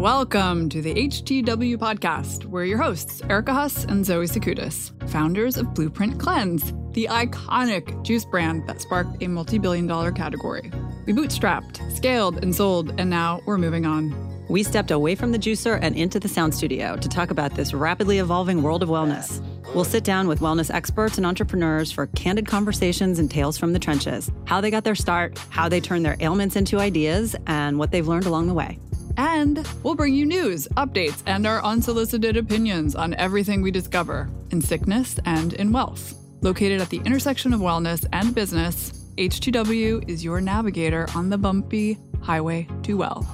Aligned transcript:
Welcome 0.00 0.70
to 0.70 0.80
the 0.80 0.94
H2W 0.94 1.76
podcast. 1.76 2.46
We're 2.46 2.64
your 2.64 2.78
hosts, 2.78 3.20
Erica 3.28 3.52
Huss 3.52 3.84
and 3.84 4.02
Zoe 4.02 4.24
Sakoutis, 4.24 4.92
founders 5.10 5.58
of 5.58 5.74
Blueprint 5.74 6.18
Cleanse, 6.18 6.72
the 6.92 7.06
iconic 7.10 8.02
juice 8.02 8.24
brand 8.24 8.66
that 8.66 8.80
sparked 8.80 9.22
a 9.22 9.28
multi 9.28 9.58
billion 9.58 9.86
dollar 9.86 10.10
category. 10.10 10.72
We 11.04 11.12
bootstrapped, 11.12 11.94
scaled, 11.94 12.42
and 12.42 12.56
sold, 12.56 12.98
and 12.98 13.10
now 13.10 13.42
we're 13.44 13.58
moving 13.58 13.84
on. 13.84 14.46
We 14.48 14.62
stepped 14.62 14.90
away 14.90 15.16
from 15.16 15.32
the 15.32 15.38
juicer 15.38 15.78
and 15.82 15.94
into 15.94 16.18
the 16.18 16.28
sound 16.28 16.54
studio 16.54 16.96
to 16.96 17.08
talk 17.10 17.30
about 17.30 17.56
this 17.56 17.74
rapidly 17.74 18.20
evolving 18.20 18.62
world 18.62 18.82
of 18.82 18.88
wellness. 18.88 19.44
We'll 19.74 19.84
sit 19.84 20.02
down 20.02 20.28
with 20.28 20.40
wellness 20.40 20.72
experts 20.72 21.18
and 21.18 21.26
entrepreneurs 21.26 21.92
for 21.92 22.06
candid 22.06 22.46
conversations 22.46 23.18
and 23.18 23.30
tales 23.30 23.58
from 23.58 23.74
the 23.74 23.78
trenches 23.78 24.32
how 24.46 24.62
they 24.62 24.70
got 24.70 24.84
their 24.84 24.94
start, 24.94 25.38
how 25.50 25.68
they 25.68 25.78
turned 25.78 26.06
their 26.06 26.16
ailments 26.20 26.56
into 26.56 26.78
ideas, 26.78 27.36
and 27.46 27.78
what 27.78 27.90
they've 27.90 28.08
learned 28.08 28.24
along 28.24 28.46
the 28.46 28.54
way. 28.54 28.78
And 29.16 29.66
we'll 29.82 29.94
bring 29.94 30.14
you 30.14 30.26
news, 30.26 30.68
updates, 30.76 31.22
and 31.26 31.46
our 31.46 31.62
unsolicited 31.64 32.36
opinions 32.36 32.94
on 32.94 33.14
everything 33.14 33.62
we 33.62 33.70
discover 33.70 34.28
in 34.50 34.60
sickness 34.60 35.18
and 35.24 35.52
in 35.54 35.72
wealth. 35.72 36.14
Located 36.42 36.80
at 36.80 36.88
the 36.88 37.02
intersection 37.04 37.52
of 37.52 37.60
wellness 37.60 38.06
and 38.12 38.34
business, 38.34 38.92
H2W 39.18 40.08
is 40.08 40.24
your 40.24 40.40
navigator 40.40 41.06
on 41.14 41.28
the 41.28 41.36
bumpy 41.36 41.98
highway 42.22 42.66
to 42.84 42.94
well. 42.94 43.26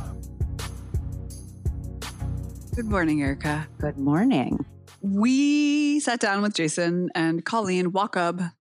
Good 2.75 2.87
morning, 2.87 3.23
Erica. 3.23 3.69
Good 3.79 3.97
morning. 3.97 4.65
We 5.01 6.01
sat 6.01 6.21
down 6.21 6.43
with 6.43 6.55
Jason 6.55 7.11
and 7.15 7.45
Colleen 7.45 7.93
Wachob, 7.93 8.53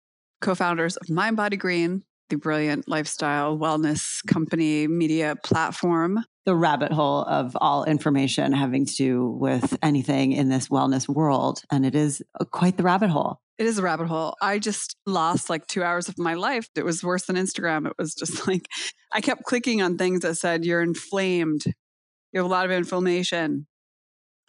co 0.41 0.55
founders 0.55 0.95
of 0.95 1.09
Mind 1.09 1.35
Body 1.35 1.57
Green, 1.57 2.03
the 2.29 2.37
brilliant 2.37 2.87
lifestyle 2.87 3.57
wellness 3.57 4.25
company 4.25 4.87
media 4.87 5.35
platform. 5.43 6.23
The 6.45 6.55
rabbit 6.55 6.91
hole 6.91 7.23
of 7.23 7.57
all 7.59 7.85
information 7.85 8.51
having 8.51 8.85
to 8.85 8.95
do 8.95 9.27
with 9.27 9.77
anything 9.81 10.31
in 10.31 10.49
this 10.49 10.67
wellness 10.67 11.07
world. 11.07 11.61
And 11.71 11.85
it 11.85 11.95
is 11.95 12.21
uh, 12.39 12.45
quite 12.45 12.77
the 12.77 12.83
rabbit 12.83 13.09
hole. 13.09 13.39
It 13.57 13.65
is 13.65 13.77
a 13.77 13.81
rabbit 13.81 14.07
hole. 14.07 14.35
I 14.41 14.59
just 14.59 14.95
lost 15.05 15.49
like 15.49 15.65
two 15.65 15.81
hours 15.81 16.09
of 16.09 16.17
my 16.17 16.33
life. 16.33 16.67
It 16.75 16.83
was 16.83 17.03
worse 17.03 17.25
than 17.25 17.37
Instagram. 17.37 17.87
It 17.87 17.93
was 17.97 18.13
just 18.13 18.47
like 18.47 18.67
I 19.11 19.21
kept 19.21 19.43
clicking 19.43 19.81
on 19.81 19.97
things 19.97 20.21
that 20.21 20.35
said, 20.35 20.65
You're 20.65 20.81
inflamed. 20.81 21.63
You 22.33 22.39
have 22.41 22.45
a 22.45 22.49
lot 22.49 22.65
of 22.65 22.71
inflammation. 22.71 23.65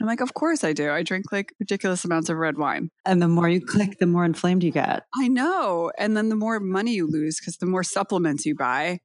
I'm 0.01 0.07
like, 0.07 0.21
of 0.21 0.35
course 0.35 0.63
I 0.63 0.73
do. 0.73 0.91
I 0.91 1.03
drink 1.03 1.33
like 1.33 1.55
ridiculous 1.59 2.05
amounts 2.05 2.29
of 2.29 2.37
red 2.37 2.59
wine. 2.59 2.91
And 3.07 3.23
the 3.23 3.29
more 3.29 3.49
you 3.49 3.65
click, 3.65 3.99
the 3.99 4.07
more 4.07 4.25
inflamed 4.25 4.63
you 4.63 4.71
get. 4.71 5.05
I 5.15 5.29
know. 5.29 5.91
And 5.97 6.17
then 6.17 6.29
the 6.29 6.37
more 6.37 6.61
money 6.61 6.95
you 6.95 7.07
lose 7.11 7.41
because 7.41 7.57
the 7.57 7.67
more 7.67 7.83
supplements 7.83 8.45
you 8.45 8.55
buy. 8.55 8.99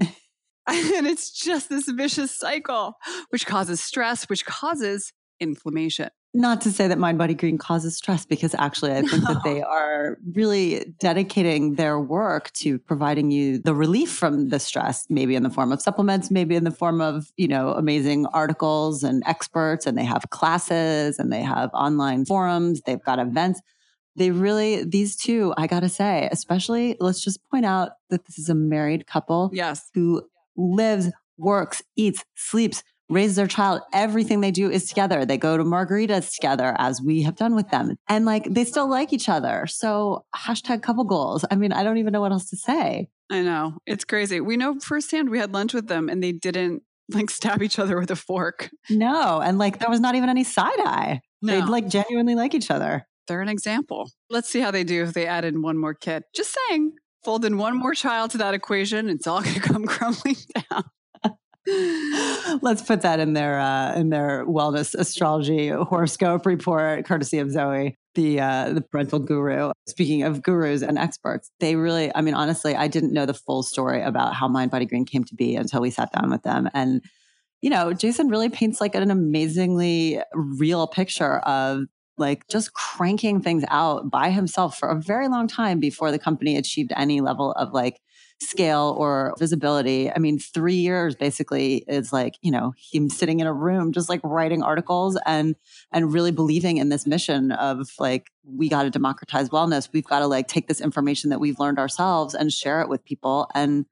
and 0.66 1.06
it's 1.06 1.30
just 1.30 1.68
this 1.68 1.88
vicious 1.88 2.36
cycle, 2.36 2.94
which 3.30 3.46
causes 3.46 3.80
stress, 3.80 4.28
which 4.28 4.44
causes 4.44 5.12
inflammation. 5.40 6.10
Not 6.32 6.60
to 6.60 6.70
say 6.70 6.86
that 6.86 6.98
Mind 6.98 7.18
Body 7.18 7.34
Green 7.34 7.58
causes 7.58 7.96
stress, 7.96 8.24
because 8.24 8.54
actually, 8.54 8.92
I 8.92 9.02
think 9.02 9.24
no. 9.24 9.34
that 9.34 9.42
they 9.42 9.62
are 9.78 10.16
really 10.32 10.94
dedicating 11.00 11.74
their 11.74 11.98
work 11.98 12.52
to 12.52 12.78
providing 12.78 13.32
you 13.32 13.58
the 13.58 13.74
relief 13.74 14.12
from 14.12 14.48
the 14.50 14.60
stress, 14.60 15.06
maybe 15.08 15.34
in 15.34 15.42
the 15.42 15.50
form 15.50 15.72
of 15.72 15.82
supplements, 15.82 16.30
maybe 16.30 16.54
in 16.54 16.62
the 16.62 16.70
form 16.70 17.00
of, 17.00 17.32
you 17.36 17.48
know, 17.48 17.72
amazing 17.72 18.26
articles 18.26 19.02
and 19.02 19.24
experts. 19.26 19.86
And 19.86 19.98
they 19.98 20.04
have 20.04 20.30
classes 20.30 21.18
and 21.18 21.32
they 21.32 21.42
have 21.42 21.70
online 21.74 22.24
forums, 22.26 22.82
they've 22.82 23.02
got 23.02 23.18
events. 23.18 23.60
They 24.14 24.30
really, 24.30 24.84
these 24.84 25.16
two, 25.16 25.52
I 25.56 25.66
gotta 25.66 25.88
say, 25.88 26.28
especially, 26.30 26.96
let's 27.00 27.24
just 27.24 27.40
point 27.50 27.64
out 27.64 27.92
that 28.10 28.26
this 28.26 28.38
is 28.38 28.48
a 28.48 28.54
married 28.54 29.06
couple. 29.06 29.50
Yes. 29.52 29.88
Who 29.94 30.22
lives, 30.60 31.10
works, 31.38 31.82
eats, 31.96 32.24
sleeps, 32.36 32.82
raises 33.08 33.36
their 33.36 33.46
child. 33.46 33.80
Everything 33.92 34.40
they 34.40 34.50
do 34.50 34.70
is 34.70 34.86
together. 34.88 35.24
They 35.24 35.36
go 35.36 35.56
to 35.56 35.64
margaritas 35.64 36.34
together 36.34 36.74
as 36.78 37.02
we 37.02 37.22
have 37.22 37.36
done 37.36 37.54
with 37.54 37.68
them. 37.70 37.96
And 38.08 38.24
like 38.24 38.44
they 38.44 38.64
still 38.64 38.88
like 38.88 39.12
each 39.12 39.28
other. 39.28 39.66
So 39.66 40.24
hashtag 40.34 40.82
couple 40.82 41.04
goals. 41.04 41.44
I 41.50 41.56
mean, 41.56 41.72
I 41.72 41.82
don't 41.82 41.98
even 41.98 42.12
know 42.12 42.20
what 42.20 42.32
else 42.32 42.48
to 42.50 42.56
say. 42.56 43.08
I 43.30 43.42
know. 43.42 43.74
It's 43.86 44.04
crazy. 44.04 44.40
We 44.40 44.56
know 44.56 44.78
firsthand 44.80 45.30
we 45.30 45.38
had 45.38 45.52
lunch 45.52 45.74
with 45.74 45.88
them 45.88 46.08
and 46.08 46.22
they 46.22 46.32
didn't 46.32 46.82
like 47.12 47.30
stab 47.30 47.62
each 47.62 47.78
other 47.78 47.98
with 47.98 48.10
a 48.10 48.16
fork. 48.16 48.70
No. 48.88 49.40
And 49.40 49.58
like 49.58 49.78
there 49.78 49.90
was 49.90 50.00
not 50.00 50.14
even 50.14 50.28
any 50.28 50.44
side 50.44 50.78
eye. 50.78 51.20
No. 51.42 51.52
They'd 51.52 51.68
like 51.68 51.88
genuinely 51.88 52.34
like 52.34 52.54
each 52.54 52.70
other. 52.70 53.06
They're 53.26 53.42
an 53.42 53.48
example. 53.48 54.10
Let's 54.28 54.48
see 54.48 54.60
how 54.60 54.70
they 54.70 54.84
do 54.84 55.02
if 55.04 55.14
they 55.14 55.26
add 55.26 55.44
in 55.44 55.62
one 55.62 55.78
more 55.78 55.94
kid. 55.94 56.24
Just 56.34 56.56
saying, 56.68 56.92
fold 57.24 57.44
in 57.44 57.58
one 57.58 57.76
more 57.76 57.94
child 57.94 58.30
to 58.32 58.38
that 58.38 58.54
equation, 58.54 59.08
it's 59.08 59.26
all 59.26 59.42
going 59.42 59.54
to 59.54 59.60
come 59.60 59.86
crumbling 59.86 60.36
down. 60.70 60.84
Let's 62.62 62.82
put 62.82 63.02
that 63.02 63.20
in 63.20 63.34
their 63.34 63.60
uh, 63.60 63.94
in 63.94 64.10
their 64.10 64.44
wellness 64.46 64.94
astrology 64.94 65.68
horoscope 65.68 66.46
report, 66.46 67.04
courtesy 67.04 67.38
of 67.38 67.50
Zoe, 67.50 67.96
the 68.14 68.40
uh, 68.40 68.72
the 68.72 68.80
parental 68.80 69.18
guru. 69.18 69.70
Speaking 69.86 70.22
of 70.22 70.42
gurus 70.42 70.82
and 70.82 70.98
experts, 70.98 71.50
they 71.60 71.76
really, 71.76 72.10
I 72.14 72.22
mean, 72.22 72.34
honestly, 72.34 72.74
I 72.74 72.88
didn't 72.88 73.12
know 73.12 73.26
the 73.26 73.34
full 73.34 73.62
story 73.62 74.02
about 74.02 74.34
how 74.34 74.48
Mind 74.48 74.70
Body 74.70 74.86
Green 74.86 75.04
came 75.04 75.22
to 75.24 75.34
be 75.34 75.54
until 75.54 75.80
we 75.80 75.90
sat 75.90 76.10
down 76.12 76.30
with 76.30 76.42
them. 76.42 76.68
And 76.74 77.02
you 77.60 77.68
know, 77.68 77.92
Jason 77.92 78.28
really 78.28 78.48
paints 78.48 78.80
like 78.80 78.94
an 78.94 79.10
amazingly 79.10 80.20
real 80.32 80.86
picture 80.86 81.38
of 81.40 81.84
like 82.18 82.46
just 82.48 82.72
cranking 82.74 83.40
things 83.40 83.64
out 83.68 84.10
by 84.10 84.30
himself 84.30 84.76
for 84.78 84.88
a 84.88 85.00
very 85.00 85.28
long 85.28 85.48
time 85.48 85.80
before 85.80 86.10
the 86.10 86.18
company 86.18 86.56
achieved 86.56 86.92
any 86.96 87.20
level 87.20 87.52
of 87.52 87.72
like 87.72 88.00
scale 88.42 88.94
or 88.98 89.34
visibility. 89.38 90.10
I 90.10 90.18
mean, 90.18 90.38
three 90.38 90.74
years 90.74 91.14
basically 91.14 91.84
is 91.86 92.12
like, 92.12 92.36
you 92.42 92.50
know, 92.50 92.72
him 92.92 93.10
sitting 93.10 93.40
in 93.40 93.46
a 93.46 93.52
room, 93.52 93.92
just 93.92 94.08
like 94.08 94.20
writing 94.24 94.62
articles 94.62 95.18
and, 95.26 95.56
and 95.92 96.12
really 96.12 96.30
believing 96.30 96.78
in 96.78 96.88
this 96.88 97.06
mission 97.06 97.52
of 97.52 97.90
like, 97.98 98.30
we 98.44 98.68
got 98.68 98.84
to 98.84 98.90
democratize 98.90 99.50
wellness. 99.50 99.90
We've 99.92 100.06
got 100.06 100.20
to 100.20 100.26
like 100.26 100.48
take 100.48 100.68
this 100.68 100.80
information 100.80 101.30
that 101.30 101.40
we've 101.40 101.60
learned 101.60 101.78
ourselves 101.78 102.34
and 102.34 102.52
share 102.52 102.80
it 102.80 102.88
with 102.88 103.04
people. 103.04 103.48
And 103.54 103.84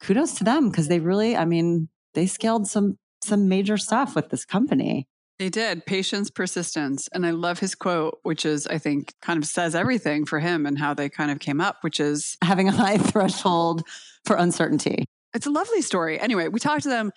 kudos 0.00 0.34
to 0.34 0.44
them 0.44 0.68
because 0.68 0.88
they 0.88 0.98
really, 0.98 1.36
I 1.36 1.44
mean, 1.44 1.88
they 2.14 2.26
scaled 2.26 2.66
some, 2.66 2.98
some 3.22 3.48
major 3.48 3.76
stuff 3.76 4.16
with 4.16 4.30
this 4.30 4.44
company. 4.44 5.06
They 5.38 5.50
did 5.50 5.84
patience, 5.84 6.30
persistence. 6.30 7.08
And 7.12 7.26
I 7.26 7.30
love 7.30 7.58
his 7.58 7.74
quote, 7.74 8.18
which 8.22 8.46
is, 8.46 8.66
I 8.66 8.78
think, 8.78 9.14
kind 9.20 9.38
of 9.38 9.46
says 9.46 9.74
everything 9.74 10.24
for 10.24 10.40
him 10.40 10.64
and 10.64 10.78
how 10.78 10.94
they 10.94 11.08
kind 11.10 11.30
of 11.30 11.40
came 11.40 11.60
up, 11.60 11.78
which 11.82 12.00
is 12.00 12.36
having 12.42 12.68
a 12.68 12.72
high 12.72 12.96
threshold 12.96 13.82
for 14.24 14.36
uncertainty. 14.36 15.04
It's 15.34 15.46
a 15.46 15.50
lovely 15.50 15.82
story. 15.82 16.18
Anyway, 16.18 16.48
we 16.48 16.58
talked 16.58 16.84
to 16.84 16.88
them. 16.88 17.12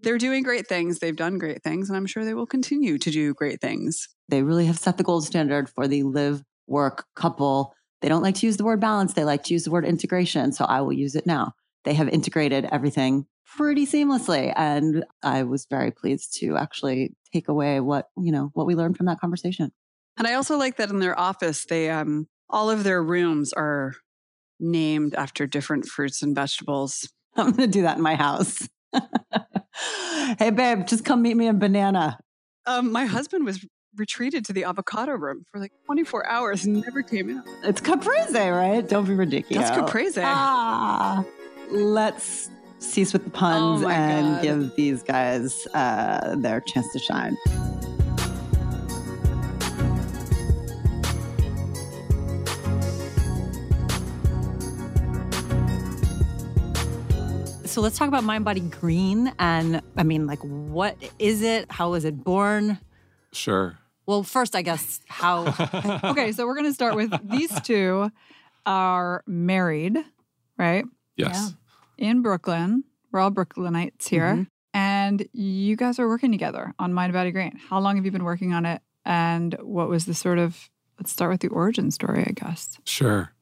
They're 0.00 0.18
doing 0.18 0.42
great 0.42 0.66
things. 0.66 0.98
They've 0.98 1.14
done 1.14 1.38
great 1.38 1.62
things, 1.62 1.88
and 1.88 1.96
I'm 1.96 2.06
sure 2.06 2.24
they 2.24 2.34
will 2.34 2.46
continue 2.46 2.98
to 2.98 3.10
do 3.10 3.34
great 3.34 3.60
things. 3.60 4.08
They 4.28 4.42
really 4.42 4.66
have 4.66 4.78
set 4.78 4.96
the 4.96 5.04
gold 5.04 5.24
standard 5.24 5.68
for 5.68 5.88
the 5.88 6.02
live 6.04 6.42
work 6.66 7.04
couple. 7.16 7.74
They 8.00 8.08
don't 8.08 8.22
like 8.22 8.36
to 8.36 8.46
use 8.46 8.58
the 8.58 8.64
word 8.64 8.80
balance, 8.80 9.14
they 9.14 9.24
like 9.24 9.44
to 9.44 9.54
use 9.54 9.64
the 9.64 9.70
word 9.70 9.84
integration. 9.84 10.52
So 10.52 10.64
I 10.64 10.80
will 10.82 10.92
use 10.92 11.14
it 11.14 11.26
now. 11.26 11.52
They 11.84 11.94
have 11.94 12.08
integrated 12.08 12.68
everything 12.70 13.26
pretty 13.56 13.86
seamlessly. 13.86 14.52
And 14.56 15.04
I 15.22 15.42
was 15.44 15.66
very 15.68 15.90
pleased 15.90 16.36
to 16.40 16.56
actually 16.56 17.14
take 17.32 17.48
away 17.48 17.80
what, 17.80 18.08
you 18.16 18.32
know, 18.32 18.50
what 18.54 18.66
we 18.66 18.74
learned 18.74 18.96
from 18.96 19.06
that 19.06 19.20
conversation. 19.20 19.72
And 20.16 20.26
I 20.26 20.34
also 20.34 20.56
like 20.56 20.76
that 20.76 20.90
in 20.90 20.98
their 20.98 21.18
office, 21.18 21.64
they, 21.64 21.90
um, 21.90 22.26
all 22.50 22.70
of 22.70 22.84
their 22.84 23.02
rooms 23.02 23.52
are 23.52 23.94
named 24.58 25.14
after 25.14 25.46
different 25.46 25.86
fruits 25.86 26.22
and 26.22 26.34
vegetables. 26.34 27.08
I'm 27.36 27.52
going 27.52 27.56
to 27.56 27.66
do 27.66 27.82
that 27.82 27.96
in 27.96 28.02
my 28.02 28.16
house. 28.16 28.68
hey, 30.38 30.50
babe, 30.50 30.86
just 30.86 31.04
come 31.04 31.22
meet 31.22 31.36
me 31.36 31.46
in 31.46 31.58
banana. 31.58 32.18
Um, 32.66 32.90
my 32.90 33.06
husband 33.06 33.44
was 33.44 33.64
retreated 33.96 34.44
to 34.46 34.52
the 34.52 34.64
avocado 34.64 35.12
room 35.12 35.44
for 35.50 35.58
like 35.58 35.72
24 35.86 36.28
hours 36.28 36.64
and 36.64 36.82
never 36.82 37.02
came 37.02 37.38
out. 37.38 37.44
It's 37.64 37.80
caprese, 37.80 38.34
right? 38.34 38.86
Don't 38.86 39.06
be 39.06 39.14
ridiculous. 39.14 39.68
That's 39.68 39.80
caprese. 39.80 40.22
Ah, 40.22 41.24
let's 41.70 42.50
cease 42.78 43.12
with 43.12 43.24
the 43.24 43.30
puns 43.30 43.82
oh 43.82 43.88
and 43.88 44.36
God. 44.36 44.42
give 44.42 44.76
these 44.76 45.02
guys 45.02 45.66
uh, 45.74 46.36
their 46.36 46.60
chance 46.60 46.92
to 46.92 46.98
shine. 46.98 47.36
So 57.64 57.82
let's 57.82 57.96
talk 57.96 58.08
about 58.08 58.24
Mind 58.24 58.44
Body 58.44 58.60
Green. 58.60 59.32
And 59.38 59.82
I 59.96 60.02
mean, 60.02 60.26
like, 60.26 60.40
what 60.40 60.96
is 61.18 61.42
it? 61.42 61.70
How 61.70 61.90
was 61.90 62.04
it 62.04 62.24
born? 62.24 62.78
Sure. 63.32 63.78
Well, 64.04 64.24
first, 64.24 64.56
I 64.56 64.62
guess, 64.62 65.00
how. 65.06 65.54
okay, 66.04 66.32
so 66.32 66.46
we're 66.46 66.54
going 66.54 66.66
to 66.66 66.74
start 66.74 66.96
with 66.96 67.12
these 67.28 67.60
two 67.60 68.10
are 68.66 69.22
married, 69.26 69.96
right? 70.56 70.84
Yes. 71.16 71.34
Yeah 71.34 71.57
in 71.98 72.22
Brooklyn. 72.22 72.84
We're 73.12 73.20
all 73.20 73.30
Brooklynites 73.30 74.08
here. 74.08 74.32
Mm-hmm. 74.32 74.42
And 74.74 75.28
you 75.32 75.76
guys 75.76 75.98
are 75.98 76.08
working 76.08 76.30
together 76.30 76.74
on 76.78 76.94
Mind 76.94 77.12
Body 77.12 77.30
Green. 77.30 77.58
How 77.68 77.80
long 77.80 77.96
have 77.96 78.04
you 78.04 78.10
been 78.12 78.24
working 78.24 78.52
on 78.52 78.64
it? 78.64 78.80
And 79.04 79.54
what 79.60 79.88
was 79.88 80.04
the 80.04 80.14
sort 80.14 80.38
of, 80.38 80.70
let's 80.98 81.10
start 81.10 81.30
with 81.30 81.40
the 81.40 81.48
origin 81.48 81.90
story, 81.90 82.24
I 82.26 82.32
guess. 82.32 82.78
Sure. 82.84 83.32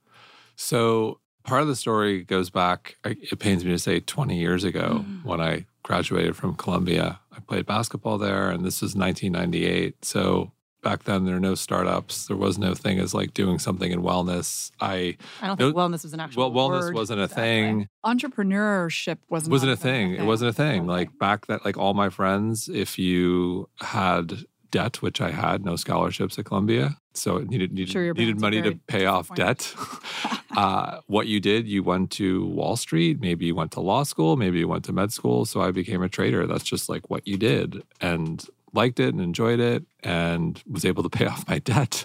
So 0.55 1.21
part 1.43 1.63
of 1.63 1.69
the 1.69 1.77
story 1.77 2.25
goes 2.25 2.51
back, 2.51 2.97
it 3.05 3.39
pains 3.39 3.65
me 3.65 3.73
to 3.73 3.79
say 3.79 4.01
20 4.01 4.39
years 4.39 4.65
ago 4.65 5.05
mm. 5.07 5.25
when 5.25 5.41
I 5.41 5.67
graduated 5.83 6.37
from 6.37 6.55
Columbia. 6.55 7.21
I 7.33 7.41
played 7.41 7.67
basketball 7.67 8.19
there, 8.19 8.51
and 8.51 8.65
this 8.65 8.81
was 8.81 8.95
1998. 8.95 10.05
So 10.05 10.53
back 10.87 11.03
then, 11.03 11.25
there 11.25 11.35
were 11.35 11.41
no 11.41 11.57
startups. 11.57 12.29
There 12.29 12.37
was 12.37 12.59
no 12.59 12.73
thing 12.73 13.01
as 13.01 13.13
like 13.13 13.35
doing 13.35 13.59
something 13.59 13.91
in 13.91 14.03
wellness. 14.03 14.71
I 14.81 15.17
I 15.43 15.49
don't 15.49 15.57
think 15.57 15.75
wellness 15.75 16.05
was 16.05 16.15
an 16.15 16.21
actual 16.21 16.53
well, 16.53 16.71
wellness 16.71 16.83
word 16.83 16.95
wasn't 16.95 17.21
a 17.21 17.27
back 17.27 17.37
then. 17.37 17.79
thing. 17.79 17.89
Entrepreneurship 18.05 19.19
wasn't 19.29 19.51
wasn't 19.51 19.71
a 19.71 19.73
even 19.73 19.83
thing. 19.83 20.15
It 20.15 20.23
wasn't 20.23 20.51
a 20.51 20.53
thing. 20.53 20.83
Okay. 20.83 20.89
Like 20.89 21.19
back 21.19 21.47
that, 21.47 21.65
like 21.65 21.77
all 21.77 21.93
my 21.95 22.09
friends, 22.09 22.69
if 22.69 23.01
you 23.01 23.69
had 23.81 24.45
debt, 24.71 25.03
which 25.03 25.21
I 25.21 25.33
had, 25.33 25.65
no 25.65 25.75
scholarships 25.75 26.39
at 26.39 26.45
Columbia, 26.45 26.97
so 27.15 27.37
it 27.39 27.49
needed 27.49 27.73
needed, 27.73 27.91
Sure, 27.91 28.15
needed 28.15 28.41
money 28.41 28.63
to 28.63 28.79
pay 28.87 29.07
off 29.07 29.35
debt. 29.35 29.75
uh, 30.57 31.01
what 31.09 31.27
you 31.27 31.41
did, 31.41 31.67
you 31.67 31.83
went 31.83 32.13
to 32.13 32.47
Wall 32.47 32.77
Street. 32.77 33.21
Maybe 33.21 33.47
you 33.47 33.57
went 33.57 33.73
to 33.73 33.81
law 33.81 34.05
school. 34.05 34.37
Maybe 34.37 34.61
you 34.61 34.69
went 34.69 34.85
to 34.85 34.93
med 34.93 35.13
school. 35.13 35.47
So 35.47 35.63
I 35.63 35.73
became 35.73 36.03
a 36.03 36.09
trader. 36.09 36.47
That's 36.47 36.65
just 36.65 36.89
like 36.89 37.11
what 37.11 37.27
you 37.27 37.37
did, 37.37 37.83
and 38.01 38.47
liked 38.73 39.01
it 39.01 39.15
and 39.15 39.21
enjoyed 39.21 39.61
it, 39.61 39.85
and 40.03 40.63
was 40.67 40.85
able 40.85 41.03
to 41.03 41.09
pay 41.19 41.27
off 41.27 41.49
my 41.49 41.59
debt. 41.59 42.05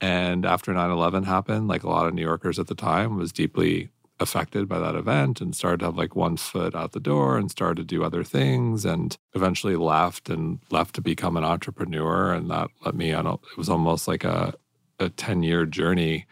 And 0.00 0.44
after 0.44 0.72
9 0.72 0.90
11 0.90 1.24
happened, 1.24 1.68
like 1.68 1.82
a 1.82 1.88
lot 1.88 2.06
of 2.06 2.14
New 2.14 2.22
Yorkers 2.22 2.58
at 2.58 2.66
the 2.66 2.74
time, 2.74 3.16
was 3.16 3.32
deeply 3.32 3.90
affected 4.18 4.68
by 4.68 4.78
that 4.78 4.94
event 4.94 5.40
and 5.40 5.54
started 5.54 5.80
to 5.80 5.86
have 5.86 5.96
like 5.96 6.16
one 6.16 6.36
foot 6.36 6.74
out 6.74 6.92
the 6.92 7.00
door 7.00 7.36
and 7.36 7.50
started 7.50 7.76
to 7.76 7.84
do 7.84 8.02
other 8.02 8.24
things 8.24 8.84
and 8.84 9.18
eventually 9.34 9.76
left 9.76 10.30
and 10.30 10.58
left 10.70 10.94
to 10.94 11.02
become 11.02 11.36
an 11.36 11.44
entrepreneur. 11.44 12.32
And 12.32 12.50
that 12.50 12.68
let 12.84 12.94
me 12.94 13.12
on 13.12 13.26
it 13.26 13.40
was 13.56 13.68
almost 13.68 14.08
like 14.08 14.24
a, 14.24 14.54
a 14.98 15.10
10 15.10 15.42
year 15.42 15.66
journey 15.66 16.26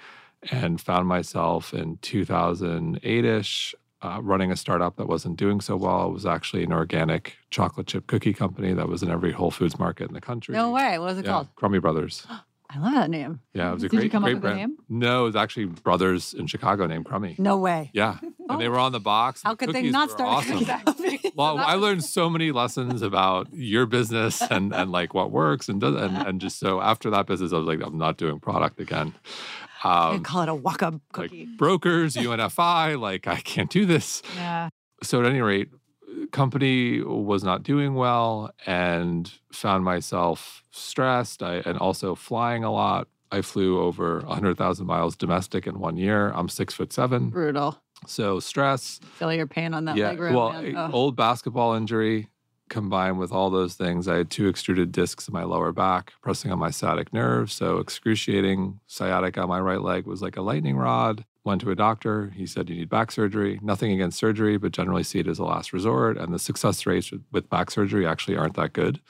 and 0.50 0.80
found 0.80 1.08
myself 1.08 1.74
in 1.74 1.98
2008 1.98 3.24
ish. 3.24 3.74
Uh, 4.04 4.20
running 4.20 4.52
a 4.52 4.56
startup 4.56 4.96
that 4.96 5.08
wasn't 5.08 5.34
doing 5.36 5.62
so 5.62 5.76
well. 5.76 6.08
It 6.08 6.12
was 6.12 6.26
actually 6.26 6.62
an 6.62 6.74
organic 6.74 7.38
chocolate 7.48 7.86
chip 7.86 8.06
cookie 8.06 8.34
company 8.34 8.74
that 8.74 8.86
was 8.86 9.02
in 9.02 9.10
every 9.10 9.32
Whole 9.32 9.50
Foods 9.50 9.78
market 9.78 10.08
in 10.08 10.12
the 10.14 10.20
country. 10.20 10.52
No 10.54 10.70
way. 10.72 10.98
What 10.98 11.06
was 11.06 11.18
it 11.18 11.24
Yeah, 11.24 11.30
called? 11.32 11.48
Crummy 11.56 11.78
Brothers. 11.78 12.26
I 12.70 12.78
love 12.80 12.92
that 12.94 13.08
name. 13.08 13.40
Yeah, 13.54 13.70
it 13.70 13.74
was 13.74 13.82
a 13.84 13.88
Did 13.88 13.92
you 13.94 13.98
great, 14.00 14.12
come 14.12 14.24
up 14.24 14.26
great 14.26 14.34
with 14.34 14.42
the 14.42 14.48
brand. 14.48 14.58
name? 14.58 14.76
No, 14.88 15.22
it 15.22 15.26
was 15.26 15.36
actually 15.36 15.66
brothers 15.66 16.34
in 16.34 16.46
Chicago 16.48 16.86
named 16.86 17.06
Crummy. 17.06 17.36
No 17.38 17.56
way. 17.56 17.90
Yeah, 17.94 18.18
and 18.50 18.60
they 18.60 18.68
were 18.68 18.78
on 18.80 18.92
the 18.92 19.00
box. 19.00 19.42
How 19.42 19.52
The 19.54 19.66
could 19.66 19.74
they 19.74 19.90
not 19.90 20.10
start 20.10 20.28
awesome. 20.28 20.58
Exactly. 20.58 21.20
Well, 21.36 21.58
I 21.58 21.74
learned 21.74 22.04
so 22.04 22.28
many 22.30 22.52
lessons 22.52 23.00
about 23.02 23.48
your 23.52 23.86
business 23.86 24.40
and 24.42 24.72
and 24.74 24.92
like 24.92 25.14
what 25.14 25.30
works 25.32 25.68
and 25.68 25.80
does 25.80 25.94
and, 25.96 26.16
and 26.28 26.40
just 26.40 26.58
so 26.60 26.80
after 26.80 27.10
that 27.10 27.26
business, 27.26 27.52
I 27.52 27.56
was 27.58 27.66
like, 27.66 27.80
I'm 27.82 27.98
not 27.98 28.18
doing 28.18 28.38
product 28.38 28.80
again. 28.80 29.14
You 29.84 29.90
Um, 29.90 30.22
call 30.22 30.42
it 30.42 30.48
a 30.48 30.54
waka 30.54 30.86
like 30.90 31.00
cookie. 31.12 31.44
brokers, 31.56 32.14
UNFI, 32.16 32.98
like 33.00 33.26
I 33.26 33.36
can't 33.36 33.70
do 33.70 33.84
this. 33.86 34.22
Yeah. 34.36 34.68
So 35.02 35.20
at 35.20 35.26
any 35.26 35.40
rate, 35.40 35.68
company 36.32 37.00
was 37.02 37.44
not 37.44 37.62
doing 37.62 37.94
well 37.94 38.50
and 38.66 39.30
found 39.52 39.84
myself 39.84 40.62
stressed. 40.70 41.42
I 41.42 41.56
and 41.66 41.78
also 41.78 42.14
flying 42.14 42.64
a 42.64 42.72
lot. 42.72 43.08
I 43.32 43.42
flew 43.42 43.80
over 43.80 44.20
100,000 44.20 44.86
miles 44.86 45.16
domestic 45.16 45.66
in 45.66 45.80
one 45.80 45.96
year. 45.96 46.30
I'm 46.30 46.48
six 46.48 46.72
foot 46.72 46.92
seven. 46.92 47.30
Brutal. 47.30 47.76
So 48.06 48.38
stress, 48.38 49.00
Feel 49.18 49.32
your 49.32 49.46
pain 49.46 49.74
on 49.74 49.86
that 49.86 49.96
yeah. 49.96 50.08
leg 50.10 50.20
room. 50.20 50.34
well, 50.34 50.90
old 50.92 51.16
basketball 51.16 51.74
injury 51.74 52.28
combined 52.68 53.18
with 53.18 53.32
all 53.32 53.50
those 53.50 53.74
things. 53.74 54.08
I 54.08 54.16
had 54.16 54.30
two 54.30 54.48
extruded 54.48 54.92
discs 54.92 55.28
in 55.28 55.34
my 55.34 55.44
lower 55.44 55.72
back, 55.72 56.12
pressing 56.22 56.50
on 56.50 56.58
my 56.58 56.70
sciatic 56.70 57.12
nerve. 57.12 57.52
So 57.52 57.78
excruciating 57.78 58.80
sciatic 58.86 59.36
on 59.38 59.48
my 59.48 59.60
right 59.60 59.80
leg 59.80 60.06
was 60.06 60.22
like 60.22 60.36
a 60.36 60.42
lightning 60.42 60.76
rod. 60.76 61.24
Went 61.44 61.60
to 61.60 61.70
a 61.70 61.74
doctor. 61.74 62.30
He 62.30 62.46
said 62.46 62.70
you 62.70 62.76
need 62.76 62.88
back 62.88 63.12
surgery. 63.12 63.60
Nothing 63.62 63.92
against 63.92 64.18
surgery, 64.18 64.56
but 64.56 64.72
generally 64.72 65.02
see 65.02 65.18
it 65.20 65.28
as 65.28 65.38
a 65.38 65.44
last 65.44 65.72
resort. 65.74 66.16
And 66.16 66.32
the 66.32 66.38
success 66.38 66.86
rates 66.86 67.12
with- 67.32 67.50
back 67.50 67.70
surgery 67.70 68.06
actually 68.06 68.36
aren't 68.36 68.56
that 68.56 68.72
good. 68.72 69.00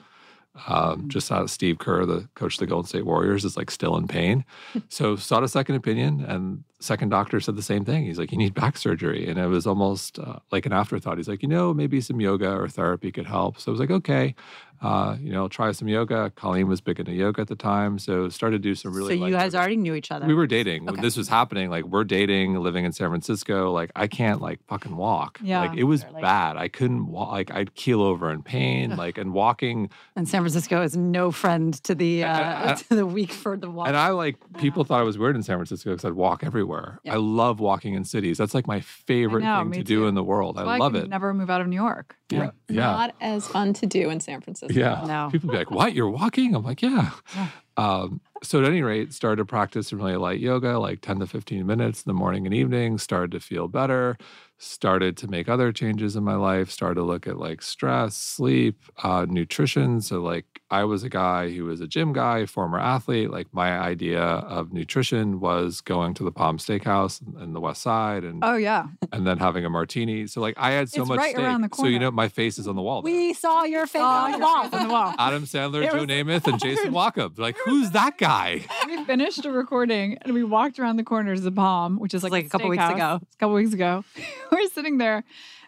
Um, 0.68 1.08
just 1.08 1.32
as 1.32 1.50
Steve 1.50 1.78
Kerr, 1.78 2.06
the 2.06 2.28
coach 2.34 2.54
of 2.54 2.60
the 2.60 2.66
Golden 2.66 2.86
State 2.88 3.06
Warriors, 3.06 3.44
is 3.44 3.56
like 3.56 3.70
still 3.70 3.96
in 3.96 4.06
pain. 4.06 4.44
so 4.88 5.16
sought 5.16 5.42
a 5.42 5.48
second 5.48 5.74
opinion, 5.74 6.24
and 6.24 6.62
second 6.84 7.08
doctor 7.08 7.40
said 7.40 7.56
the 7.56 7.62
same 7.62 7.84
thing. 7.84 8.04
He's 8.04 8.18
like, 8.18 8.30
"You 8.32 8.38
need 8.38 8.54
back 8.54 8.76
surgery," 8.76 9.26
and 9.28 9.38
it 9.38 9.46
was 9.46 9.66
almost 9.66 10.18
uh, 10.18 10.38
like 10.52 10.66
an 10.66 10.72
afterthought. 10.72 11.16
He's 11.16 11.28
like, 11.28 11.42
"You 11.42 11.48
know, 11.48 11.74
maybe 11.74 12.00
some 12.00 12.20
yoga 12.20 12.50
or 12.54 12.68
therapy 12.68 13.10
could 13.10 13.26
help." 13.26 13.58
So 13.60 13.70
I 13.70 13.72
was 13.72 13.80
like, 13.80 13.90
"Okay, 13.90 14.34
uh, 14.82 15.16
you 15.20 15.32
know, 15.32 15.48
try 15.48 15.72
some 15.72 15.88
yoga." 15.88 16.30
Colleen 16.36 16.68
was 16.68 16.80
big 16.80 17.00
into 17.00 17.12
yoga 17.12 17.40
at 17.42 17.48
the 17.48 17.56
time, 17.56 17.98
so 17.98 18.28
started 18.28 18.62
to 18.62 18.68
do 18.68 18.74
some 18.74 18.92
really. 18.94 19.18
so 19.18 19.24
you 19.26 19.32
guys 19.32 19.52
yoga. 19.54 19.58
already 19.58 19.76
knew 19.76 19.94
each 19.94 20.10
other. 20.10 20.26
We 20.26 20.34
were 20.34 20.46
dating. 20.46 20.88
Okay. 20.88 21.00
This 21.00 21.16
was 21.16 21.28
happening. 21.28 21.70
Like 21.70 21.84
we're 21.84 22.04
dating, 22.04 22.54
living 22.56 22.84
in 22.84 22.92
San 22.92 23.08
Francisco. 23.08 23.72
Like 23.72 23.90
I 23.96 24.06
can't 24.06 24.40
like 24.40 24.60
fucking 24.68 24.94
walk. 24.96 25.38
Yeah. 25.42 25.60
Like 25.60 25.78
it 25.78 25.84
was 25.84 26.04
like- 26.12 26.22
bad. 26.22 26.56
I 26.56 26.68
couldn't 26.68 27.06
walk. 27.06 27.32
Like 27.32 27.50
I'd 27.52 27.74
keel 27.74 28.02
over 28.02 28.30
in 28.30 28.42
pain. 28.42 28.96
Like 28.96 29.16
and 29.18 29.32
walking 29.32 29.88
and 30.16 30.28
San 30.28 30.42
Francisco 30.42 30.82
is 30.82 30.96
no 30.96 31.30
friend 31.30 31.72
to 31.84 31.94
the 31.94 32.24
I- 32.24 32.28
uh, 32.28 32.70
I- 32.72 32.74
to 32.88 32.94
the 32.94 33.06
weak 33.06 33.32
for 33.32 33.56
the 33.56 33.70
walk. 33.70 33.88
And 33.88 33.96
I 33.96 34.08
like 34.10 34.36
people 34.58 34.84
thought 34.84 35.00
I 35.00 35.04
was 35.04 35.16
weird 35.18 35.36
in 35.36 35.42
San 35.42 35.56
Francisco 35.56 35.90
because 35.90 36.04
I'd 36.04 36.12
walk 36.12 36.44
everywhere. 36.44 36.73
Yeah. 37.04 37.14
I 37.14 37.16
love 37.16 37.60
walking 37.60 37.94
in 37.94 38.04
cities. 38.04 38.38
That's 38.38 38.54
like 38.54 38.66
my 38.66 38.80
favorite 38.80 39.42
know, 39.42 39.60
thing 39.60 39.70
me 39.70 39.76
to 39.78 39.84
do 39.84 40.06
in 40.06 40.14
the 40.14 40.22
world. 40.24 40.56
That's 40.56 40.64
I 40.64 40.66
why 40.66 40.76
love 40.78 40.92
could 40.92 41.04
it. 41.04 41.08
Never 41.08 41.32
move 41.34 41.50
out 41.50 41.60
of 41.60 41.66
New 41.68 41.76
York. 41.76 42.16
yeah. 42.30 42.50
Yeah. 42.68 42.80
Not 42.82 43.14
as 43.20 43.46
fun 43.46 43.72
to 43.74 43.86
do 43.86 44.10
in 44.10 44.20
San 44.20 44.40
Francisco. 44.40 44.78
Yeah. 44.78 45.04
No. 45.06 45.28
People 45.30 45.50
be 45.50 45.56
like, 45.56 45.70
"What? 45.70 45.94
You're 45.94 46.10
walking?" 46.10 46.54
I'm 46.54 46.64
like, 46.64 46.82
"Yeah." 46.82 47.10
Yeah. 47.36 47.48
Um, 47.76 48.20
so 48.42 48.62
at 48.62 48.68
any 48.68 48.82
rate, 48.82 49.12
started 49.12 49.36
to 49.36 49.44
practice 49.44 49.88
some 49.88 49.98
really 50.00 50.16
light 50.16 50.38
yoga, 50.38 50.78
like 50.78 51.00
10 51.00 51.18
to 51.20 51.26
15 51.26 51.66
minutes 51.66 52.02
in 52.04 52.10
the 52.10 52.14
morning 52.14 52.46
and 52.46 52.54
evening. 52.54 52.98
Started 52.98 53.32
to 53.32 53.40
feel 53.40 53.68
better. 53.68 54.16
Started 54.58 55.16
to 55.18 55.28
make 55.28 55.48
other 55.48 55.72
changes 55.72 56.14
in 56.14 56.22
my 56.24 56.36
life. 56.36 56.70
Started 56.70 56.96
to 56.96 57.02
look 57.02 57.26
at 57.26 57.38
like 57.38 57.62
stress, 57.62 58.16
sleep, 58.16 58.82
uh, 59.02 59.26
nutrition. 59.28 60.00
So 60.00 60.20
like 60.20 60.46
I 60.80 60.82
was 60.84 61.04
a 61.04 61.08
guy 61.08 61.50
who 61.54 61.64
was 61.66 61.80
a 61.80 61.86
gym 61.86 62.12
guy, 62.12 62.46
former 62.46 62.78
athlete. 62.80 63.30
Like 63.30 63.48
my 63.52 63.78
idea 63.78 64.20
of 64.22 64.72
nutrition 64.72 65.38
was 65.40 65.80
going 65.80 66.14
to 66.14 66.24
the 66.24 66.32
Palm 66.32 66.58
Steakhouse 66.58 67.14
in- 67.22 67.40
in 67.42 67.52
the 67.52 67.60
West 67.60 67.80
Side 67.82 68.24
and 68.24 68.42
Oh 68.44 68.56
yeah. 68.56 68.86
and 69.12 69.26
then 69.26 69.38
having 69.38 69.64
a 69.64 69.70
martini. 69.70 70.26
So 70.26 70.40
like 70.40 70.54
I 70.58 70.70
had 70.72 70.88
so 70.90 71.02
It's 71.02 71.08
much 71.08 71.18
right 71.18 71.36
around 71.38 71.60
the 71.62 71.68
steak. 71.68 71.84
So 71.84 71.86
you 71.86 71.98
know 71.98 72.10
my 72.10 72.28
face 72.28 72.58
is 72.58 72.66
on 72.66 72.76
the 72.76 72.82
wall. 72.82 73.02
there. 73.02 73.12
we 73.12 73.32
saw 73.34 73.62
your 73.64 73.86
face 73.86 74.02
on 74.02 74.32
the 74.32 74.38
wall. 74.38 74.68
on 74.72 74.82
the 74.88 74.92
wall. 74.92 75.14
Adam 75.18 75.44
Sandler, 75.44 75.84
It 75.84 75.92
Joe 75.92 75.98
was- 76.00 76.06
Namath, 76.06 76.46
and 76.50 76.58
Jason 76.60 76.92
Wachob. 77.00 77.38
Like, 77.38 77.56
who's 77.64 77.90
that 77.92 78.18
guy? 78.18 78.64
we 78.86 79.04
finished 79.04 79.44
a 79.44 79.50
recording 79.52 80.18
and 80.22 80.34
we 80.34 80.42
walked 80.44 80.78
around 80.80 80.96
the 80.96 81.04
corners 81.04 81.38
of 81.40 81.44
the 81.44 81.52
Palm, 81.52 81.98
which 81.98 82.14
is 82.14 82.22
like, 82.22 82.32
like 82.32 82.46
a 82.46 82.48
couple 82.48 82.68
weeks 82.68 82.82
ago. 82.82 83.20
It's 83.22 83.34
a 83.34 83.38
couple 83.38 83.54
weeks 83.54 83.72
ago. 83.74 84.04
we're 84.52 84.68
sitting 84.68 84.98
there 84.98 85.22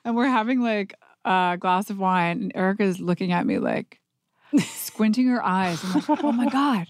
and 0.04 0.16
we're 0.16 0.26
having 0.40 0.60
like 0.62 0.94
a 1.24 1.56
glass 1.60 1.90
of 1.90 1.98
wine, 1.98 2.42
and 2.42 2.52
Erica's 2.54 2.98
looking 3.00 3.32
at 3.32 3.46
me 3.46 3.58
like 3.58 4.00
squinting 4.60 5.28
her 5.28 5.44
eyes. 5.44 5.80
I'm 5.84 6.02
like, 6.08 6.24
oh 6.24 6.32
my 6.32 6.48
God. 6.48 6.86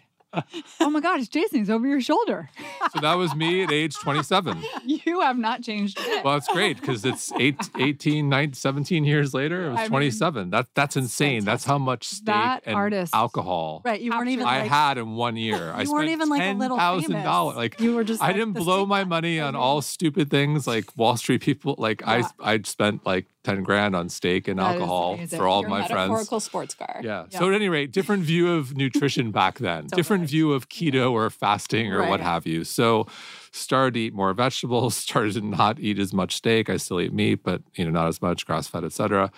Oh 0.80 0.90
my 0.90 1.00
God, 1.00 1.18
it's 1.20 1.28
Jason. 1.28 1.60
He's 1.60 1.70
over 1.70 1.86
your 1.86 2.00
shoulder. 2.00 2.50
So 2.92 3.00
that 3.00 3.14
was 3.14 3.34
me 3.34 3.62
at 3.64 3.72
age 3.72 3.94
27. 3.96 4.62
You 4.84 5.20
have 5.20 5.36
not 5.36 5.62
changed. 5.62 5.98
Well, 6.24 6.36
it's 6.36 6.46
great 6.48 6.80
because 6.80 7.04
it's 7.04 7.32
eight, 7.38 7.58
18, 7.78 8.28
19, 8.28 8.54
17 8.54 9.04
years 9.04 9.34
later. 9.34 9.66
It 9.66 9.70
was 9.70 9.78
I 9.78 9.82
mean, 9.82 9.90
27. 9.90 10.50
that, 10.50 10.68
that's 10.74 10.96
insane. 10.96 11.44
That's 11.44 11.64
how 11.64 11.76
much 11.76 12.06
steak 12.06 12.26
That 12.26 12.62
and 12.64 12.76
artist- 12.76 13.14
alcohol 13.14 13.82
Right. 13.84 14.00
You 14.00 14.12
weren't 14.12 14.28
even 14.28 14.46
I 14.46 14.60
like 14.60 14.70
had 14.70 14.98
in 14.98 15.16
one 15.16 15.36
year. 15.36 15.56
I 15.74 15.80
you 15.80 15.86
spent 15.86 15.90
weren't 15.90 16.10
even 16.10 16.28
like 16.28 16.42
a 16.42 16.52
little 16.54 16.78
$10,000. 16.78 17.06
famous. 17.06 17.56
Like, 17.56 17.80
you 17.80 17.94
were 17.96 18.04
just. 18.04 18.22
I 18.22 18.28
like, 18.28 18.36
didn't 18.36 18.52
blow 18.54 18.86
my 18.86 19.04
money 19.04 19.40
on 19.40 19.56
all 19.56 19.82
stupid 19.82 20.30
things 20.30 20.66
like 20.66 20.96
Wall 20.96 21.16
Street 21.16 21.42
people. 21.42 21.74
Like 21.76 22.00
Yeah. 22.02 22.28
I, 22.40 22.52
I 22.54 22.60
spent 22.64 23.04
like 23.04 23.26
10 23.46 23.62
grand 23.62 23.94
on 23.94 24.08
steak 24.08 24.48
and 24.48 24.58
That 24.58 24.74
alcohol 24.74 25.16
for 25.28 25.46
all 25.46 25.60
Your 25.60 25.66
of 25.66 25.70
my 25.70 25.78
friends. 25.86 25.90
metaphorical 26.10 26.40
sports 26.40 26.74
car. 26.74 27.00
Yeah. 27.02 27.26
Yeah. 27.30 27.38
So 27.38 27.48
at 27.48 27.54
any 27.54 27.68
rate, 27.68 27.92
different 27.92 28.24
view 28.24 28.52
of 28.52 28.76
nutrition 28.76 29.30
back 29.30 29.58
then, 29.66 29.86
different 29.86 30.28
view 30.28 30.52
of 30.52 30.68
keto 30.68 31.12
or 31.12 31.30
fasting 31.30 31.92
or 31.92 32.06
what 32.08 32.20
have 32.20 32.44
you. 32.46 32.64
So 32.64 33.06
started 33.52 33.94
to 33.94 34.00
eat 34.00 34.14
more 34.14 34.32
vegetables, 34.34 34.96
started 35.08 35.34
to 35.34 35.40
not 35.42 35.78
eat 35.78 35.98
as 35.98 36.12
much 36.12 36.36
steak. 36.36 36.68
I 36.68 36.76
still 36.76 37.00
eat 37.00 37.12
meat, 37.12 37.44
but 37.44 37.62
you 37.76 37.84
know, 37.84 37.90
not 37.92 38.08
as 38.08 38.20
much 38.20 38.44
grass 38.46 38.66
fed, 38.66 38.84
etc. 38.84 39.30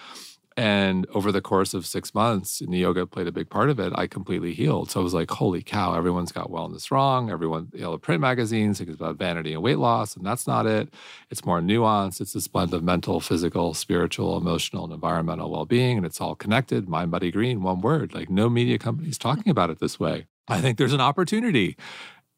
And 0.60 1.06
over 1.14 1.30
the 1.30 1.40
course 1.40 1.72
of 1.72 1.86
six 1.86 2.12
months, 2.14 2.60
and 2.60 2.72
the 2.74 2.78
yoga 2.78 3.06
played 3.06 3.28
a 3.28 3.32
big 3.32 3.48
part 3.48 3.70
of 3.70 3.78
it, 3.78 3.92
I 3.94 4.08
completely 4.08 4.54
healed. 4.54 4.90
So 4.90 4.98
I 4.98 5.04
was 5.04 5.14
like, 5.14 5.30
holy 5.30 5.62
cow, 5.62 5.94
everyone's 5.94 6.32
got 6.32 6.50
wellness 6.50 6.90
wrong. 6.90 7.30
Everyone, 7.30 7.68
you 7.72 7.82
know, 7.82 7.92
the 7.92 7.98
print 7.98 8.20
magazines 8.20 8.78
think 8.78 8.90
it's 8.90 8.98
about 9.00 9.18
vanity 9.18 9.52
and 9.52 9.62
weight 9.62 9.78
loss, 9.78 10.16
and 10.16 10.26
that's 10.26 10.48
not 10.48 10.66
it. 10.66 10.92
It's 11.30 11.44
more 11.44 11.60
nuanced. 11.60 12.20
It's 12.20 12.32
this 12.32 12.48
blend 12.48 12.74
of 12.74 12.82
mental, 12.82 13.20
physical, 13.20 13.72
spiritual, 13.72 14.36
emotional, 14.36 14.82
and 14.82 14.92
environmental 14.92 15.48
well-being, 15.48 15.96
and 15.96 16.04
it's 16.04 16.20
all 16.20 16.34
connected. 16.34 16.88
Mind, 16.88 17.12
body, 17.12 17.30
green, 17.30 17.62
one 17.62 17.80
word. 17.80 18.12
Like 18.12 18.28
no 18.28 18.48
media 18.50 18.78
company's 18.78 19.16
talking 19.16 19.50
about 19.50 19.70
it 19.70 19.78
this 19.78 20.00
way. 20.00 20.26
I 20.48 20.60
think 20.60 20.76
there's 20.76 20.92
an 20.92 21.00
opportunity. 21.00 21.76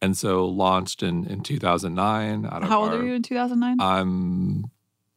And 0.03 0.15
so 0.15 0.45
launched 0.47 1.03
in, 1.03 1.25
in 1.27 1.41
2009. 1.43 2.45
Out 2.45 2.63
of 2.65 2.69
How 2.69 2.81
old 2.83 2.91
our- 2.91 2.99
are 2.99 3.03
you 3.07 3.15
in 3.15 3.23
2009? 3.23 3.81
I'm 3.81 4.65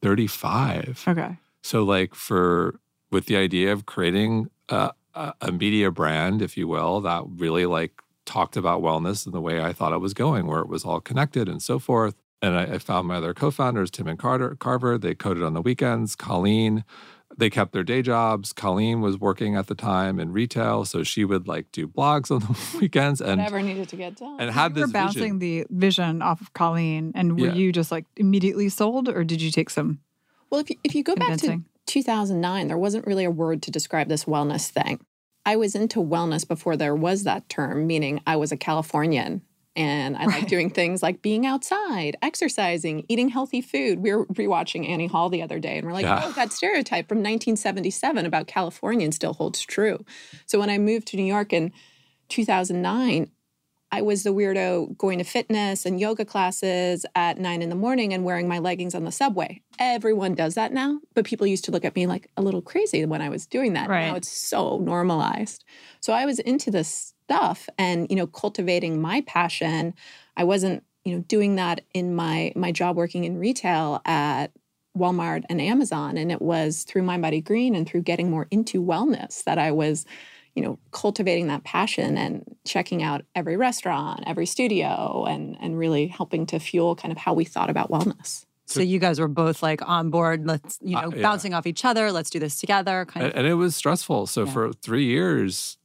35. 0.00 1.04
okay. 1.08 1.36
So, 1.62 1.82
like, 1.84 2.14
for 2.14 2.78
with 3.14 3.26
the 3.26 3.36
idea 3.36 3.72
of 3.72 3.86
creating 3.86 4.50
a, 4.68 4.90
a, 5.14 5.32
a 5.40 5.52
media 5.52 5.90
brand, 5.90 6.42
if 6.42 6.56
you 6.58 6.66
will, 6.68 7.00
that 7.02 7.22
really 7.26 7.64
like 7.64 7.92
talked 8.26 8.56
about 8.56 8.82
wellness 8.82 9.24
in 9.26 9.32
the 9.32 9.40
way 9.40 9.62
I 9.62 9.72
thought 9.72 9.92
it 9.92 9.98
was 10.00 10.14
going, 10.14 10.46
where 10.46 10.60
it 10.60 10.68
was 10.68 10.84
all 10.84 11.00
connected 11.00 11.48
and 11.48 11.62
so 11.62 11.78
forth. 11.78 12.14
And 12.42 12.54
I, 12.58 12.64
I 12.74 12.78
found 12.78 13.08
my 13.08 13.16
other 13.16 13.32
co-founders, 13.32 13.90
Tim 13.90 14.06
and 14.08 14.18
Carter, 14.18 14.56
Carver. 14.56 14.98
They 14.98 15.14
coded 15.14 15.42
on 15.42 15.54
the 15.54 15.62
weekends. 15.62 16.14
Colleen 16.16 16.84
they 17.36 17.50
kept 17.50 17.72
their 17.72 17.82
day 17.82 18.00
jobs. 18.00 18.52
Colleen 18.52 19.00
was 19.00 19.18
working 19.18 19.56
at 19.56 19.66
the 19.66 19.74
time 19.74 20.20
in 20.20 20.30
retail, 20.32 20.84
so 20.84 21.02
she 21.02 21.24
would 21.24 21.48
like 21.48 21.66
do 21.72 21.88
blogs 21.88 22.30
on 22.30 22.40
the 22.72 22.78
weekends 22.80 23.20
and 23.20 23.38
never 23.38 23.60
needed 23.60 23.88
to 23.88 23.96
get 23.96 24.16
done. 24.16 24.36
and 24.40 24.50
had 24.50 24.76
you 24.76 24.82
were 24.82 24.86
this 24.86 24.92
bouncing 24.92 25.38
vision. 25.38 25.38
the 25.40 25.66
vision 25.70 26.22
off 26.22 26.40
of 26.40 26.52
Colleen, 26.52 27.10
and 27.14 27.40
were 27.40 27.48
Yeah. 27.48 27.54
you 27.54 27.72
just 27.72 27.90
like 27.90 28.04
immediately 28.16 28.68
sold, 28.68 29.08
or 29.08 29.24
did 29.24 29.42
you 29.42 29.50
take 29.50 29.70
some 29.70 29.98
Well, 30.50 30.60
if 30.60 30.70
you, 30.70 30.76
if 30.84 30.94
you 30.94 31.02
go 31.02 31.16
back 31.16 31.30
to 31.30 31.38
convincing? 31.38 31.64
2009, 31.86 32.68
there 32.68 32.78
wasn't 32.78 33.06
really 33.06 33.24
a 33.24 33.30
word 33.30 33.62
to 33.62 33.70
describe 33.70 34.08
this 34.08 34.24
wellness 34.24 34.68
thing. 34.70 35.04
I 35.46 35.56
was 35.56 35.74
into 35.74 35.98
wellness 36.00 36.46
before 36.46 36.76
there 36.76 36.94
was 36.96 37.24
that 37.24 37.48
term, 37.48 37.86
meaning 37.86 38.20
I 38.26 38.36
was 38.36 38.50
a 38.52 38.56
Californian 38.56 39.42
and 39.76 40.16
I 40.16 40.24
like 40.26 40.46
doing 40.46 40.70
things 40.70 41.02
like 41.02 41.20
being 41.20 41.44
outside, 41.44 42.16
exercising, 42.22 43.04
eating 43.08 43.28
healthy 43.28 43.60
food. 43.60 43.98
We 43.98 44.14
were 44.14 44.24
rewatching 44.26 44.88
Annie 44.88 45.08
Hall 45.08 45.28
the 45.28 45.42
other 45.42 45.58
day 45.58 45.76
and 45.78 45.86
we're 45.86 45.92
like, 45.92 46.04
Yeah. 46.04 46.22
oh, 46.24 46.32
that 46.32 46.52
stereotype 46.52 47.08
from 47.08 47.18
1977 47.18 48.24
about 48.24 48.46
Californians 48.46 49.16
still 49.16 49.34
holds 49.34 49.60
true. 49.60 50.04
So 50.46 50.58
when 50.60 50.70
I 50.70 50.78
moved 50.78 51.08
to 51.08 51.16
New 51.16 51.24
York 51.24 51.52
in 51.52 51.72
2009, 52.28 53.30
I 53.94 54.02
was 54.02 54.24
the 54.24 54.34
weirdo 54.34 54.98
going 54.98 55.18
to 55.18 55.24
fitness 55.24 55.86
and 55.86 56.00
yoga 56.00 56.24
classes 56.24 57.06
at 57.14 57.38
nine 57.38 57.62
in 57.62 57.68
the 57.68 57.76
morning 57.76 58.12
and 58.12 58.24
wearing 58.24 58.48
my 58.48 58.58
leggings 58.58 58.92
on 58.92 59.04
the 59.04 59.12
subway. 59.12 59.62
Everyone 59.78 60.34
does 60.34 60.56
that 60.56 60.72
now, 60.72 60.98
but 61.14 61.24
people 61.24 61.46
used 61.46 61.64
to 61.66 61.70
look 61.70 61.84
at 61.84 61.94
me 61.94 62.08
like 62.08 62.28
a 62.36 62.42
little 62.42 62.60
crazy 62.60 63.04
when 63.06 63.22
I 63.22 63.28
was 63.28 63.46
doing 63.46 63.74
that. 63.74 63.88
Right. 63.88 64.08
Now 64.08 64.16
it's 64.16 64.32
so 64.32 64.78
normalized. 64.78 65.64
So 66.00 66.12
I 66.12 66.26
was 66.26 66.40
into 66.40 66.72
this 66.72 67.14
stuff 67.24 67.68
and, 67.78 68.08
you 68.10 68.16
know, 68.16 68.26
cultivating 68.26 69.00
my 69.00 69.20
passion. 69.28 69.94
I 70.36 70.42
wasn't, 70.42 70.82
you 71.04 71.14
know, 71.14 71.22
doing 71.28 71.54
that 71.54 71.82
in 71.94 72.16
my 72.16 72.52
my 72.56 72.72
job 72.72 72.96
working 72.96 73.22
in 73.22 73.38
retail 73.38 74.02
at 74.06 74.48
Walmart 74.98 75.44
and 75.48 75.60
Amazon. 75.60 76.16
And 76.16 76.32
it 76.32 76.42
was 76.42 76.82
through 76.82 77.02
Mind 77.02 77.22
Body 77.22 77.40
Green 77.40 77.76
and 77.76 77.88
through 77.88 78.02
getting 78.02 78.28
more 78.28 78.48
into 78.50 78.82
wellness 78.82 79.44
that 79.44 79.58
I 79.58 79.70
was 79.70 80.04
you 80.54 80.62
know 80.62 80.78
cultivating 80.92 81.48
that 81.48 81.64
passion 81.64 82.16
and 82.16 82.44
checking 82.64 83.02
out 83.02 83.22
every 83.34 83.56
restaurant 83.56 84.22
every 84.26 84.46
studio 84.46 85.24
and 85.28 85.56
and 85.60 85.78
really 85.78 86.06
helping 86.06 86.46
to 86.46 86.58
fuel 86.58 86.94
kind 86.96 87.12
of 87.12 87.18
how 87.18 87.32
we 87.34 87.44
thought 87.44 87.70
about 87.70 87.90
wellness 87.90 88.44
So 88.66 88.80
you 88.80 88.98
guys 88.98 89.20
were 89.20 89.28
both 89.28 89.62
like 89.62 89.86
on 89.86 90.08
board. 90.08 90.46
Let's, 90.46 90.78
you 90.80 90.94
know, 90.96 91.08
Uh, 91.08 91.10
yeah. 91.14 91.22
bouncing 91.22 91.52
off 91.52 91.66
each 91.66 91.84
other. 91.84 92.10
Let's 92.10 92.30
do 92.30 92.38
this 92.38 92.58
together. 92.58 93.04
Kind 93.04 93.26
and, 93.26 93.32
of. 93.34 93.38
and 93.40 93.46
it 93.46 93.54
was 93.54 93.76
stressful. 93.76 94.26
So 94.26 94.44
Yeah. 94.46 94.52
for 94.52 94.72
three 94.72 95.04
years, 95.04 95.76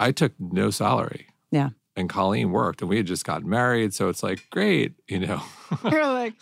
I 0.00 0.12
took 0.12 0.32
no 0.40 0.70
salary. 0.70 1.26
Yeah. 1.50 1.70
And 1.98 2.08
Colleen 2.08 2.52
worked, 2.52 2.80
and 2.80 2.88
we 2.88 2.96
had 2.96 3.06
just 3.06 3.24
gotten 3.24 3.48
married. 3.48 3.92
So 3.92 4.08
it's 4.08 4.22
like, 4.22 4.48
great, 4.50 4.92
you 5.08 5.18
know. 5.18 5.42
You're 5.90 6.06
like, 6.06 6.34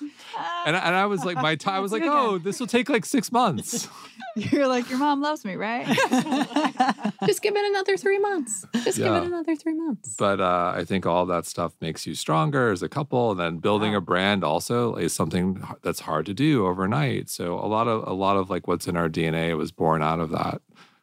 and, 0.66 0.76
I- 0.76 0.80
and 0.80 0.94
I 0.94 1.06
was 1.06 1.25
like, 1.25 1.36
my 1.36 1.54
time, 1.56 1.76
I 1.76 1.78
was 1.80 1.92
like, 1.92 2.02
Let's 2.02 2.12
do 2.14 2.18
it 2.18 2.28
oh, 2.28 2.38
this 2.38 2.60
will 2.60 2.66
take 2.66 2.90
like 2.90 3.06
six 3.06 3.32
months. 3.32 3.88
you're 4.36 4.66
like, 4.68 4.90
your 4.90 4.98
mom 4.98 5.22
loves 5.22 5.46
me, 5.46 5.56
right? 5.56 5.86
just 7.26 7.40
give 7.42 7.56
it 7.56 7.64
another 7.70 7.96
three 7.96 8.18
months 8.18 8.66
just 8.84 8.98
give 8.98 9.06
Yeah. 9.06 9.22
it 9.22 9.25
another 9.26 9.56
three 9.56 9.72
months 9.75 10.14
but 10.18 10.40
uh, 10.40 10.72
I 10.76 10.84
think 10.84 11.06
all 11.06 11.25
that 11.26 11.46
stuff 11.46 11.72
makes 11.80 12.06
you 12.06 12.14
stronger 12.14 12.70
as 12.70 12.82
a 12.82 12.88
couple. 12.88 13.30
And 13.30 13.40
then 13.40 13.56
building 13.58 13.94
a 13.94 14.00
brand 14.00 14.44
also 14.44 14.94
is 14.96 15.14
something 15.14 15.62
that's 15.82 16.00
hard 16.00 16.26
to 16.26 16.34
do 16.34 16.66
overnight. 16.66 17.30
So 17.30 17.54
a 17.58 17.66
lot 17.66 17.88
of 17.88 18.06
a 18.06 18.12
lot 18.12 18.36
of 18.36 18.50
like 18.50 18.66
what's 18.68 18.86
in 18.86 18.96
our 18.96 19.08
DNA 19.08 19.56
was 19.56 19.72
born 19.72 20.02
out 20.02 20.20
of 20.20 20.30
that, 20.30 20.60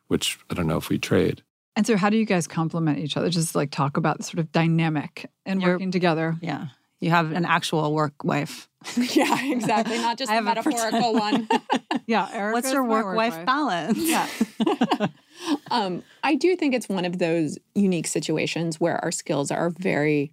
which 0.07 0.38
I 0.50 0.53
don't 0.53 0.67
know 0.67 0.77
if 0.77 0.89
we 0.89 1.00
trade. 1.00 1.41
And 1.75 1.86
so, 1.88 1.98
how 1.98 2.10
do 2.10 2.18
you 2.18 2.25
guys 2.25 2.48
complement 2.48 3.00
each 3.00 3.18
other? 3.18 3.30
Just 3.30 3.56
like 3.56 3.72
talk 3.72 3.98
about 3.98 4.18
the 4.18 4.24
sort 4.24 4.39
of 4.39 4.51
dynamic 4.51 5.30
and 5.46 5.62
You're- 5.62 5.74
working 5.75 5.92
together. 5.92 6.36
yeah. 6.42 6.68
You 7.00 7.10
have 7.10 7.34
an 7.34 7.44
actual 7.44 7.94
work 7.94 8.24
wife. 8.24 8.70
yeah 8.98 9.38
exactly 9.46 9.98
not 9.98 10.18
just 10.18 10.32
I 10.32 10.39
the 10.42 10.48
have 10.48 10.65
a 10.65 10.70
metaphorical 10.70 11.13
one 11.13 11.50
Yeah, 12.06 12.30
Erica's 12.34 12.53
What's 12.53 12.74
your 12.74 12.84
work 12.86 13.13
wife 13.15 13.46
balance? 13.46 13.98
Yeah. 13.98 14.27
um, 15.72 16.03
I 16.24 16.36
do 16.36 16.56
think 16.56 16.74
it's 16.74 16.88
one 16.89 17.06
of 17.06 17.20
those 17.20 17.58
unique 17.75 18.08
situations 18.08 18.80
where 18.80 18.98
our 19.03 19.12
skills 19.12 19.51
are 19.51 19.70
very 19.70 20.32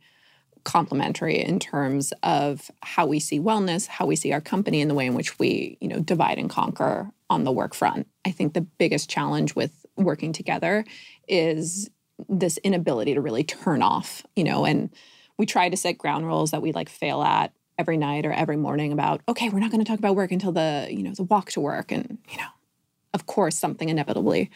complementary 0.65 1.39
in 1.41 1.59
terms 1.59 2.13
of 2.23 2.71
how 2.83 3.07
we 3.07 3.19
see 3.19 3.41
wellness, 3.41 3.87
how 3.87 4.07
we 4.07 4.15
see 4.17 4.33
our 4.33 4.41
company, 4.41 4.81
and 4.81 4.91
the 4.91 4.95
way 4.95 5.07
in 5.07 5.15
which 5.15 5.39
we, 5.39 5.79
you 5.81 5.89
know, 5.89 6.01
divide 6.01 6.39
and 6.39 6.51
conquer 6.51 7.11
on 7.31 7.45
the 7.45 7.53
work 7.53 7.75
front. 7.75 8.07
I 8.25 8.31
think 8.31 8.53
the 8.55 8.61
biggest 8.61 9.09
challenge 9.09 9.55
with 9.55 9.80
working 9.97 10.33
together 10.33 10.85
is 11.29 11.91
this 12.29 12.59
inability 12.59 13.15
to 13.15 13.21
really 13.21 13.45
turn 13.45 13.83
off, 13.83 14.25
you 14.37 14.45
know, 14.45 14.65
and 14.65 14.91
we 15.39 15.47
try 15.47 15.69
to 15.69 15.77
set 15.77 15.99
ground 15.99 16.27
rules 16.27 16.51
that 16.51 16.63
we 16.63 16.73
like 16.73 16.89
fail 16.89 17.23
at 17.23 17.53
every 17.79 17.97
night 17.97 18.27
or 18.27 18.33
every 18.33 18.57
morning 18.57 18.93
about, 18.93 19.23
okay, 19.27 19.49
we're 19.49 19.59
not 19.59 19.71
going 19.71 19.83
to 19.83 19.89
talk 19.89 19.99
about 19.99 20.15
work 20.15 20.33
until 20.33 20.53
the, 20.53 20.87
you 20.91 21.03
know, 21.03 21.15
the 21.15 21.23
walk 21.23 21.51
to 21.51 21.61
work. 21.61 21.91
And, 21.91 22.19
you 22.31 22.37
know, 22.37 22.49
of 23.15 23.27
course, 23.27 23.59
something 23.59 23.89
inevitably 23.89 24.51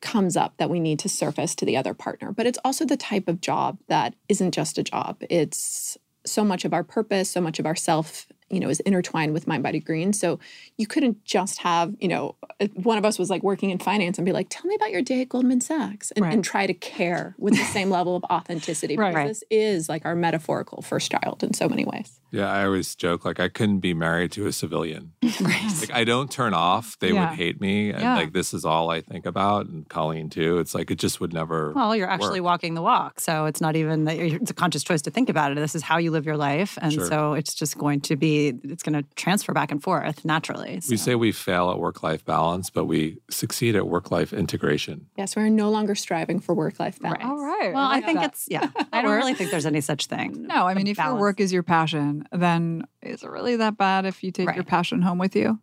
comes 0.00 0.36
up 0.36 0.56
that 0.58 0.70
we 0.70 0.80
need 0.80 0.98
to 0.98 1.08
surface 1.08 1.54
to 1.54 1.64
the 1.64 1.76
other 1.76 1.94
partner. 1.94 2.32
But 2.32 2.46
it's 2.46 2.58
also 2.64 2.84
the 2.84 2.96
type 2.96 3.28
of 3.28 3.40
job 3.40 3.78
that 3.88 4.14
isn't 4.28 4.52
just 4.52 4.78
a 4.78 4.82
job. 4.82 5.22
It's 5.30 5.96
so 6.26 6.44
much 6.44 6.64
of 6.64 6.74
our 6.74 6.84
purpose, 6.84 7.30
so 7.30 7.40
much 7.40 7.58
of 7.58 7.66
our 7.66 7.76
self, 7.76 8.26
you 8.50 8.60
know, 8.60 8.68
is 8.68 8.80
intertwined 8.80 9.32
with 9.32 9.46
Mind 9.46 9.62
Body 9.62 9.80
Green. 9.80 10.12
So 10.12 10.38
you 10.76 10.86
couldn't 10.86 11.24
just 11.24 11.58
have, 11.60 11.94
you 12.00 12.08
know, 12.08 12.36
uh, 12.60 12.66
one 12.74 12.98
of 12.98 13.04
us 13.04 13.18
was 13.18 13.30
like 13.30 13.42
working 13.42 13.70
in 13.70 13.78
finance 13.78 14.18
and 14.18 14.26
be 14.26 14.32
like, 14.32 14.48
tell 14.50 14.66
me 14.66 14.74
about 14.74 14.90
your 14.90 15.02
day 15.02 15.22
at 15.22 15.28
Goldman 15.28 15.60
Sachs 15.60 16.10
and, 16.12 16.24
Right. 16.24 16.34
and 16.34 16.44
try 16.44 16.66
to 16.66 16.74
care 16.74 17.34
with 17.38 17.54
the 17.54 17.64
same 17.64 17.90
level 17.98 18.16
of 18.16 18.24
authenticity. 18.24 18.96
Because 18.96 19.14
Right. 19.14 19.26
this 19.28 19.44
is 19.50 19.88
like 19.88 20.04
our 20.04 20.14
metaphorical 20.14 20.82
first 20.82 21.10
child 21.10 21.42
in 21.42 21.54
so 21.54 21.68
many 21.68 21.84
ways. 21.84 22.19
Yeah, 22.32 22.50
I 22.50 22.64
always 22.64 22.94
joke 22.94 23.24
like 23.24 23.40
I 23.40 23.48
couldn't 23.48 23.80
be 23.80 23.92
married 23.94 24.32
to 24.32 24.46
a 24.46 24.52
civilian. 24.52 25.12
Like 25.80 25.92
I 25.94 26.04
don't 26.04 26.30
turn 26.30 26.52
off; 26.52 26.98
they 26.98 27.12
Yeah. 27.12 27.30
would 27.30 27.38
hate 27.38 27.60
me, 27.60 27.90
and 27.90 28.00
Yeah. 28.02 28.14
like 28.16 28.32
this 28.34 28.52
is 28.52 28.64
all 28.66 28.90
I 28.90 29.00
think 29.00 29.24
about. 29.24 29.66
And 29.66 29.88
Colleen 29.88 30.28
too. 30.28 30.58
It's 30.58 30.74
like 30.74 30.90
it 30.90 30.98
just 30.98 31.20
would 31.20 31.32
never. 31.32 31.72
Well, 31.72 31.96
you're 31.96 32.08
actually 32.10 32.40
work. 32.40 32.50
walking 32.52 32.74
the 32.74 32.82
walk. 32.82 33.20
So 33.20 33.46
it's 33.46 33.60
not 33.60 33.74
even 33.76 34.04
that 34.04 34.16
you're, 34.18 34.36
it's 34.36 34.50
a 34.50 34.54
conscious 34.54 34.82
choice 34.84 35.00
to 35.02 35.10
think 35.10 35.28
about 35.30 35.52
it. 35.52 35.54
This 35.54 35.74
is 35.74 35.82
how 35.82 35.96
you 35.98 36.10
live 36.10 36.26
your 36.26 36.36
life. 36.36 36.76
And 36.82 36.92
Sure. 36.92 37.06
so 37.06 37.32
it's 37.34 37.54
just 37.54 37.78
going 37.78 38.00
to 38.02 38.16
be, 38.16 38.48
it's 38.64 38.82
going 38.82 39.02
to 39.02 39.08
transfer 39.16 39.52
back 39.54 39.70
and 39.70 39.82
forth 39.82 40.24
naturally. 40.24 40.80
We 40.90 40.96
say 40.98 41.14
we 41.14 41.32
fail 41.32 41.70
at 41.70 41.78
work-life 41.78 42.24
balance, 42.24 42.68
but 42.70 42.84
we 42.84 43.18
succeed 43.30 43.74
at 43.76 43.86
work-life 43.88 44.32
integration. 44.34 45.06
Yes, 45.16 45.34
we're 45.36 45.48
no 45.48 45.70
longer 45.70 45.94
striving 45.94 46.40
for 46.40 46.54
work 46.54 46.78
life 46.78 46.98
balance. 47.00 47.22
All 47.24 47.38
right. 47.42 47.72
well, 47.72 47.84
oh 47.86 47.88
I 47.88 47.94
like 47.96 48.04
think 48.04 48.18
that. 48.20 48.32
it's, 48.32 48.44
yeah, 48.48 48.68
I 48.92 49.00
don't 49.02 49.12
really 49.16 49.34
think 49.34 49.50
there's 49.50 49.66
any 49.66 49.80
such 49.80 50.06
thing. 50.06 50.46
No, 50.46 50.66
I 50.66 50.74
mean, 50.74 50.86
if 50.86 50.98
your 50.98 51.14
work 51.14 51.40
is 51.40 51.52
your 51.52 51.62
passion, 51.62 52.19
then 52.32 52.84
is 53.02 53.22
it 53.22 53.30
really 53.30 53.56
that 53.56 53.76
bad 53.76 54.04
if 54.06 54.22
you 54.22 54.30
take 54.30 54.54
your 54.54 54.64
passion 54.64 55.02
home 55.02 55.18
with 55.18 55.34
you? 55.36 55.58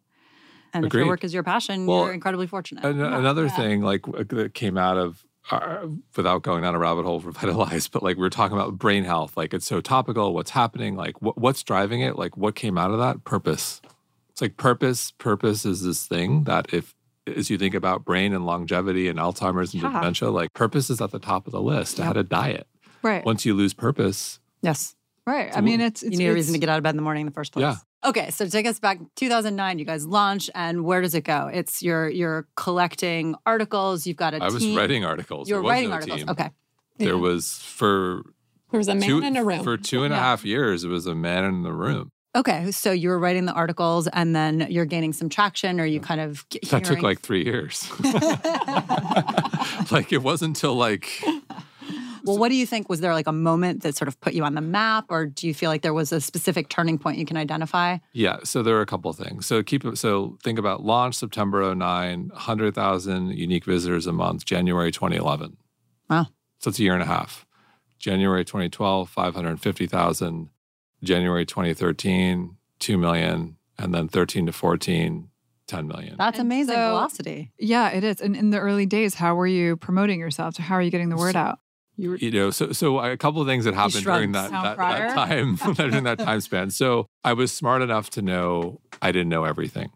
And 0.73 0.85
if 0.85 0.93
your 0.93 1.07
work 1.07 1.23
is 1.23 1.33
your 1.33 1.43
passion, 1.43 1.85
Well, 1.85 2.05
you're 2.05 2.13
incredibly 2.13 2.47
fortunate. 2.47 2.83
An- 2.83 2.99
another 3.01 3.45
Yeah. 3.45 3.55
thing, 3.55 3.81
like 3.81 4.05
that 4.29 4.53
came 4.53 4.77
out 4.77 4.97
of 4.97 5.23
uh, 5.49 5.87
without 6.17 6.41
going 6.43 6.61
down 6.63 6.75
a 6.75 6.79
rabbit 6.79 7.05
hole 7.05 7.21
for 7.21 7.31
Vitalize, 7.39 7.87
but 7.87 8.03
like 8.03 8.17
we 8.17 8.21
were 8.21 8.29
talking 8.29 8.57
about 8.57 8.77
brain 8.77 9.05
health. 9.05 9.37
Like 9.37 9.53
it's 9.53 9.65
so 9.65 9.79
topical. 9.79 10.33
What's 10.33 10.51
happening? 10.51 10.97
Like 10.97 11.15
wh- 11.19 11.37
what's 11.37 11.63
driving 11.63 12.01
it? 12.01 12.17
Like 12.17 12.35
what 12.35 12.53
came 12.55 12.77
out 12.77 12.91
of 12.91 12.99
that? 12.99 13.23
Purpose. 13.23 13.81
It's 14.29 14.41
like 14.41 14.57
purpose. 14.57 15.11
Purpose 15.11 15.63
is 15.65 15.83
this 15.83 16.05
thing 16.05 16.43
that 16.43 16.73
if 16.73 16.93
as 17.33 17.49
you 17.49 17.57
think 17.57 17.73
about 17.75 18.03
brain 18.03 18.33
and 18.33 18.45
longevity 18.45 19.07
and 19.07 19.19
Alzheimer's 19.19 19.73
and 19.73 19.83
Yeah. 19.83 19.93
dementia, 19.93 20.31
like 20.31 20.51
purpose 20.53 20.89
is 20.89 20.99
at 20.99 21.11
the 21.11 21.19
top 21.19 21.47
of 21.47 21.53
the 21.53 21.61
list. 21.61 21.97
How 21.97 22.11
to 22.11 22.23
diet. 22.23 22.67
Right. 23.01 23.23
Once 23.25 23.45
you 23.45 23.53
lose 23.53 23.73
purpose, 23.73 24.39
yes. 24.61 24.96
Right. 25.27 25.55
I 25.55 25.61
mean, 25.61 25.81
it's, 25.81 26.01
it's 26.01 26.11
you 26.13 26.17
need 26.17 26.27
a 26.27 26.33
reason 26.33 26.53
to 26.53 26.59
get 26.59 26.69
out 26.69 26.77
of 26.77 26.83
bed 26.83 26.91
in 26.91 26.95
the 26.95 27.03
morning 27.03 27.21
in 27.21 27.27
the 27.27 27.33
first 27.33 27.51
place. 27.53 27.63
Yeah. 27.63 27.75
Okay, 28.09 28.29
so 28.31 28.47
take 28.47 28.65
us 28.65 28.79
back 28.79 28.99
2009. 29.15 29.79
You 29.79 29.85
guys 29.85 30.05
launch, 30.07 30.49
and 30.55 30.83
where 30.85 31.01
does 31.01 31.13
it 31.15 31.23
go? 31.23 31.49
It's 31.53 31.83
you're 31.83 32.09
you're 32.09 32.47
collecting 32.55 33.35
articles. 33.45 34.07
You've 34.07 34.17
got 34.17 34.33
a 34.33 34.43
I 34.43 34.49
was 34.49 34.63
team. 34.63 34.77
writing 34.77 35.03
articles. 35.05 35.49
You're 35.49 35.57
There 35.57 35.63
was 35.63 35.71
writing 35.71 35.89
no 35.89 35.95
articles. 35.95 36.19
team. 36.21 36.29
Okay. 36.29 36.49
There 36.97 37.17
was 37.17 37.53
for 37.53 38.23
There 38.71 38.77
was 38.79 38.87
a 38.87 38.95
man 38.95 39.07
two 39.09 39.19
in 39.21 39.35
a 39.35 39.43
room. 39.43 39.63
for 39.63 39.77
two 39.77 40.03
and 40.03 40.13
a 40.13 40.17
half 40.17 40.45
years. 40.45 40.83
It 40.83 40.89
was 40.89 41.05
a 41.05 41.13
man 41.15 41.43
in 41.45 41.63
the 41.63 41.73
room. 41.73 42.11
Okay, 42.35 42.71
so 42.71 42.91
you 42.91 43.09
were 43.09 43.17
writing 43.17 43.45
the 43.45 43.53
articles, 43.53 44.07
and 44.07 44.35
then 44.35 44.67
you're 44.69 44.85
gaining 44.85 45.11
some 45.11 45.27
traction, 45.27 45.79
or 45.81 45.85
you 45.85 45.99
kind 45.99 46.21
of 46.21 46.47
get 46.49 46.69
That 46.69 46.83
took 46.83 47.01
like 47.01 47.19
three 47.21 47.43
years. 47.43 47.89
like 49.91 50.11
it 50.13 50.21
wasn't 50.21 50.55
until 50.55 50.75
like 50.75 51.09
Well, 52.27 52.37
what 52.37 52.49
do 52.49 52.55
you 52.55 52.65
think? 52.65 52.89
Was 52.89 52.99
there 52.99 53.13
like 53.13 53.27
a 53.27 53.31
moment 53.31 53.83
that 53.83 53.95
sort 53.95 54.07
of 54.07 54.19
put 54.19 54.33
you 54.33 54.43
on 54.43 54.55
the 54.55 54.61
map, 54.61 55.05
or 55.09 55.25
do 55.25 55.47
you 55.47 55.53
feel 55.53 55.69
like 55.69 55.81
there 55.81 55.93
was 55.93 56.11
a 56.11 56.21
specific 56.21 56.69
turning 56.69 56.97
point 56.97 57.17
you 57.17 57.25
can 57.25 57.37
identify? 57.37 57.97
yeah. 58.13 58.37
So 58.43 58.63
there 58.63 58.75
are 58.77 58.81
a 58.81 58.85
couple 58.85 59.09
of 59.09 59.17
things. 59.17 59.45
So 59.45 59.63
keep 59.63 59.85
it. 59.85 59.97
So 59.97 60.37
think 60.43 60.59
about 60.59 60.83
launch 60.83 61.15
September 61.15 61.73
09, 61.73 62.29
100,000 62.29 63.29
unique 63.31 63.65
visitors 63.65 64.07
a 64.07 64.13
month, 64.13 64.45
January 64.45 64.91
2011. 64.91 65.57
Wow. 66.09 66.27
So 66.59 66.69
it's 66.69 66.79
a 66.79 66.83
year 66.83 66.93
and 66.93 67.03
a 67.03 67.07
half. 67.07 67.45
January 67.99 68.45
2012, 68.45 69.09
550,000. 69.09 70.49
January 71.03 71.45
2013, 71.45 72.57
2 72.79 72.97
million. 72.97 73.57
And 73.79 73.93
then 73.93 74.07
13 74.07 74.47
to 74.47 74.51
14, 74.51 75.29
10 75.67 75.87
million. 75.87 76.15
That's 76.17 76.39
amazing 76.39 76.75
so- 76.75 76.89
velocity. 76.89 77.51
Yeah, 77.59 77.89
it 77.89 78.03
is. 78.03 78.21
And 78.21 78.35
in 78.35 78.49
the 78.49 78.59
early 78.59 78.85
days, 78.85 79.13
how 79.15 79.35
were 79.35 79.47
you 79.47 79.77
promoting 79.77 80.19
yourself? 80.19 80.55
So 80.55 80.63
how 80.63 80.75
are 80.75 80.81
you 80.81 80.91
getting 80.91 81.09
the 81.09 81.17
word 81.17 81.35
out? 81.35 81.59
You 81.99 82.11
were 82.11 82.15
you 82.17 82.29
know 82.31 82.51
so 82.51 82.71
so 82.71 82.99
a 82.99 83.17
couple 83.17 83.41
of 83.41 83.47
things 83.47 83.65
that 83.65 83.73
happened 83.73 84.03
during 84.03 84.31
that, 84.33 84.51
that, 84.51 84.77
that 84.77 85.15
time 85.15 85.55
during 85.73 86.03
that 86.03 86.19
time 86.19 86.41
span 86.41 86.69
so 86.69 87.07
i 87.23 87.33
was 87.33 87.51
smart 87.51 87.81
enough 87.81 88.11
to 88.11 88.21
know 88.21 88.79
i 89.01 89.11
didn't 89.11 89.29
know 89.29 89.45
everything 89.45 89.89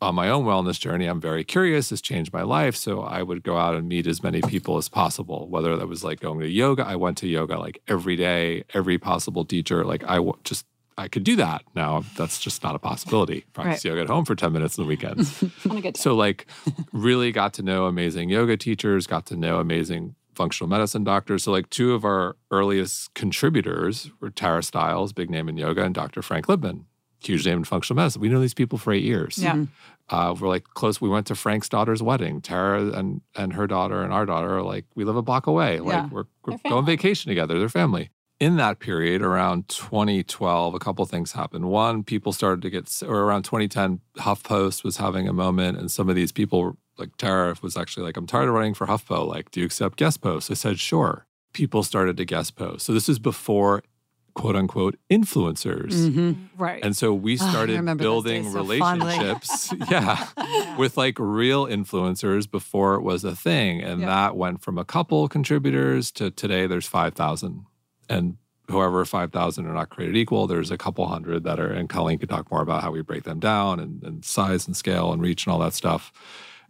on 0.00 0.14
my 0.14 0.28
own 0.30 0.44
wellness 0.44 0.78
journey, 0.78 1.06
I'm 1.06 1.20
very 1.20 1.42
curious. 1.42 1.90
It's 1.90 2.00
changed 2.00 2.32
my 2.32 2.42
life. 2.42 2.76
So 2.76 3.00
I 3.00 3.24
would 3.24 3.42
go 3.42 3.56
out 3.58 3.74
and 3.74 3.88
meet 3.88 4.06
as 4.06 4.22
many 4.22 4.40
people 4.40 4.76
as 4.76 4.88
possible, 4.88 5.48
whether 5.48 5.76
that 5.76 5.88
was 5.88 6.04
like 6.04 6.20
going 6.20 6.38
to 6.38 6.48
yoga. 6.48 6.86
I 6.86 6.94
went 6.94 7.18
to 7.18 7.26
yoga 7.26 7.58
like 7.58 7.82
every 7.88 8.14
day, 8.14 8.62
every 8.74 8.96
possible 8.98 9.44
teacher. 9.44 9.84
Like 9.84 10.04
I 10.04 10.14
w- 10.18 10.38
just, 10.44 10.66
I 10.96 11.08
could 11.08 11.24
do 11.24 11.34
that. 11.34 11.64
Now 11.74 12.04
that's 12.16 12.38
just 12.38 12.62
not 12.62 12.76
a 12.76 12.78
possibility. 12.78 13.40
Practice 13.52 13.84
Right. 13.84 13.90
yoga 13.90 14.02
at 14.02 14.08
home 14.08 14.24
for 14.24 14.36
10 14.36 14.52
minutes 14.52 14.78
on 14.78 14.84
the 14.84 14.88
weekends. 14.88 15.42
On 15.68 15.76
a 15.78 15.80
good 15.80 15.94
day. 15.94 16.00
so 16.00 16.14
like 16.14 16.46
really 16.92 17.32
got 17.32 17.54
to 17.54 17.64
know 17.64 17.86
amazing 17.86 18.28
yoga 18.30 18.56
teachers, 18.56 19.08
got 19.08 19.26
to 19.26 19.36
know 19.36 19.58
amazing 19.58 20.14
functional 20.38 20.68
medicine 20.70 21.04
doctors. 21.04 21.42
So 21.44 21.52
like 21.52 21.68
two 21.68 21.92
of 21.94 22.04
our 22.04 22.36
earliest 22.50 23.12
contributors 23.14 24.10
were 24.20 24.30
Tara 24.30 24.62
Stiles, 24.62 25.12
big 25.12 25.30
name 25.30 25.48
in 25.48 25.56
yoga, 25.58 25.82
and 25.84 25.94
Dr. 25.94 26.22
Frank 26.22 26.46
Lipman, 26.46 26.84
huge 27.20 27.44
name 27.46 27.58
in 27.58 27.64
functional 27.64 27.96
medicine. 28.00 28.22
We 28.22 28.28
know 28.28 28.40
these 28.40 28.54
people 28.54 28.78
for 28.78 28.92
eight 28.92 29.04
years. 29.04 29.36
Yeah. 29.38 29.64
Uh, 30.08 30.34
we're 30.38 30.48
like 30.48 30.64
close. 30.64 31.00
We 31.00 31.08
went 31.08 31.26
to 31.26 31.34
Frank's 31.34 31.68
daughter's 31.68 32.02
wedding. 32.02 32.40
Tara 32.40 32.90
and 32.98 33.20
and 33.36 33.52
her 33.52 33.66
daughter 33.66 34.02
and 34.02 34.12
our 34.12 34.24
daughter 34.24 34.56
are 34.58 34.62
like 34.62 34.86
we 34.94 35.04
live 35.04 35.16
a 35.16 35.22
block 35.22 35.46
away. 35.46 35.80
Like 35.80 35.92
Yeah. 35.92 36.08
we're, 36.10 36.24
we're 36.46 36.56
going 36.68 36.86
vacation 36.86 37.28
together. 37.28 37.58
They're 37.58 37.68
family. 37.68 38.08
In 38.40 38.56
that 38.56 38.78
period, 38.78 39.20
around 39.20 39.68
2012, 39.68 40.72
a 40.74 40.78
couple 40.78 41.04
things 41.06 41.32
happened. 41.32 41.64
One, 41.68 42.04
people 42.04 42.32
started 42.32 42.62
to 42.62 42.70
get, 42.70 43.02
or 43.04 43.16
around 43.24 43.42
2010, 43.42 44.00
HuffPost 44.18 44.84
was 44.84 44.96
having 44.98 45.26
a 45.26 45.32
moment, 45.32 45.76
and 45.76 45.90
some 45.90 46.08
of 46.08 46.14
these 46.14 46.30
people, 46.30 46.76
like 46.98 47.16
Tara, 47.16 47.54
was 47.62 47.76
actually 47.76 48.04
like, 48.04 48.16
"I'm 48.16 48.26
tired 48.26 48.48
of 48.48 48.54
running 48.54 48.74
for 48.74 48.86
HuffPo. 48.86 49.26
Like, 49.26 49.50
do 49.50 49.60
you 49.60 49.66
accept 49.66 49.96
guest 49.98 50.20
posts?" 50.20 50.50
I 50.50 50.54
said, 50.54 50.78
"Sure." 50.78 51.26
People 51.52 51.82
started 51.82 52.16
to 52.18 52.24
guest 52.24 52.56
post. 52.56 52.84
So 52.86 52.92
this 52.92 53.08
is 53.08 53.18
before, 53.18 53.82
quote 54.34 54.54
unquote, 54.54 54.96
influencers. 55.10 55.92
Mhm. 56.10 56.36
Right. 56.56 56.84
And 56.84 56.96
so 56.96 57.12
we 57.14 57.34
Oh, 57.34 57.36
started 57.48 57.76
remember 57.76 58.04
those 58.04 58.22
building 58.24 58.44
so 58.52 58.64
fondly. 58.78 59.06
relationships. 59.18 59.72
yeah. 59.90 60.26
With 60.76 60.96
like 60.96 61.16
real 61.18 61.66
influencers 61.66 62.48
before 62.50 62.94
it 62.96 63.02
was 63.02 63.24
a 63.24 63.34
thing. 63.34 63.82
And 63.82 64.00
Yeah. 64.02 64.06
that 64.08 64.36
went 64.36 64.62
from 64.62 64.78
a 64.78 64.84
couple 64.84 65.26
contributors 65.28 66.10
to 66.12 66.30
today 66.30 66.66
there's 66.66 66.86
5,000. 66.86 67.64
And 68.08 68.36
however, 68.68 69.04
5,000 69.06 69.66
are 69.66 69.72
not 69.74 69.88
created 69.88 70.16
equal. 70.16 70.46
There's 70.46 70.70
a 70.70 70.76
couple 70.78 71.06
hundred 71.08 71.42
that 71.44 71.58
are, 71.58 71.70
and 71.72 71.88
Colleen 71.88 72.18
could 72.18 72.28
talk 72.28 72.50
more 72.50 72.62
about 72.62 72.82
how 72.82 72.90
we 72.92 73.00
break 73.02 73.24
them 73.24 73.40
down 73.40 73.80
and, 73.80 74.02
and 74.04 74.24
size 74.24 74.66
and 74.66 74.76
scale 74.76 75.12
and 75.12 75.22
reach 75.22 75.46
and 75.46 75.52
all 75.52 75.58
that 75.60 75.72
stuff. 75.74 76.12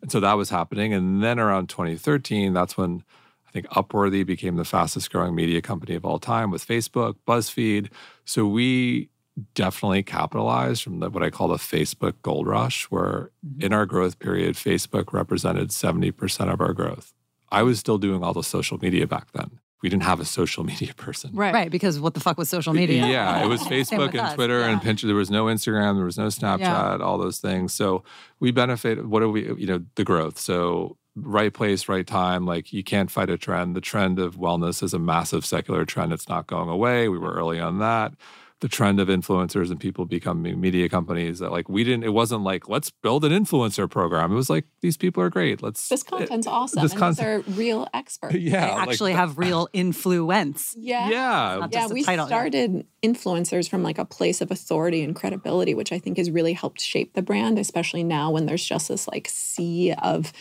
And 0.02 0.12
so 0.12 0.20
that 0.20 0.34
was 0.34 0.50
happening. 0.50 0.92
And 0.92 1.22
then 1.22 1.38
around 1.38 1.68
2013, 1.68 2.52
that's 2.52 2.76
when 2.76 3.02
I 3.46 3.50
think 3.50 3.66
Upworthy 3.68 4.24
became 4.24 4.56
the 4.56 4.64
fastest 4.64 5.10
growing 5.10 5.34
media 5.34 5.60
company 5.60 5.94
of 5.94 6.04
all 6.04 6.18
time 6.18 6.50
with 6.50 6.66
Facebook, 6.66 7.16
BuzzFeed. 7.26 7.90
So 8.24 8.46
we 8.46 9.08
definitely 9.54 10.02
capitalized 10.02 10.82
from 10.82 11.00
the, 11.00 11.10
what 11.10 11.22
I 11.22 11.30
call 11.30 11.48
the 11.48 11.56
Facebook 11.56 12.14
gold 12.22 12.46
rush, 12.46 12.84
where 12.84 13.30
mm-hmm. 13.46 13.62
in 13.62 13.72
our 13.72 13.86
growth 13.86 14.18
period, 14.18 14.54
Facebook 14.54 15.12
represented 15.12 15.70
70% 15.70 16.52
of 16.52 16.60
our 16.60 16.72
growth. 16.72 17.14
I 17.50 17.62
was 17.62 17.78
still 17.78 17.98
doing 17.98 18.22
all 18.22 18.34
the 18.34 18.42
social 18.42 18.78
media 18.78 19.06
back 19.06 19.32
then. 19.32 19.60
We 19.82 19.88
didn't 19.88 20.02
have 20.04 20.20
a 20.20 20.24
social 20.24 20.64
media 20.72 20.94
person. 20.94 21.30
right. 21.34 21.54
Right, 21.54 21.70
because 21.70 22.00
what 22.00 22.14
the 22.14 22.20
fuck 22.20 22.38
was 22.38 22.48
social 22.48 22.72
media? 22.72 23.06
Yeah, 23.06 23.44
it 23.44 23.46
was 23.46 23.60
Facebook 23.74 24.10
and 24.10 24.20
us, 24.20 24.34
Twitter 24.34 24.62
and. 24.62 24.80
Pinterest. 24.80 25.06
There 25.06 25.14
was 25.14 25.30
no 25.30 25.46
Instagram, 25.46 25.96
there 25.96 26.04
was 26.04 26.18
no 26.18 26.26
Snapchat, 26.26 27.00
all 27.00 27.18
those 27.18 27.38
things. 27.38 27.72
So 27.72 28.02
we 28.40 28.50
benefit. 28.50 29.06
What 29.06 29.22
are 29.22 29.28
we? 29.28 29.46
You 29.54 29.66
know, 29.66 29.84
the 29.94 30.04
growth. 30.04 30.38
So 30.38 30.96
right 31.14 31.52
place, 31.52 31.88
right 31.88 32.06
time. 32.06 32.46
Like 32.46 32.72
you 32.72 32.84
can't 32.84 33.10
fight 33.10 33.30
a 33.30 33.38
trend. 33.38 33.74
The 33.74 33.80
trend 33.80 34.18
of 34.18 34.36
wellness 34.36 34.82
is 34.82 34.94
a 34.94 34.98
massive 34.98 35.44
secular 35.44 35.84
trend. 35.84 36.12
It's 36.12 36.28
not 36.28 36.46
going 36.46 36.68
away. 36.68 37.08
We 37.08 37.18
were 37.18 37.32
early 37.32 37.60
on 37.60 37.78
that. 37.78 38.14
The 38.60 38.66
trend 38.66 38.98
of 38.98 39.06
influencers 39.06 39.70
and 39.70 39.78
people 39.78 40.04
becoming 40.04 40.60
media 40.60 40.88
companies 40.88 41.38
that 41.38 41.52
like 41.52 41.68
we 41.68 41.84
didn't. 41.84 42.02
It 42.02 42.12
wasn't 42.12 42.42
like 42.42 42.68
let's 42.68 42.90
build 42.90 43.24
an 43.24 43.30
influencer 43.30 43.88
program. 43.88 44.32
It 44.32 44.34
was 44.34 44.50
like 44.50 44.64
these 44.80 44.96
people 44.96 45.22
are 45.22 45.30
great. 45.30 45.62
Let's 45.62 45.88
this 45.88 46.02
content's 46.02 46.48
eh, 46.48 46.50
awesome. 46.50 46.82
this 46.82 46.90
and 46.90 46.98
content- 46.98 47.46
these 47.46 47.54
are 47.54 47.56
real 47.56 47.86
experts. 47.94 48.34
yeah, 48.38 48.66
They 48.66 48.72
actually 48.90 49.12
the- 49.12 49.18
have 49.18 49.38
real 49.38 49.68
influence. 49.72 50.74
Yeah. 50.76 51.08
yeah. 51.08 51.68
Yeah, 51.70 51.86
we 51.86 52.02
title, 52.02 52.26
started 52.26 52.84
influencers 53.00 53.68
from 53.70 53.84
like 53.84 53.98
a 53.98 54.04
place 54.04 54.40
of 54.40 54.50
authority 54.50 55.04
and 55.04 55.14
credibility, 55.14 55.74
which 55.74 55.92
I 55.92 56.00
think 56.00 56.16
has 56.16 56.28
really 56.28 56.52
helped 56.54 56.80
shape 56.80 57.14
the 57.14 57.22
brand, 57.22 57.60
especially 57.60 58.02
now 58.02 58.32
when 58.32 58.46
there's 58.46 58.64
just 58.64 58.88
this 58.88 59.06
like 59.06 59.28
sea 59.28 59.92
of 60.02 60.32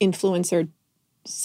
influencer 0.00 0.62
s- 0.62 0.68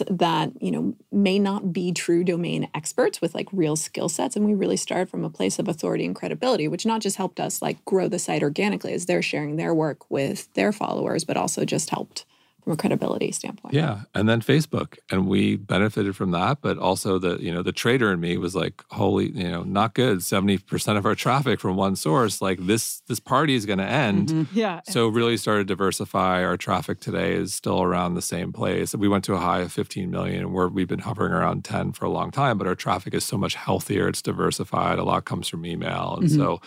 that 0.10 0.52
you 0.62 0.72
know 0.72 0.96
may 1.12 1.39
not 1.39 1.74
be 1.74 1.91
true 1.91 2.24
domain 2.24 2.70
experts 2.74 3.22
with 3.22 3.34
like 3.34 3.48
real 3.52 3.76
skill 3.76 4.10
sets 4.10 4.36
and 4.36 4.46
we 4.46 4.54
really 4.54 4.78
started 4.78 5.10
from 5.10 5.24
a 5.24 5.30
place 5.30 5.60
of 5.60 5.67
authority 5.67 6.06
and 6.06 6.15
credibility 6.15 6.67
which 6.67 6.86
not 6.86 7.02
just 7.02 7.17
helped 7.17 7.39
us 7.39 7.62
like 7.62 7.84
grow 7.86 8.08
the 8.08 8.20
site 8.20 8.44
organically 8.44 8.94
as 8.94 9.06
they're 9.06 9.22
sharing 9.22 9.56
their 9.56 9.74
work 9.74 10.10
with 10.10 10.52
their 10.54 10.72
followers 10.72 11.24
but 11.24 11.38
also 11.38 11.65
just 11.65 11.89
helped 11.89 12.26
from 12.63 12.74
a 12.74 12.78
credibility 12.78 13.32
standpoint 13.32 13.74
Yeah, 13.74 14.02
and 14.13 14.30
then 14.30 14.41
Facebook, 14.41 14.97
and 15.10 15.28
we 15.28 15.56
benefited 15.56 16.15
from 16.15 16.32
that. 16.32 16.60
But 16.62 16.78
also 16.78 17.17
the 17.19 17.38
you 17.39 17.52
know 17.54 17.63
the 17.63 17.71
trader 17.71 18.12
in 18.12 18.19
me 18.19 18.38
was 18.38 18.56
like, 18.56 18.84
holy, 18.91 19.30
you 19.32 19.50
know, 19.50 19.63
not 19.63 19.93
good. 19.93 20.24
Seventy 20.24 20.58
percent 20.58 20.97
of 20.97 21.06
our 21.06 21.15
traffic 21.15 21.60
from 21.60 21.76
one 21.76 21.95
source. 21.95 22.41
Like 22.41 22.65
this, 22.65 23.02
this 23.08 23.19
party 23.19 23.56
is 23.56 23.65
going 23.65 23.80
to 23.80 23.86
end. 23.86 24.30
Mhm. 24.30 24.47
Yeah. 24.54 24.82
So 24.88 25.08
really 25.08 25.38
started 25.38 25.67
to 25.67 25.74
diversify. 25.76 26.43
Our 26.43 26.58
traffic 26.58 27.00
today 27.00 27.34
is 27.34 27.54
still 27.54 27.82
around 27.82 28.13
the 28.15 28.21
same 28.21 28.52
place. 28.54 28.93
We 28.95 29.08
went 29.08 29.24
to 29.26 29.34
a 29.34 29.39
high 29.39 29.62
of 29.62 29.71
15 29.71 30.10
million, 30.12 30.39
and 30.41 30.54
we're, 30.54 30.67
we've 30.67 30.88
been 30.88 31.00
hovering 31.00 31.34
around 31.34 31.63
10 31.65 31.93
for 31.93 32.06
a 32.06 32.10
long 32.10 32.32
time. 32.32 32.58
But 32.58 32.67
our 32.67 32.76
traffic 32.76 33.13
is 33.13 33.24
so 33.26 33.38
much 33.38 33.56
healthier. 33.56 34.08
It's 34.08 34.21
diversified. 34.21 35.00
A 35.00 35.04
lot 35.04 35.26
comes 35.26 35.47
from 35.47 35.65
email, 35.65 36.17
and 36.19 36.30
Mhm. 36.30 36.36
so 36.36 36.62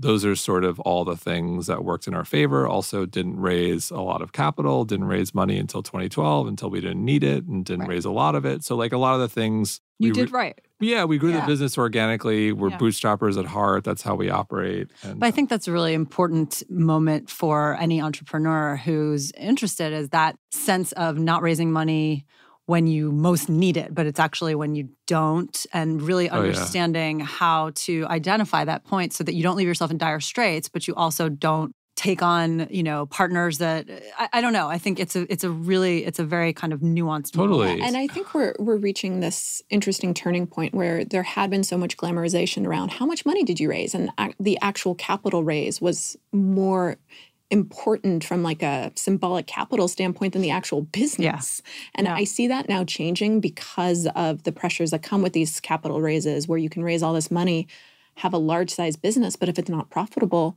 those 0.00 0.24
are 0.24 0.34
sort 0.34 0.64
of 0.64 0.80
all 0.80 1.04
the 1.04 1.16
things 1.16 1.66
that 1.66 1.84
worked 1.84 2.06
in 2.06 2.14
our 2.14 2.24
favor. 2.24 2.66
Also, 2.66 3.04
didn't 3.04 3.38
raise 3.38 3.90
a 3.90 4.00
lot 4.00 4.22
of 4.22 4.32
capital. 4.32 4.84
Didn't 4.86 5.06
raise 5.06 5.34
money 5.34 5.58
until 5.58 5.82
2012, 5.82 6.46
until 6.46 6.70
we 6.70 6.80
didn't 6.80 7.04
need 7.04 7.22
it, 7.22 7.44
and 7.44 7.64
didn't 7.64 7.80
Right. 7.82 7.90
raise 7.90 8.04
a 8.06 8.10
lot 8.10 8.34
of 8.34 8.44
it. 8.46 8.64
So 8.64 8.76
like 8.76 8.92
a 8.92 8.98
lot 8.98 9.14
of 9.14 9.20
the 9.20 9.28
things 9.28 9.80
you 9.98 10.12
did 10.14 10.32
re- 10.32 10.38
right. 10.40 10.60
yeah, 10.80 11.04
we 11.04 11.18
grew 11.18 11.30
Yeah. 11.32 11.40
the 11.42 11.46
business 11.46 11.76
organically. 11.76 12.50
We're 12.52 12.70
Yeah. 12.70 12.78
bootstrappers 12.78 13.38
at 13.38 13.44
heart. 13.46 13.84
That's 13.84 14.00
how 14.00 14.14
we 14.14 14.30
operate. 14.30 14.88
And 15.02 15.20
But 15.20 15.26
I 15.26 15.30
think 15.30 15.50
that's 15.50 15.68
a 15.68 15.72
really 15.72 15.92
important 15.92 16.62
moment 16.70 17.28
for 17.28 17.76
any 17.78 18.00
entrepreneur 18.00 18.76
who's 18.76 19.30
interested 19.32 19.92
is 19.92 20.08
that 20.10 20.36
sense 20.50 20.92
of 20.92 21.18
not 21.18 21.42
raising 21.42 21.70
money 21.72 22.24
when 22.70 22.86
you 22.86 23.10
most 23.12 23.48
need 23.48 23.76
it, 23.76 23.94
but 23.96 24.04
it's 24.06 24.20
actually 24.20 24.54
when 24.54 24.72
you 24.78 24.88
don't, 25.06 25.56
and 25.72 25.88
really 26.02 26.28
Oh, 26.30 26.34
yeah. 26.36 26.40
understanding 26.42 27.14
how 27.40 27.70
to 27.86 27.92
identify 28.18 28.62
that 28.64 28.84
point 28.84 29.12
so 29.12 29.24
that 29.24 29.34
you 29.34 29.42
don't 29.42 29.56
leave 29.56 29.66
yourself 29.72 29.90
in 29.90 29.98
dire 29.98 30.20
straits, 30.20 30.68
but 30.68 30.86
you 30.86 30.94
also 30.94 31.28
don't 31.28 31.72
take 31.96 32.22
on, 32.22 32.66
you 32.70 32.82
know, 32.82 33.04
partners 33.06 33.58
that 33.58 33.86
I, 34.18 34.28
I 34.34 34.40
don't 34.40 34.54
know. 34.58 34.68
I 34.76 34.78
think 34.78 34.98
it's 34.98 35.14
a 35.16 35.22
it's 35.32 35.44
a 35.44 35.50
really 35.50 35.96
it's 36.08 36.18
a 36.18 36.24
very 36.36 36.52
kind 36.52 36.72
of 36.72 36.80
nuanced 36.80 37.34
moment. 37.36 37.52
Totally. 37.52 37.78
Yeah, 37.78 37.86
and 37.86 37.96
I 37.96 38.06
think 38.06 38.32
we're 38.34 38.54
we're 38.58 38.78
reaching 38.88 39.20
this 39.20 39.60
interesting 39.68 40.14
turning 40.14 40.46
point 40.46 40.72
where 40.72 41.04
there 41.04 41.22
had 41.36 41.50
been 41.50 41.64
so 41.64 41.76
much 41.76 41.96
glamorization 41.98 42.66
around 42.66 42.88
how 42.92 43.04
much 43.04 43.26
money 43.26 43.42
did 43.44 43.58
you 43.60 43.68
raise, 43.68 43.94
and 43.94 44.10
ac- 44.18 44.34
the 44.48 44.56
actual 44.62 44.94
capital 44.94 45.42
raise 45.44 45.76
was 45.80 46.16
more 46.32 46.96
important 47.50 48.22
from 48.24 48.42
like 48.42 48.62
a 48.62 48.92
symbolic 48.94 49.46
capital 49.46 49.88
standpoint 49.88 50.32
than 50.32 50.42
the 50.42 50.50
actual 50.50 50.82
business. 50.82 51.62
And 51.94 52.06
Yeah. 52.06 52.14
I 52.14 52.24
see 52.24 52.46
that 52.46 52.68
now 52.68 52.84
changing 52.84 53.40
because 53.40 54.06
of 54.14 54.44
the 54.44 54.52
pressures 54.52 54.92
that 54.92 55.02
come 55.02 55.22
with 55.22 55.32
these 55.32 55.60
capital 55.60 56.00
raises, 56.00 56.46
where 56.46 56.58
you 56.58 56.68
can 56.70 56.82
raise 56.82 57.02
all 57.02 57.12
this 57.12 57.30
money, 57.30 57.66
have 58.16 58.32
a 58.32 58.38
large 58.38 58.70
size 58.70 58.96
business, 58.96 59.36
but 59.36 59.48
if 59.48 59.58
it's 59.58 59.70
not 59.70 59.90
profitable, 59.90 60.56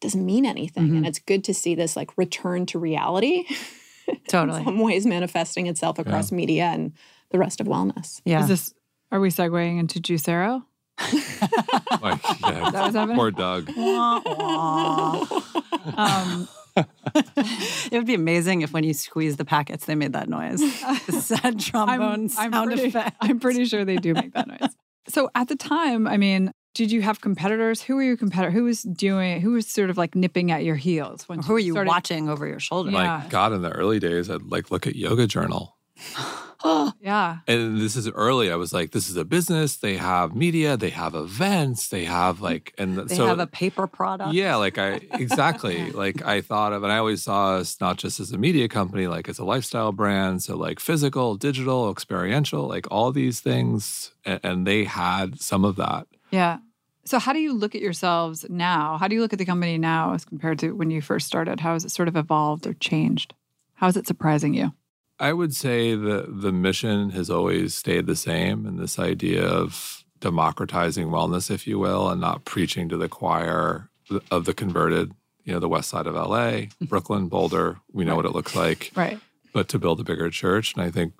it 0.00 0.06
doesn't 0.06 0.24
mean 0.24 0.46
anything. 0.46 0.84
And 0.84 0.92
mm-hmm. 0.92 1.04
it's 1.06 1.18
good 1.18 1.42
to 1.44 1.54
see 1.54 1.74
this 1.74 1.96
like 1.96 2.16
return 2.16 2.66
to 2.66 2.78
reality. 2.78 3.44
Totally. 4.28 4.60
in 4.60 4.64
some 4.64 4.78
ways 4.78 5.04
manifesting 5.04 5.66
itself 5.66 5.98
across 5.98 6.32
media 6.32 6.64
and 6.64 6.92
the 7.30 7.38
rest 7.38 7.60
of 7.60 7.66
wellness. 7.66 8.22
Yeah. 8.24 8.40
Is 8.40 8.48
this? 8.48 8.74
Are 9.10 9.20
we 9.20 9.28
segueing 9.30 9.78
into 9.78 10.00
Juicero? 10.00 10.64
like, 12.02 12.20
yeah, 12.40 12.70
That 12.70 12.86
was 12.86 12.94
happening? 12.94 13.16
poor 13.16 13.30
Doug. 13.30 13.70
Wah, 13.76 14.20
wah. 14.24 15.26
Um, 15.96 16.48
it 16.76 17.92
would 17.92 18.06
be 18.06 18.14
amazing 18.14 18.62
if 18.62 18.72
when 18.72 18.84
you 18.84 18.94
squeeze 18.94 19.36
the 19.36 19.44
packets, 19.44 19.86
they 19.86 19.94
made 19.94 20.12
that 20.12 20.28
noise. 20.28 20.60
The 21.06 21.20
sad 21.20 21.58
trombone 21.60 22.28
sound 22.28 22.68
pretty, 22.70 22.88
effect. 22.88 23.16
I'm 23.20 23.40
pretty 23.40 23.64
sure 23.64 23.84
they 23.84 23.96
do 23.96 24.14
make 24.14 24.32
that 24.34 24.46
noise. 24.48 24.70
So 25.08 25.30
at 25.34 25.48
the 25.48 25.56
time, 25.56 26.06
I 26.06 26.16
mean, 26.16 26.52
did 26.74 26.92
you 26.92 27.02
have 27.02 27.20
competitors? 27.20 27.82
Who 27.82 27.96
were 27.96 28.02
your 28.02 28.16
competitor? 28.16 28.50
Who 28.52 28.64
was 28.64 28.82
doing? 28.82 29.40
Who 29.40 29.52
was 29.52 29.66
sort 29.66 29.90
of 29.90 29.96
like 29.96 30.14
nipping 30.14 30.50
at 30.50 30.64
your 30.64 30.76
heels? 30.76 31.28
When 31.28 31.40
Who 31.42 31.54
are 31.54 31.58
you 31.58 31.72
started- 31.72 31.88
watching 31.88 32.28
over 32.28 32.46
your 32.46 32.60
shoulder? 32.60 32.90
Yeah. 32.90 33.18
Like 33.18 33.30
God, 33.30 33.52
in 33.52 33.62
the 33.62 33.70
early 33.70 33.98
days, 33.98 34.30
I'd 34.30 34.42
like 34.42 34.70
look 34.70 34.86
at 34.86 34.94
Yoga 34.94 35.26
Journal, 35.26 35.77
Yeah, 37.00 37.38
and 37.46 37.80
this 37.80 37.94
is 37.94 38.08
early. 38.08 38.50
I 38.50 38.56
was 38.56 38.72
like, 38.72 38.90
this 38.90 39.08
is 39.08 39.16
a 39.16 39.24
business. 39.24 39.76
They 39.76 39.96
have 39.96 40.34
media. 40.34 40.76
They 40.76 40.90
have 40.90 41.14
events. 41.14 41.88
They 41.88 42.04
have 42.04 42.38
mm. 42.38 42.42
like, 42.42 42.74
and 42.76 42.98
They 42.98 43.14
so 43.14 43.26
have 43.26 43.38
a 43.38 43.46
paper 43.46 43.86
product. 43.86 44.34
yeah, 44.34 44.56
like 44.56 44.76
I 44.76 45.00
exactly 45.12 45.90
like 46.04 46.24
I 46.24 46.40
thought 46.40 46.72
of, 46.72 46.82
and 46.82 46.92
I 46.92 46.98
always 46.98 47.22
saw 47.22 47.54
us 47.54 47.80
not 47.80 47.96
just 47.96 48.18
as 48.18 48.32
a 48.32 48.38
media 48.38 48.68
company, 48.68 49.06
like 49.06 49.28
as 49.28 49.38
a 49.38 49.44
lifestyle 49.44 49.92
brand. 49.92 50.42
So 50.42 50.56
like 50.56 50.80
physical, 50.80 51.36
digital, 51.36 51.90
experiential, 51.92 52.66
like 52.66 52.86
all 52.90 53.12
these 53.12 53.40
things, 53.40 54.12
and, 54.24 54.40
and 54.42 54.66
they 54.66 54.84
had 54.84 55.40
some 55.40 55.64
of 55.64 55.76
that. 55.76 56.08
yeah. 56.30 56.58
So, 57.04 57.18
how 57.18 57.32
do 57.32 57.38
you 57.38 57.54
look 57.54 57.74
at 57.74 57.80
yourselves 57.80 58.44
now? 58.50 58.98
How 58.98 59.08
do 59.08 59.14
you 59.14 59.22
look 59.22 59.32
at 59.32 59.38
the 59.38 59.46
company 59.46 59.78
now 59.78 60.12
as 60.12 60.26
compared 60.26 60.58
to 60.58 60.72
when 60.72 60.90
you 60.90 61.00
first 61.00 61.26
started? 61.26 61.60
How 61.60 61.72
has 61.72 61.86
it 61.86 61.90
sort 61.90 62.08
of 62.08 62.16
evolved 62.16 62.66
or 62.66 62.74
changed? 62.74 63.32
How 63.76 63.86
is 63.86 63.96
it 63.96 64.06
surprising 64.06 64.52
you? 64.52 64.72
I 65.20 65.32
would 65.32 65.54
say 65.54 65.94
that 65.94 66.40
the 66.42 66.52
mission 66.52 67.10
has 67.10 67.28
always 67.30 67.74
stayed 67.74 68.06
the 68.06 68.16
same, 68.16 68.66
and 68.66 68.78
this 68.78 68.98
idea 68.98 69.44
of 69.46 70.04
democratizing 70.20 71.08
wellness, 71.08 71.50
if 71.50 71.66
you 71.66 71.78
will, 71.78 72.08
and 72.08 72.20
not 72.20 72.44
preaching 72.44 72.88
to 72.88 72.96
the 72.96 73.08
choir 73.08 73.88
of 74.30 74.44
the 74.44 74.54
converted. 74.54 75.12
You 75.44 75.54
know, 75.54 75.60
the 75.60 75.68
west 75.68 75.88
side 75.88 76.06
of 76.06 76.14
LA, 76.14 76.66
Brooklyn, 76.88 77.28
Boulder. 77.28 77.78
We 77.92 78.04
know 78.04 78.12
Right. 78.12 78.16
what 78.16 78.26
it 78.26 78.32
looks 78.34 78.54
like, 78.54 78.92
Right. 78.94 79.18
but 79.52 79.68
to 79.68 79.78
build 79.78 79.98
a 80.00 80.04
bigger 80.04 80.28
church, 80.30 80.74
and 80.74 80.82
I 80.82 80.90
think 80.90 81.14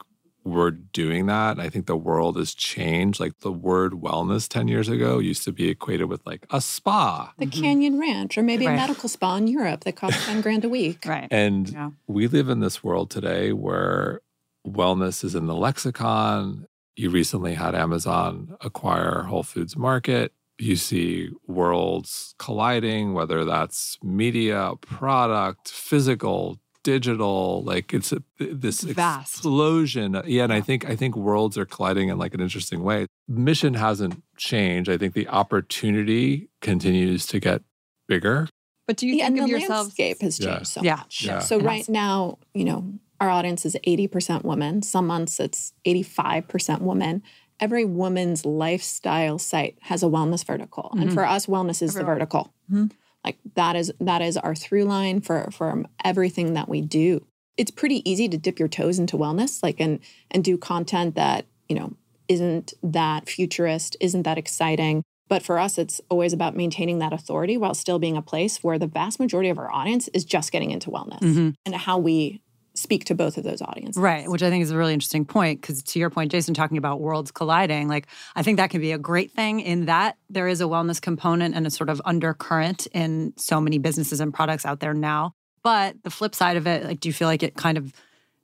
we're 0.50 0.70
doing 0.70 1.26
that. 1.26 1.52
And 1.52 1.62
I 1.62 1.68
think 1.68 1.87
the 1.87 1.96
world 1.96 2.37
has 2.37 2.54
changed. 2.54 3.20
Like 3.20 3.40
the 3.40 3.52
word 3.52 3.92
wellness 3.92 4.48
ten 4.48 4.68
years 4.68 4.88
ago 4.88 5.18
used 5.18 5.44
to 5.44 5.52
be 5.52 5.68
equated 5.68 6.08
with 6.08 6.24
like 6.26 6.46
a 6.50 6.61
spa, 6.61 7.32
The 7.38 7.46
mm-hmm. 7.46 7.61
Canyon 7.61 8.00
Ranch, 8.00 8.37
or 8.38 8.42
maybe 8.42 8.66
Right. 8.66 8.74
a 8.74 8.76
medical 8.76 9.08
spa 9.08 9.37
in 9.37 9.46
Europe 9.46 9.84
that 9.84 9.96
costs 9.96 10.24
10 10.26 10.40
grand 10.40 10.64
a 10.64 10.68
week. 10.68 11.04
Right. 11.06 11.28
And 11.30 11.68
Yeah. 11.70 11.90
we 12.06 12.26
live 12.28 12.48
in 12.48 12.61
this 12.61 12.82
world 12.82 13.11
today 13.11 13.52
where 13.52 14.20
wellness 14.66 15.24
is 15.24 15.34
in 15.34 15.46
the 15.46 15.54
lexicon. 15.54 16.66
You 16.96 17.11
recently 17.11 17.54
had 17.54 17.74
Amazon 17.74 18.56
acquire 18.61 19.22
Whole 19.22 19.42
Foods 19.44 19.76
Market. 19.76 20.32
You 20.58 20.74
see 20.74 21.30
worlds 21.46 22.34
colliding, 22.38 23.14
whether 23.14 23.44
that's 23.44 23.96
media, 24.02 24.72
product, 24.80 25.68
physical, 25.68 26.58
digital, 26.92 27.62
like 27.64 27.92
it's 27.92 28.12
a, 28.12 28.22
this 28.38 28.81
Vast. 28.83 29.35
explosion. 29.35 30.20
Yeah, 30.27 30.44
and 30.44 30.53
I 30.53 30.61
think 30.62 30.88
I 30.88 30.96
think 30.96 31.16
worlds 31.16 31.59
are 31.59 31.66
colliding 31.66 32.09
in 32.09 32.16
like 32.18 32.33
an 32.35 32.40
interesting 32.40 32.83
way. 32.83 33.07
Mission 33.29 33.74
hasn't 33.74 34.22
changed. 34.38 34.88
I 34.90 34.96
think 34.96 35.12
the 35.14 35.29
opportunity 35.29 36.48
continues 36.62 37.27
to 37.27 37.38
get 37.40 37.61
bigger. 38.09 38.48
But 38.87 38.96
do 38.96 39.07
you 39.07 39.14
Yeah, 39.16 39.27
think 39.27 39.37
and 39.37 39.44
of 39.44 39.51
the 39.51 39.59
yourselves? 39.59 39.88
landscape 39.88 40.22
has 40.22 40.40
Yeah. 40.40 40.55
changed 40.55 40.66
so 40.68 40.81
Yeah. 40.83 40.96
much. 40.96 41.24
Yeah. 41.24 41.38
So 41.40 41.59
It 41.59 41.64
right 41.64 41.88
now, 41.88 42.38
you 42.55 42.64
know, 42.64 42.94
our 43.20 43.29
audience 43.29 43.66
is 43.66 43.77
80% 43.85 44.44
women. 44.44 44.81
Some 44.81 45.07
months 45.07 45.38
it's 45.40 45.74
85% 45.85 46.81
women. 46.83 47.22
Every 47.61 47.85
woman's 47.85 48.46
lifestyle 48.46 49.38
site 49.38 49.77
has 49.83 50.03
a 50.03 50.07
wellness 50.07 50.42
vertical. 50.46 50.88
And 50.98 51.11
Mhm. 51.11 51.14
for 51.14 51.27
us, 51.27 51.46
wellness 51.46 51.83
is 51.83 51.92
the 51.94 52.01
Everyone. 52.01 52.14
vertical. 52.14 52.55
Mhm. 52.72 52.90
Like 53.24 53.38
that 53.54 53.76
is 53.76 53.92
that 54.00 54.22
is 54.22 54.37
our 54.37 54.54
through 54.54 54.85
line 54.85 55.20
for 55.20 55.50
for 55.52 55.85
everything 56.04 56.54
that 56.54 56.68
we 56.68 56.81
do. 56.81 57.24
It's 57.57 57.70
pretty 57.70 58.09
easy 58.09 58.28
to 58.28 58.38
dip 58.38 58.59
your 58.59 58.68
toes 58.68 58.98
into 58.98 59.16
wellness, 59.16 59.62
like 59.62 59.81
and 59.81 59.98
and 60.31 60.44
do 60.44 60.57
content 60.57 61.14
that, 61.16 61.46
you 61.68 61.76
know, 61.76 61.94
isn't 62.28 62.74
that 62.83 63.28
futurist, 63.28 63.96
isn't 64.00 64.22
that 64.22 64.38
exciting. 64.38 65.02
But 65.28 65.42
for 65.42 65.59
us, 65.59 65.76
it's 65.76 66.00
always 66.09 66.33
about 66.33 66.57
maintaining 66.57 67.00
that 67.00 67.12
authority 67.12 67.59
while 67.59 67.74
still 67.74 67.98
being 67.98 68.16
a 68.16 68.22
place 68.22 68.64
where 68.64 68.78
the 68.78 68.87
vast 68.87 69.20
majority 69.20 69.50
of 69.50 69.59
our 69.59 69.70
audience 69.70 70.09
is 70.14 70.24
just 70.24 70.52
getting 70.52 70.70
into 70.70 70.90
wellness 70.90 71.20
Mhm. 71.20 71.54
and 71.66 71.74
how 71.74 71.98
we 71.98 72.40
speak 72.78 73.04
to 73.06 73.14
both 73.14 73.36
of 73.36 73.44
those 73.44 73.60
audiences. 73.60 74.00
Right, 74.00 74.28
which 74.30 74.42
I 74.42 74.50
think 74.50 74.62
is 74.62 74.70
a 74.70 74.76
really 74.76 74.92
interesting 74.94 75.24
point 75.24 75.60
because 75.60 75.82
to 75.82 75.98
your 75.98 76.10
point, 76.10 76.30
Jason, 76.30 76.54
talking 76.54 76.78
about 76.78 77.00
worlds 77.00 77.30
colliding, 77.30 77.88
like 77.88 78.06
I 78.36 78.42
think 78.42 78.56
that 78.58 78.70
can 78.70 78.80
be 78.80 78.92
a 78.92 78.98
great 78.98 79.32
thing 79.32 79.60
in 79.60 79.86
that 79.86 80.16
there 80.30 80.48
is 80.48 80.60
a 80.60 80.64
wellness 80.64 81.00
component 81.00 81.54
and 81.54 81.66
a 81.66 81.70
sort 81.70 81.90
of 81.90 82.00
undercurrent 82.04 82.86
in 82.92 83.32
so 83.36 83.60
many 83.60 83.78
businesses 83.78 84.20
and 84.20 84.32
products 84.32 84.64
out 84.64 84.80
there 84.80 84.94
now. 84.94 85.32
But 85.62 86.02
the 86.04 86.10
flip 86.10 86.34
side 86.34 86.56
of 86.56 86.66
it, 86.66 86.84
like, 86.84 87.00
do 87.00 87.08
you 87.08 87.12
feel 87.12 87.28
like 87.28 87.42
it 87.42 87.56
kind 87.56 87.76
of 87.76 87.92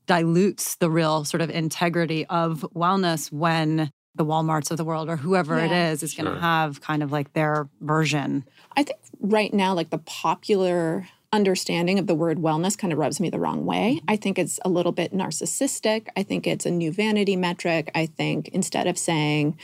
dilutes 0.06 0.76
the 0.76 0.90
real 0.90 1.24
sort 1.24 1.40
of 1.40 1.48
integrity 1.50 2.26
of 2.26 2.66
wellness 2.74 3.32
when 3.32 3.90
the 4.16 4.24
Walmarts 4.24 4.70
of 4.70 4.76
the 4.76 4.84
world 4.84 5.08
or 5.08 5.16
whoever 5.16 5.58
it 5.58 5.70
Yeah. 5.70 5.90
is 5.90 6.02
is 6.02 6.14
going 6.14 6.32
to 6.32 6.40
have 6.40 6.80
kind 6.80 7.02
of 7.02 7.10
like 7.10 7.32
their 7.32 7.68
version? 7.80 8.44
I 8.76 8.82
think 8.82 8.98
right 9.20 9.52
now, 9.52 9.74
like 9.74 9.90
the 9.90 9.98
popular 9.98 11.08
understanding 11.34 11.98
of 11.98 12.06
the 12.06 12.14
word 12.14 12.38
wellness 12.38 12.78
kind 12.78 12.92
of 12.92 12.98
rubs 12.98 13.18
me 13.18 13.28
the 13.28 13.40
wrong 13.40 13.66
way. 13.66 13.96
Mm-hmm. 13.96 14.10
I 14.10 14.16
think 14.16 14.38
it's 14.38 14.60
a 14.64 14.68
little 14.68 14.92
bit 14.92 15.12
narcissistic. 15.12 16.06
I 16.16 16.22
think 16.22 16.46
it's 16.46 16.64
a 16.64 16.70
new 16.70 16.92
vanity 16.92 17.34
metric. 17.34 17.90
I 17.94 18.06
think 18.06 18.48
instead 18.48 18.86
of 18.86 18.96
saying, 18.96 19.58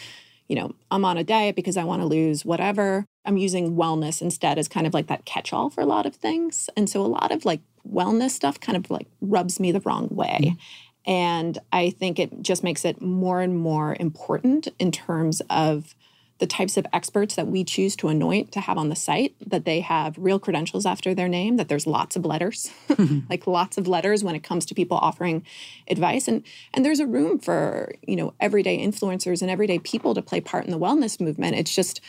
you 0.48 0.56
know, 0.56 0.74
I'm 0.90 1.04
on 1.04 1.16
a 1.16 1.22
diet 1.22 1.54
because 1.54 1.76
I 1.76 1.84
want 1.84 2.02
to 2.02 2.06
lose 2.06 2.44
whatever, 2.44 3.06
I'm 3.24 3.36
using 3.36 3.76
wellness 3.76 4.20
instead 4.20 4.58
as 4.58 4.66
kind 4.66 4.84
of 4.86 4.92
like 4.92 5.06
that 5.06 5.24
catch 5.24 5.52
all 5.52 5.70
for 5.70 5.80
a 5.80 5.86
lot 5.86 6.06
of 6.06 6.16
things. 6.16 6.68
And 6.76 6.90
so 6.90 7.00
a 7.02 7.06
lot 7.06 7.30
of 7.30 7.44
like 7.44 7.60
wellness 7.88 8.30
stuff 8.30 8.58
kind 8.58 8.76
of 8.76 8.90
like 8.90 9.06
rubs 9.20 9.60
me 9.60 9.70
the 9.70 9.80
wrong 9.80 10.08
way. 10.10 10.38
Mm-hmm. 10.42 11.10
And 11.10 11.58
I 11.72 11.90
think 11.90 12.18
it 12.18 12.42
just 12.42 12.64
makes 12.64 12.84
it 12.84 13.00
more 13.00 13.40
and 13.40 13.56
more 13.56 13.96
important 13.98 14.68
in 14.78 14.90
terms 14.90 15.40
of 15.48 15.94
the 16.40 16.46
types 16.46 16.76
of 16.76 16.86
experts 16.92 17.36
that 17.36 17.46
we 17.46 17.62
choose 17.62 17.94
to 17.94 18.08
anoint 18.08 18.50
to 18.52 18.60
have 18.60 18.78
on 18.78 18.88
the 18.88 18.96
site, 18.96 19.36
that 19.46 19.66
they 19.66 19.80
have 19.80 20.16
real 20.18 20.38
credentials 20.38 20.86
after 20.86 21.14
their 21.14 21.28
name, 21.28 21.58
that 21.58 21.68
there's 21.68 21.86
lots 21.86 22.16
of 22.16 22.24
letters, 22.24 22.72
mm-hmm. 22.88 23.20
like 23.28 23.46
lots 23.46 23.78
of 23.78 23.86
letters 23.86 24.24
when 24.24 24.34
it 24.34 24.42
comes 24.42 24.64
to 24.66 24.74
people 24.74 24.96
offering 24.96 25.44
advice. 25.86 26.26
And 26.26 26.42
and 26.74 26.84
there's 26.84 26.98
a 26.98 27.06
room 27.06 27.38
for, 27.38 27.94
you 28.02 28.16
know, 28.16 28.32
everyday 28.40 28.78
influencers 28.78 29.42
and 29.42 29.50
everyday 29.50 29.78
people 29.78 30.14
to 30.14 30.22
play 30.22 30.40
part 30.40 30.64
in 30.64 30.70
the 30.70 30.78
wellness 30.78 31.20
movement. 31.20 31.56
It's 31.56 31.74
just 31.74 32.00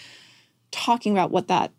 talking 0.72 1.12
about 1.12 1.32
what 1.32 1.50
that 1.50 1.72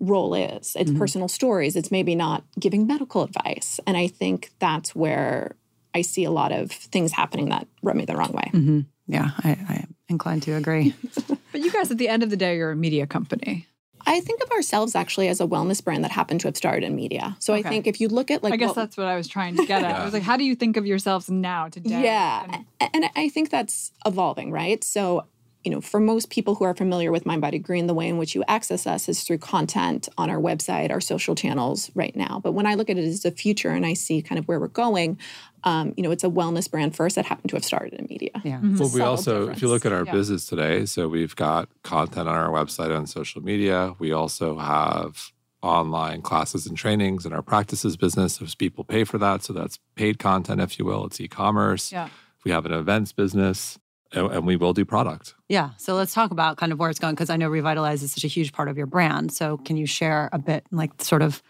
role 0.00 0.34
is. 0.34 0.74
It's 0.78 0.90
mm-hmm. 0.90 0.98
personal 0.98 1.28
stories. 1.28 1.76
It's 1.76 1.90
maybe 1.90 2.14
not 2.14 2.42
giving 2.58 2.86
medical 2.86 3.22
advice. 3.22 3.78
And 3.86 3.96
I 3.96 4.08
think 4.08 4.50
that's 4.58 4.94
where 4.94 5.56
I 5.94 6.02
see 6.02 6.24
a 6.24 6.30
lot 6.30 6.52
of 6.52 6.70
things 6.70 7.12
happening 7.12 7.48
that 7.50 7.66
rub 7.82 7.96
me 7.96 8.04
the 8.04 8.16
wrong 8.16 8.32
way. 8.32 8.50
Mm-hmm. 8.52 8.80
Yeah, 9.08 9.30
I, 9.44 9.50
I 9.68 9.74
am 9.82 9.94
inclined 10.08 10.42
to 10.44 10.52
agree. 10.54 10.94
But 11.52 11.60
you 11.60 11.70
guys, 11.70 11.90
at 11.90 11.98
the 11.98 12.08
end 12.08 12.22
of 12.22 12.30
the 12.30 12.36
day, 12.38 12.56
you're 12.56 12.70
a 12.70 12.76
media 12.76 13.06
company. 13.06 13.66
I 14.06 14.20
think 14.20 14.42
of 14.42 14.50
ourselves 14.52 14.94
actually 14.94 15.28
as 15.28 15.38
a 15.38 15.46
wellness 15.46 15.84
brand 15.84 16.02
that 16.02 16.10
happened 16.10 16.40
to 16.40 16.48
have 16.48 16.56
started 16.56 16.82
in 16.82 16.96
media. 16.96 17.36
So 17.40 17.52
Okay. 17.52 17.68
I 17.68 17.70
think 17.70 17.86
if 17.86 18.00
you 18.00 18.08
look 18.08 18.30
at 18.30 18.42
like 18.42 18.54
I 18.54 18.56
guess 18.56 18.68
what- 18.68 18.76
that's 18.76 18.96
what 18.96 19.06
I 19.06 19.16
was 19.16 19.28
trying 19.28 19.54
to 19.56 19.66
get 19.66 19.82
at. 19.84 19.94
I 20.00 20.04
was 20.04 20.14
like, 20.14 20.22
how 20.22 20.38
do 20.38 20.44
you 20.44 20.54
think 20.56 20.78
of 20.78 20.86
yourselves 20.86 21.28
now, 21.30 21.68
today? 21.68 22.02
yeah, 22.02 22.62
And- 22.80 22.90
and 22.94 23.04
I 23.14 23.28
think 23.28 23.50
that's 23.50 23.92
evolving, 24.06 24.50
right? 24.50 24.82
So 24.82 25.26
you 25.64 25.70
know, 25.70 25.80
for 25.80 26.00
most 26.00 26.28
people 26.30 26.56
who 26.56 26.64
are 26.64 26.74
familiar 26.74 27.12
with 27.12 27.24
Mind 27.24 27.40
Body 27.40 27.60
Green, 27.60 27.86
the 27.86 27.94
way 27.94 28.08
in 28.08 28.18
which 28.18 28.34
you 28.34 28.42
access 28.48 28.84
us 28.84 29.08
is 29.08 29.22
through 29.22 29.38
content 29.38 30.08
on 30.18 30.28
our 30.28 30.38
website, 30.40 30.90
our 30.90 31.00
social 31.00 31.36
channels 31.36 31.88
right 31.94 32.16
now. 32.16 32.40
But 32.42 32.50
when 32.50 32.66
I 32.66 32.74
look 32.74 32.90
at 32.90 32.98
it 32.98 33.04
as 33.04 33.22
the 33.22 33.30
future 33.30 33.70
and 33.70 33.86
I 33.86 33.94
see 33.94 34.22
kind 34.22 34.40
of 34.40 34.48
where 34.48 34.58
we're 34.58 34.66
going, 34.66 35.18
um, 35.64 35.94
you 35.96 36.02
know, 36.02 36.10
it's 36.10 36.24
a 36.24 36.28
wellness 36.28 36.70
brand 36.70 36.94
first 36.96 37.16
that 37.16 37.24
happened 37.24 37.50
to 37.50 37.56
have 37.56 37.64
started 37.64 37.92
in 37.94 38.06
media. 38.10 38.30
Yeah. 38.44 38.58
Mhm. 38.60 38.78
Well, 38.78 38.88
we 38.88 38.98
subtle 38.98 39.06
also, 39.08 39.48
if 39.50 39.62
you 39.62 39.68
look 39.68 39.84
at 39.86 39.92
our 39.92 40.04
Yeah. 40.04 40.12
business 40.12 40.46
today, 40.46 40.86
so 40.86 41.08
we've 41.08 41.36
got 41.36 41.68
content 41.82 42.28
on 42.28 42.34
our 42.34 42.50
website 42.50 42.96
on 42.96 43.06
social 43.06 43.42
media. 43.42 43.94
We 43.98 44.12
also 44.12 44.58
have 44.58 45.30
online 45.62 46.22
classes 46.22 46.66
and 46.66 46.76
trainings 46.76 47.24
in 47.24 47.32
our 47.32 47.42
practices 47.42 47.96
business. 47.96 48.40
If 48.40 48.58
people 48.58 48.82
pay 48.84 49.04
for 49.04 49.18
that, 49.18 49.44
so 49.44 49.52
that's 49.52 49.78
paid 49.94 50.18
content, 50.18 50.60
if 50.60 50.78
you 50.78 50.84
will. 50.84 51.06
It's 51.06 51.20
e-commerce. 51.20 51.92
Yeah. 51.92 52.08
We 52.44 52.50
have 52.50 52.66
an 52.66 52.72
events 52.72 53.12
business, 53.12 53.78
and, 54.12 54.26
and 54.32 54.44
we 54.46 54.56
will 54.56 54.72
do 54.72 54.84
product. 54.84 55.34
Yeah. 55.48 55.70
So 55.76 55.94
let's 55.94 56.12
talk 56.12 56.32
about 56.32 56.56
kind 56.56 56.72
of 56.72 56.80
where 56.80 56.90
it's 56.90 56.98
going 56.98 57.14
because 57.14 57.30
I 57.30 57.36
know 57.36 57.48
Revitalize 57.48 58.02
is 58.02 58.12
such 58.12 58.24
a 58.24 58.28
huge 58.28 58.52
part 58.52 58.68
of 58.68 58.76
your 58.76 58.86
brand. 58.86 59.32
So 59.32 59.58
can 59.58 59.76
you 59.76 59.86
share 59.86 60.28
a 60.32 60.38
bit, 60.40 60.66
like, 60.72 61.00
sort 61.00 61.22
of 61.22 61.40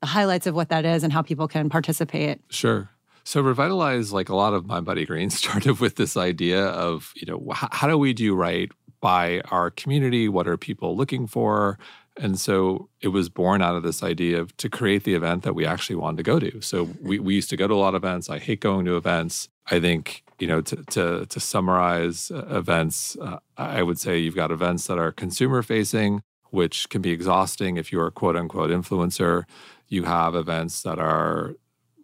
the 0.00 0.06
highlights 0.06 0.46
of 0.46 0.54
what 0.54 0.70
that 0.70 0.86
is 0.86 1.04
and 1.04 1.12
how 1.12 1.20
people 1.20 1.46
can 1.46 1.68
participate? 1.68 2.40
Sure. 2.48 2.88
So 3.30 3.40
revitalize, 3.42 4.12
like 4.12 4.28
a 4.28 4.34
lot 4.34 4.54
of 4.54 4.66
Mind 4.66 4.84
Body 4.86 5.06
Green, 5.06 5.30
started 5.42 5.78
with 5.78 5.94
this 5.94 6.16
idea 6.16 6.66
of 6.66 7.12
you 7.14 7.26
know 7.26 7.52
h- 7.52 7.68
how 7.70 7.86
do 7.86 7.96
we 7.96 8.12
do 8.12 8.34
right 8.34 8.72
by 9.00 9.40
our 9.52 9.70
community? 9.70 10.28
What 10.28 10.48
are 10.48 10.56
people 10.56 10.96
looking 10.96 11.28
for? 11.28 11.78
And 12.16 12.40
so 12.40 12.88
it 13.00 13.08
was 13.08 13.28
born 13.28 13.62
out 13.62 13.76
of 13.76 13.84
this 13.84 14.02
idea 14.02 14.40
of 14.40 14.56
to 14.56 14.68
create 14.68 15.04
the 15.04 15.14
event 15.14 15.44
that 15.44 15.54
we 15.54 15.64
actually 15.64 15.94
wanted 15.94 16.16
to 16.16 16.22
go 16.24 16.40
to. 16.40 16.60
So 16.60 16.88
we, 17.00 17.20
we 17.20 17.36
used 17.36 17.50
to 17.50 17.56
go 17.56 17.68
to 17.68 17.74
a 17.74 17.76
lot 17.76 17.94
of 17.94 18.02
events. 18.02 18.28
I 18.28 18.40
hate 18.40 18.58
going 18.58 18.84
to 18.86 18.96
events. 18.96 19.48
I 19.70 19.78
think 19.78 20.24
you 20.40 20.48
know 20.48 20.60
to 20.62 20.76
to, 20.86 21.26
to 21.26 21.38
summarize 21.38 22.32
uh, 22.32 22.44
events, 22.50 23.16
uh, 23.22 23.38
I 23.56 23.84
would 23.84 24.00
say 24.00 24.18
you've 24.18 24.34
got 24.34 24.50
events 24.50 24.88
that 24.88 24.98
are 24.98 25.12
consumer 25.12 25.62
facing, 25.62 26.24
which 26.50 26.88
can 26.88 27.00
be 27.00 27.12
exhausting 27.12 27.76
if 27.76 27.92
you're 27.92 28.08
a 28.08 28.10
quote 28.10 28.34
unquote 28.34 28.70
influencer. 28.70 29.44
You 29.86 30.02
have 30.02 30.34
events 30.34 30.82
that 30.82 30.98
are 30.98 31.54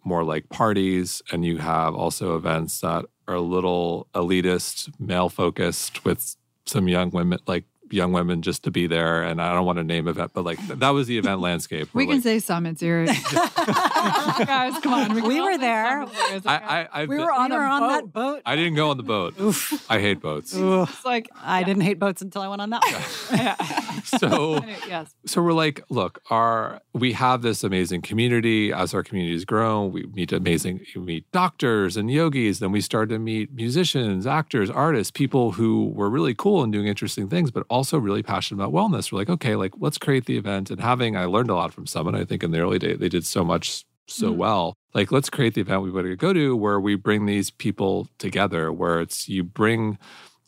more 0.07 0.23
like 0.23 0.49
parties, 0.49 1.21
and 1.31 1.45
you 1.45 1.57
have 1.57 1.93
also 1.93 2.35
events 2.35 2.81
that 2.81 3.05
are 3.27 3.35
a 3.35 3.41
little 3.41 4.07
elitist, 4.13 4.89
male 4.99 5.29
focused, 5.29 6.05
with 6.05 6.35
some 6.65 6.87
young 6.87 7.09
women, 7.11 7.39
like 7.47 7.65
young 7.91 8.11
women, 8.11 8.41
just 8.41 8.63
to 8.63 8.71
be 8.71 8.87
there. 8.87 9.23
And 9.23 9.41
I 9.41 9.53
don't 9.53 9.65
want 9.65 9.77
to 9.77 9.83
name 9.83 10.07
event, 10.07 10.31
but 10.33 10.43
like 10.45 10.59
that 10.67 10.89
was 10.89 11.07
the 11.07 11.17
event 11.17 11.41
landscape. 11.47 11.89
We 11.93 12.03
We're 12.05 12.07
can 12.13 12.17
like, 12.17 12.23
say 12.23 12.39
some. 12.39 12.65
It's 12.65 12.81
your 12.81 13.05
guys. 13.05 14.77
Come 14.81 14.93
on, 14.93 15.07
can 15.15 15.23
We 15.23 15.41
were 15.41 15.57
there. 15.57 16.05
some. 16.07 16.35
Okay. 16.37 16.47
I, 16.47 16.87
I, 16.91 17.05
We 17.05 17.17
were 17.17 17.31
on, 17.31 17.49
We 17.49 17.55
were 17.57 17.63
on 17.63 17.81
boat. 17.81 17.89
that 17.89 18.13
boat. 18.13 18.41
I 18.45 18.55
didn't 18.55 18.75
go 18.75 18.89
on 18.89 18.97
the 18.97 19.03
boat. 19.03 19.39
Oof. 19.39 19.89
I 19.89 19.99
hate 19.99 20.21
boats. 20.21 20.53
It's 20.55 21.05
like 21.05 21.29
I 21.41 21.63
didn't 21.63 21.83
hate 21.83 21.99
boats 21.99 22.21
until 22.21 22.41
I 22.41 22.47
went 22.47 22.61
on 22.61 22.69
that 22.71 22.83
one. 22.83 23.39
yeah. 23.39 23.55
So. 24.03 24.55
Anyway, 24.55 24.77
yes. 24.87 25.13
so 25.25 25.41
we're 25.41 25.53
like 25.53 25.81
look 25.89 26.19
our 26.29 26.81
we 26.93 27.13
have 27.13 27.41
this 27.41 27.63
amazing 27.63 28.01
community 28.01 28.71
as 28.71 28.93
our 28.93 29.03
community 29.03 29.33
has 29.33 29.43
grown 29.45 29.91
we 29.91 30.03
meet 30.13 30.31
amazing 30.31 30.79
we 30.95 31.01
meet 31.01 31.31
doctors 31.31 31.97
and 31.97 32.09
yogis 32.09 32.59
then 32.59 32.71
we 32.71 32.79
start 32.81 33.09
to 33.09 33.19
meet 33.19 33.51
musicians 33.53 34.25
actors 34.25 34.69
artists 34.69 35.11
people 35.11 35.53
who 35.53 35.89
were 35.89 36.09
really 36.09 36.33
cool 36.33 36.63
and 36.63 36.71
doing 36.71 36.87
interesting 36.87 37.27
things 37.27 37.51
but 37.51 37.65
also 37.77 37.97
really 37.97 38.23
passionate 38.23 38.61
about 38.61 38.73
wellness. 38.73 39.11
We're 39.11 39.19
like, 39.19 39.29
okay, 39.29 39.55
like 39.55 39.73
let's 39.79 39.97
create 39.97 40.25
the 40.25 40.37
event. 40.37 40.69
And 40.71 40.81
having, 40.81 41.15
I 41.15 41.25
learned 41.25 41.49
a 41.49 41.55
lot 41.55 41.73
from 41.73 41.87
Summit. 41.87 42.15
I 42.15 42.25
think 42.25 42.43
in 42.43 42.51
the 42.51 42.59
early 42.59 42.79
days, 42.79 42.99
they 42.99 43.09
did 43.09 43.25
so 43.25 43.43
much 43.43 43.85
so 44.07 44.33
Mhm. 44.33 44.37
well. 44.37 44.73
Like, 44.93 45.11
let's 45.11 45.29
create 45.29 45.53
the 45.53 45.61
event 45.61 45.83
we 45.83 45.91
want 45.91 46.07
to 46.07 46.15
go 46.15 46.33
to 46.33 46.55
where 46.55 46.79
we 46.79 46.95
bring 46.95 47.25
these 47.25 47.49
people 47.51 48.07
together, 48.19 48.71
where 48.71 49.01
it's 49.01 49.27
you 49.29 49.43
bring, 49.43 49.97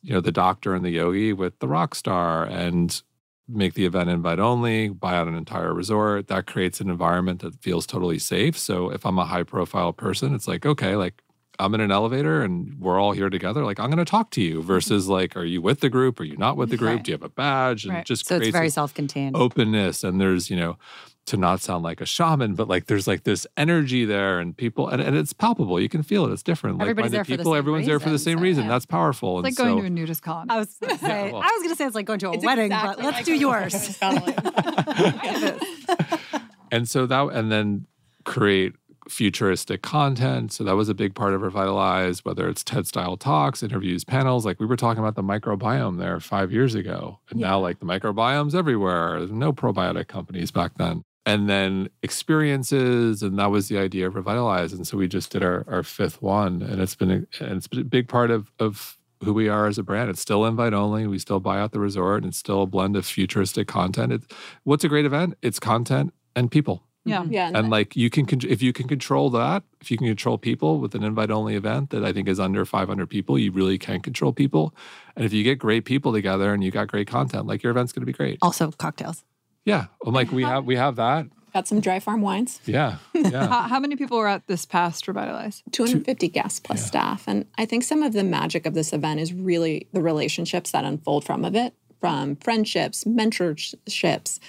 you 0.02 0.14
know, 0.14 0.22
the 0.22 0.32
doctor 0.32 0.74
and 0.76 0.84
the 0.86 0.92
yogi 0.92 1.34
with 1.34 1.60
the 1.60 1.68
rock 1.68 1.94
star 1.96 2.46
and 2.46 3.02
make 3.48 3.74
the 3.74 3.86
event 3.86 4.10
invite 4.10 4.40
only, 4.40 4.90
buy 4.90 5.16
out 5.16 5.28
an 5.28 5.36
entire 5.36 5.74
resort. 5.74 6.28
That 6.28 6.46
creates 6.48 6.80
an 6.82 6.90
environment 6.90 7.42
that 7.42 7.56
feels 7.62 7.86
totally 7.88 8.20
safe. 8.20 8.58
So 8.58 8.92
if 8.92 9.06
I'm 9.06 9.20
a 9.20 9.26
high 9.26 9.44
profile 9.44 9.92
person, 9.94 10.34
it's 10.36 10.48
like, 10.48 10.66
okay, 10.66 10.96
like 10.96 11.22
I'm 11.60 11.74
in 11.76 11.82
an 11.82 11.92
elevator 11.92 12.42
and 12.42 12.80
we're 12.80 13.00
all 13.00 13.12
here 13.12 13.30
together. 13.30 13.64
Like, 13.66 13.80
I'm 13.80 13.90
going 13.90 14.04
to 14.04 14.10
talk 14.10 14.32
to 14.32 14.42
you 14.42 14.60
mm-hmm. 14.60 14.68
versus 14.68 15.08
like, 15.10 15.36
are 15.36 15.44
you 15.46 15.62
with 15.62 15.82
the 15.82 15.90
group? 15.90 16.20
Are 16.20 16.24
you 16.24 16.38
not 16.38 16.56
with 16.58 16.70
the 16.70 16.78
group? 16.78 16.96
Right. 16.96 17.04
Do 17.04 17.12
you 17.12 17.18
have 17.18 17.24
a 17.24 17.30
badge? 17.30 17.86
And 17.86 17.94
Right. 17.94 18.06
just 18.06 18.26
So 18.26 18.38
it's 18.38 18.48
very 18.50 18.70
self 18.70 18.94
contained. 18.94 19.36
openness. 19.36 20.04
And 20.04 20.20
there's, 20.22 20.50
you 20.50 20.56
know, 20.56 20.78
to 21.26 21.38
not 21.38 21.62
sound 21.62 21.84
like 21.84 22.02
a 22.02 22.06
shaman, 22.08 22.56
but 22.56 22.68
like 22.68 22.88
there's 22.88 23.06
like 23.08 23.24
this 23.24 23.46
energy 23.56 24.04
there 24.04 24.40
and 24.40 24.58
people, 24.58 24.88
and, 24.88 25.00
and 25.02 25.16
it's 25.16 25.32
palpable. 25.32 25.80
You 25.80 25.88
can 25.90 26.02
feel 26.02 26.26
it. 26.26 26.32
It's 26.32 26.42
different. 26.42 26.82
Everybody's 26.82 27.12
Like-minded 27.12 27.18
there 27.18 27.26
for 27.26 27.32
the 27.32 27.38
people, 27.38 27.52
same 27.52 27.58
everyone's 27.60 27.86
there 27.86 28.00
for 28.00 28.10
the 28.10 28.18
same 28.18 28.38
so, 28.40 28.44
reason. 28.44 28.64
yeah. 28.64 28.70
That's 28.70 28.88
powerful. 28.88 29.38
It's 29.40 29.44
like 29.44 29.52
and 29.52 29.58
going 29.58 29.78
so, 29.78 29.82
to 29.82 29.88
a 29.88 29.90
nudist 29.92 30.24
colony. 30.24 30.50
I 30.50 30.58
was 30.58 30.76
gonna 30.82 30.98
say, 31.10 31.32
well- 31.32 31.44
I 31.44 31.52
was 31.54 31.62
gonna 31.62 31.76
say 31.76 31.86
it's 31.86 31.94
like 31.96 32.08
going 32.08 32.18
to 32.20 32.30
a 32.30 32.40
wedding, 32.40 32.66
exactly 32.72 33.04
but 33.04 33.06
let's 33.06 33.18
like 33.18 33.26
do 33.26 33.36
yours. 33.36 34.00
and 36.72 36.90
so 36.90 37.06
that 37.06 37.30
and 37.34 37.52
then 37.52 37.86
create 38.26 38.74
futuristic 39.10 39.82
content 39.82 40.52
so 40.52 40.64
that 40.64 40.76
was 40.76 40.90
a 40.90 40.94
big 40.94 41.16
part 41.16 41.34
of 41.34 41.42
revitalize 41.42 42.24
whether 42.24 42.48
it's 42.48 42.64
ted 42.64 42.86
style 42.86 43.18
talks 43.18 43.64
interviews 43.64 44.04
panels 44.04 44.46
like 44.46 44.60
we 44.60 44.66
were 44.66 44.76
talking 44.76 45.02
about 45.02 45.16
the 45.16 45.24
microbiome 45.24 45.98
there 45.98 46.20
five 46.20 46.52
years 46.52 46.76
ago 46.76 47.20
and 47.30 47.40
now 47.40 47.60
like 47.60 47.80
the 47.80 47.86
microbiome's 47.86 48.56
everywhere 48.56 49.20
There's 49.20 49.32
no 49.32 49.52
probiotic 49.52 50.08
companies 50.08 50.52
back 50.52 50.74
then 50.78 51.04
and 51.26 51.50
then 51.50 51.90
experiences 52.04 53.24
and 53.24 53.38
that 53.40 53.52
was 53.52 53.68
the 53.68 53.78
idea 53.78 54.08
of 54.08 54.16
revitalize 54.16 54.74
and 54.74 54.88
so 54.88 54.98
we 54.98 55.08
just 55.08 55.32
did 55.32 55.44
our, 55.44 55.66
our 55.68 55.84
fifth 55.84 56.22
one 56.22 56.62
and 56.62 56.82
it's 56.82 56.96
been 56.96 57.12
a, 57.12 57.44
and 57.44 57.58
it's 57.58 57.68
been 57.68 57.82
a 57.82 57.86
big 57.86 58.08
part 58.08 58.32
of 58.32 58.52
of 58.60 59.00
who 59.24 59.34
we 59.34 59.50
are 59.50 59.68
as 59.68 59.78
a 59.78 59.84
brand. 59.84 60.10
It's 60.10 60.22
still 60.22 60.46
invite 60.46 60.74
only. 60.74 61.08
We 61.08 61.20
still 61.20 61.40
buy 61.40 61.60
out 61.60 61.72
the 61.72 61.80
resort 61.80 62.24
and 62.24 62.32
it's 62.32 62.38
still 62.38 62.64
a 62.64 62.66
blend 62.66 62.96
of 62.96 63.06
futuristic 63.06 63.68
content. 63.68 64.14
It's 64.14 64.28
what's 64.64 64.84
a 64.84 64.90
great 64.90 65.06
event? 65.06 65.36
It's 65.42 65.60
content 65.60 66.14
and 66.36 66.50
people. 66.50 66.84
Yeah. 67.10 67.22
Mm-hmm. 67.22 67.34
Yeah. 67.34 67.52
And 67.54 67.70
like 67.70 67.96
you 67.96 68.10
can, 68.10 68.26
con- 68.26 68.40
if 68.48 68.62
you 68.62 68.74
can 68.74 68.88
control 68.88 69.30
that, 69.32 69.64
if 69.82 69.92
you 69.92 69.98
can 69.98 70.08
control 70.08 70.38
people 70.38 70.80
with 70.80 70.96
an 70.96 71.04
invite 71.04 71.32
only 71.32 71.56
event 71.56 71.90
that 71.90 72.04
I 72.04 72.14
think 72.14 72.28
is 72.28 72.40
under 72.40 72.66
500 72.66 73.10
people, 73.10 73.38
you 73.38 73.52
really 73.52 73.78
can 73.78 74.00
control 74.02 74.34
people. 74.34 74.74
And 75.16 75.26
if 75.26 75.34
you 75.34 75.44
get 75.44 75.60
great 75.60 75.86
people 75.86 76.14
together 76.14 76.54
and 76.54 76.64
you 76.64 76.72
got 76.72 76.88
great 76.88 77.08
content, 77.08 77.48
like 77.48 77.64
your 77.64 77.72
event's 77.72 77.92
going 77.92 78.02
to 78.02 78.06
be 78.06 78.14
great. 78.14 78.40
Also, 78.42 78.72
cocktails. 78.72 79.24
Yeah. 79.66 79.86
I'm 80.06 80.14
like, 80.14 80.32
we 80.32 80.44
have, 80.44 80.66
we 80.66 80.76
have 80.76 80.96
that. 80.96 81.28
Got 81.54 81.68
some 81.68 81.80
dry 81.80 82.00
farm 82.00 82.22
wines. 82.22 82.60
Yeah. 82.66 82.98
Yeah. 83.14 83.48
How, 83.48 83.62
how 83.64 83.80
many 83.80 83.96
people 83.98 84.18
were 84.18 84.28
at 84.28 84.48
this 84.48 84.66
past 84.66 85.08
Revitalize? 85.08 85.62
250 85.72 86.30
guests 86.30 86.60
plus 86.60 86.86
staff. 86.86 87.26
And 87.28 87.46
I 87.58 87.66
think 87.66 87.84
some 87.84 88.02
of 88.02 88.14
the 88.14 88.24
magic 88.24 88.66
of 88.66 88.74
this 88.74 88.94
event 88.94 89.20
is 89.20 89.34
really 89.34 89.88
the 89.92 90.02
relationships 90.02 90.72
that 90.72 90.86
unfold 90.86 91.26
from 91.26 91.44
of 91.44 91.56
it, 91.56 91.74
from 92.00 92.38
friendships, 92.38 93.04
mentorships, 93.04 94.40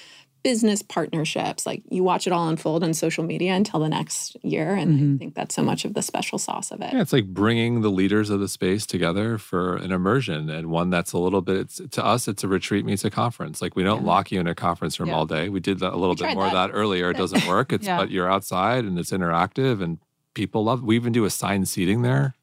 business 0.42 0.82
partnerships. 0.82 1.66
Like 1.66 1.82
you 1.90 2.02
watch 2.02 2.26
it 2.26 2.32
all 2.32 2.48
unfold 2.48 2.82
on 2.82 2.94
social 2.94 3.24
media 3.24 3.54
until 3.54 3.80
the 3.80 3.88
next 3.88 4.36
year. 4.42 4.74
And 4.74 4.92
I 4.92 4.94
mm-hmm. 4.94 5.16
think 5.16 5.34
that's 5.34 5.54
so 5.54 5.62
much 5.62 5.84
of 5.84 5.94
the 5.94 6.02
special 6.02 6.38
sauce 6.38 6.70
of 6.70 6.80
it. 6.80 6.92
Yeah, 6.92 7.00
it's 7.00 7.12
like 7.12 7.26
bringing 7.26 7.82
the 7.82 7.90
leaders 7.90 8.30
of 8.30 8.40
the 8.40 8.48
space 8.48 8.86
together 8.86 9.38
for 9.38 9.76
an 9.76 9.92
immersion 9.92 10.48
and 10.48 10.68
one 10.68 10.90
that's 10.90 11.12
a 11.12 11.18
little 11.18 11.40
bit, 11.40 11.56
it's, 11.58 11.80
to 11.90 12.04
us, 12.04 12.28
it's 12.28 12.44
a 12.44 12.48
retreat 12.48 12.84
meets 12.84 13.04
a 13.04 13.10
conference. 13.10 13.60
Like 13.60 13.76
we 13.76 13.82
don't 13.82 14.04
lock 14.04 14.32
you 14.32 14.40
in 14.40 14.46
a 14.46 14.54
conference 14.54 14.98
room 14.98 15.10
Yeah. 15.10 15.16
all 15.16 15.26
day. 15.26 15.48
We 15.48 15.60
did 15.60 15.80
that 15.80 15.92
a 15.92 15.96
little 15.96 16.14
bit 16.14 16.24
tried 16.24 16.34
more 16.34 16.46
of 16.46 16.52
that. 16.52 16.68
that 16.68 16.74
earlier. 16.74 17.10
It 17.10 17.16
doesn't 17.18 17.46
work. 17.46 17.72
It's, 17.72 17.86
Yeah. 17.86 17.98
but 17.98 18.10
you're 18.10 18.30
outside 18.30 18.84
and 18.84 18.98
it's 18.98 19.10
interactive 19.10 19.82
and 19.82 19.98
people 20.34 20.64
love, 20.64 20.82
we 20.82 20.96
even 20.96 21.12
do 21.12 21.24
assigned 21.24 21.68
seating 21.68 22.02
there 22.02 22.34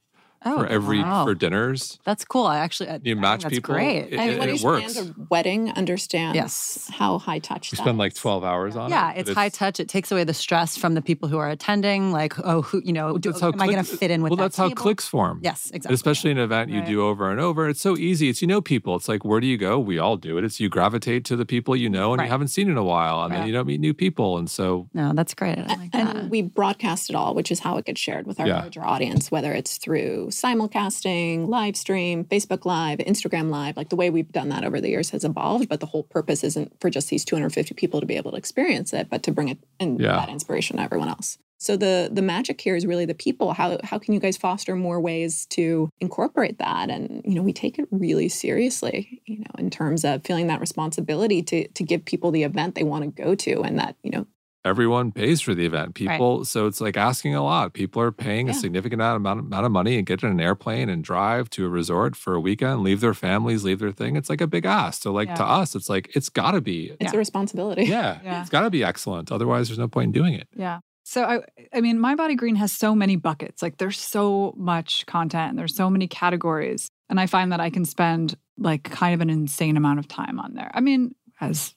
Oh, 0.48 0.60
for 0.60 0.68
every, 0.68 1.02
wow. 1.02 1.26
for 1.26 1.36
dinners. 1.36 2.00
That's 2.04 2.24
cool. 2.26 2.46
I 2.46 2.58
actually, 2.60 2.90
I, 2.90 2.94
You 2.94 2.98
I 2.98 3.00
think 3.04 3.20
match 3.20 3.44
that's 3.44 3.54
people. 3.56 3.74
Great. 3.76 3.98
It- 3.98 4.14
And 4.14 4.30
it- 4.32 4.40
Anyone 4.40 4.50
it 4.50 4.60
who 4.62 4.66
works. 4.66 4.94
plans 4.94 5.10
a 5.10 5.16
wedding 5.30 5.72
understands 5.72 6.36
Yes. 6.36 6.90
how 6.94 7.18
high 7.20 7.40
touch 7.40 7.72
We 7.72 7.76
that 7.78 7.84
spend 7.84 7.98
like 7.98 8.14
12 8.14 8.44
hours 8.44 8.76
on 8.76 8.88
it. 8.92 8.96
yeah, 8.96 9.14
but 9.14 9.28
it's, 9.28 9.34
high 9.34 9.50
touch. 9.50 9.80
It 9.80 9.90
takes 9.90 10.12
away 10.12 10.24
the 10.24 10.34
stress 10.34 10.78
from 10.78 10.94
the 10.94 11.02
people 11.02 11.28
who 11.30 11.38
are 11.38 11.50
attending. 11.50 12.12
Like, 12.12 12.34
oh, 12.44 12.62
who 12.62 12.82
you 12.86 12.94
know, 12.94 13.18
do, 13.18 13.30
That's 13.32 13.42
how 13.42 13.52
am 13.52 13.62
I 13.62 13.66
going 13.68 13.78
to 13.78 13.84
fit 13.84 14.12
in 14.12 14.22
with 14.24 14.32
Well, 14.32 14.38
that 14.38 14.44
that's 14.46 14.58
how 14.58 14.70
table? 14.70 14.82
cliques 14.84 15.08
form. 15.08 15.40
Yes, 15.44 15.70
exactly. 15.74 15.94
Especially 15.96 16.32
an 16.32 16.38
event 16.38 16.70
you 16.72 16.80
Right. 16.80 16.88
do 16.88 17.02
over 17.02 17.30
and 17.32 17.40
over. 17.40 17.68
It's 17.70 17.82
so 17.82 17.98
easy. 17.98 18.30
It's 18.30 18.42
you 18.42 18.48
know 18.48 18.62
people. 18.62 18.96
It's 18.96 19.08
like 19.08 19.26
where 19.26 19.40
do 19.40 19.48
you 19.48 19.58
go? 19.58 19.80
We 19.80 19.98
all 20.00 20.18
do 20.18 20.38
it. 20.38 20.44
It's 20.44 20.60
you 20.60 20.70
gravitate 20.70 21.26
to 21.26 21.36
the 21.36 21.46
people 21.46 21.76
you 21.76 21.90
know 21.90 22.14
and 22.14 22.20
Right. 22.20 22.26
you 22.26 22.32
haven't 22.32 22.48
seen 22.50 22.70
in 22.70 22.78
a 22.78 22.84
while, 22.84 23.24
and 23.24 23.34
then 23.34 23.46
you 23.48 23.54
don't 23.54 23.68
meet 23.68 23.80
new 23.80 23.94
people. 23.94 24.38
And 24.38 24.50
so 24.50 24.88
No, 24.94 25.12
that's 25.14 25.34
great. 25.34 25.58
I 25.58 25.76
like 25.76 25.92
that. 25.92 26.16
And 26.16 26.30
we 26.32 26.42
broadcast 26.42 27.10
it 27.10 27.16
all, 27.16 27.34
which 27.34 27.52
is 27.52 27.60
how 27.60 27.78
it 27.78 27.86
gets 27.86 28.00
shared 28.00 28.26
with 28.28 28.40
our 28.40 28.48
Yeah. 28.48 28.60
larger 28.62 28.86
audience, 28.86 29.30
whether 29.32 29.54
it's 29.54 29.78
through 29.78 30.32
simulcasting, 30.42 31.48
live 31.48 31.76
stream, 31.76 32.24
Facebook 32.26 32.66
Live, 32.66 33.00
Instagram 33.00 33.50
Live. 33.50 33.78
Like 33.78 33.90
the 33.90 33.96
way 33.96 34.10
we've 34.10 34.32
done 34.32 34.50
that 34.50 34.64
over 34.64 34.80
the 34.80 34.90
years 34.90 35.10
has 35.12 35.24
evolved, 35.24 35.70
but 35.70 35.80
the 35.80 35.86
whole 35.88 36.04
purpose 36.04 36.44
isn't 36.44 36.80
for 36.80 36.90
just 36.90 37.10
these 37.10 37.26
250 37.26 37.74
people 37.76 38.00
to 38.00 38.06
be 38.06 38.18
able 38.18 38.32
to 38.32 38.38
experience 38.38 38.94
it, 38.94 39.10
but 39.10 39.24
to 39.24 39.32
bring 39.32 39.50
it 39.50 39.58
and 39.80 40.00
Yeah. 40.00 40.18
that 40.18 40.30
inspiration 40.30 40.78
to 40.78 40.84
everyone 40.84 41.10
else. 41.10 41.38
So 41.60 41.76
the 41.76 42.08
the 42.14 42.22
magic 42.22 42.62
here 42.62 42.76
is 42.76 42.86
really 42.86 43.06
the 43.06 43.16
people. 43.16 43.54
How 43.54 43.80
how 43.84 43.98
can 43.98 44.14
you 44.14 44.20
guys 44.20 44.38
foster 44.38 44.76
more 44.76 45.02
ways 45.02 45.48
to 45.48 45.90
incorporate 46.00 46.60
that? 46.60 46.92
And 46.92 47.24
you 47.26 47.34
know, 47.34 47.42
we 47.42 47.52
take 47.52 47.80
it 47.80 47.88
really 47.90 48.30
seriously, 48.30 49.22
you 49.26 49.40
know, 49.40 49.46
in 49.58 49.72
terms 49.72 50.06
of 50.06 50.24
feeling 50.24 50.46
that 50.48 50.60
responsibility 50.60 51.42
to 51.44 51.68
to 51.68 51.84
give 51.84 52.06
people 52.06 52.30
the 52.30 52.44
event 52.44 52.76
they 52.76 52.84
want 52.84 53.04
to 53.06 53.24
go 53.24 53.34
to 53.34 53.62
and 53.64 53.80
that, 53.80 53.96
you 54.04 54.12
know, 54.12 54.28
everyone 54.68 55.12
pays 55.12 55.42
for 55.42 55.56
the 55.56 55.66
event. 55.66 55.96
People, 55.96 56.46
so 56.46 56.68
it's 56.68 56.80
like 56.80 56.96
asking 56.98 57.34
a 57.34 57.44
lot. 57.44 57.74
People 57.74 58.02
are 58.02 58.12
paying 58.12 58.50
a 58.50 58.54
significant 58.54 59.02
amount, 59.02 59.40
amount 59.40 59.66
of 59.66 59.72
money 59.72 59.98
and 59.98 60.06
get 60.06 60.22
in 60.22 60.30
an 60.30 60.40
airplane 60.40 60.90
and 60.90 61.04
drive 61.04 61.50
to 61.52 61.66
a 61.66 61.70
resort 61.70 62.16
for 62.16 62.36
a 62.36 62.40
weekend, 62.40 62.82
leave 62.84 63.00
their 63.02 63.14
families, 63.14 63.64
leave 63.64 63.80
their 63.80 63.92
thing. 63.92 64.16
It's 64.16 64.30
like 64.30 64.42
a 64.42 64.48
big 64.48 64.66
ask. 64.66 65.02
So, 65.02 65.12
like 65.12 65.34
to 65.36 65.44
us, 65.44 65.74
it's 65.76 65.90
like 65.90 66.16
it's 66.16 66.30
got 66.30 66.52
to 66.52 66.62
be. 66.62 66.96
it's 67.00 67.14
a 67.14 67.18
responsibility. 67.18 67.86
Yeah, 67.86 68.20
Yeah. 68.24 68.42
it's 68.42 68.50
got 68.50 68.62
to 68.62 68.70
be 68.70 68.84
excellent. 68.84 69.32
Otherwise, 69.32 69.70
there's 69.70 69.80
no 69.80 69.88
point 69.88 70.08
in 70.08 70.12
doing 70.12 70.34
it. 70.34 70.48
Yeah. 70.56 70.80
So 71.04 71.24
I 71.24 71.40
I 71.74 71.80
mean 71.80 72.00
Mind 72.02 72.18
Body 72.18 72.36
Green 72.36 72.56
has 72.58 72.74
so 72.74 72.94
many 72.94 73.16
buckets. 73.16 73.62
Like 73.62 73.78
there's 73.78 73.98
so 73.98 74.54
much 74.58 75.06
content 75.06 75.52
and 75.52 75.58
there's 75.58 75.74
so 75.74 75.90
many 75.90 76.06
categories. 76.06 76.90
And 77.10 77.18
I 77.18 77.28
find 77.28 77.54
that 77.54 77.62
I 77.62 77.70
can 77.70 77.86
spend 77.86 78.36
like 78.58 78.84
kind 78.84 79.14
of 79.14 79.22
an 79.22 79.30
insane 79.30 79.78
amount 79.78 80.00
of 80.00 80.10
time 80.10 80.38
on 80.38 80.54
there. 80.56 80.70
I 80.74 80.82
mean, 80.82 81.16
as 81.40 81.74
I 81.74 81.77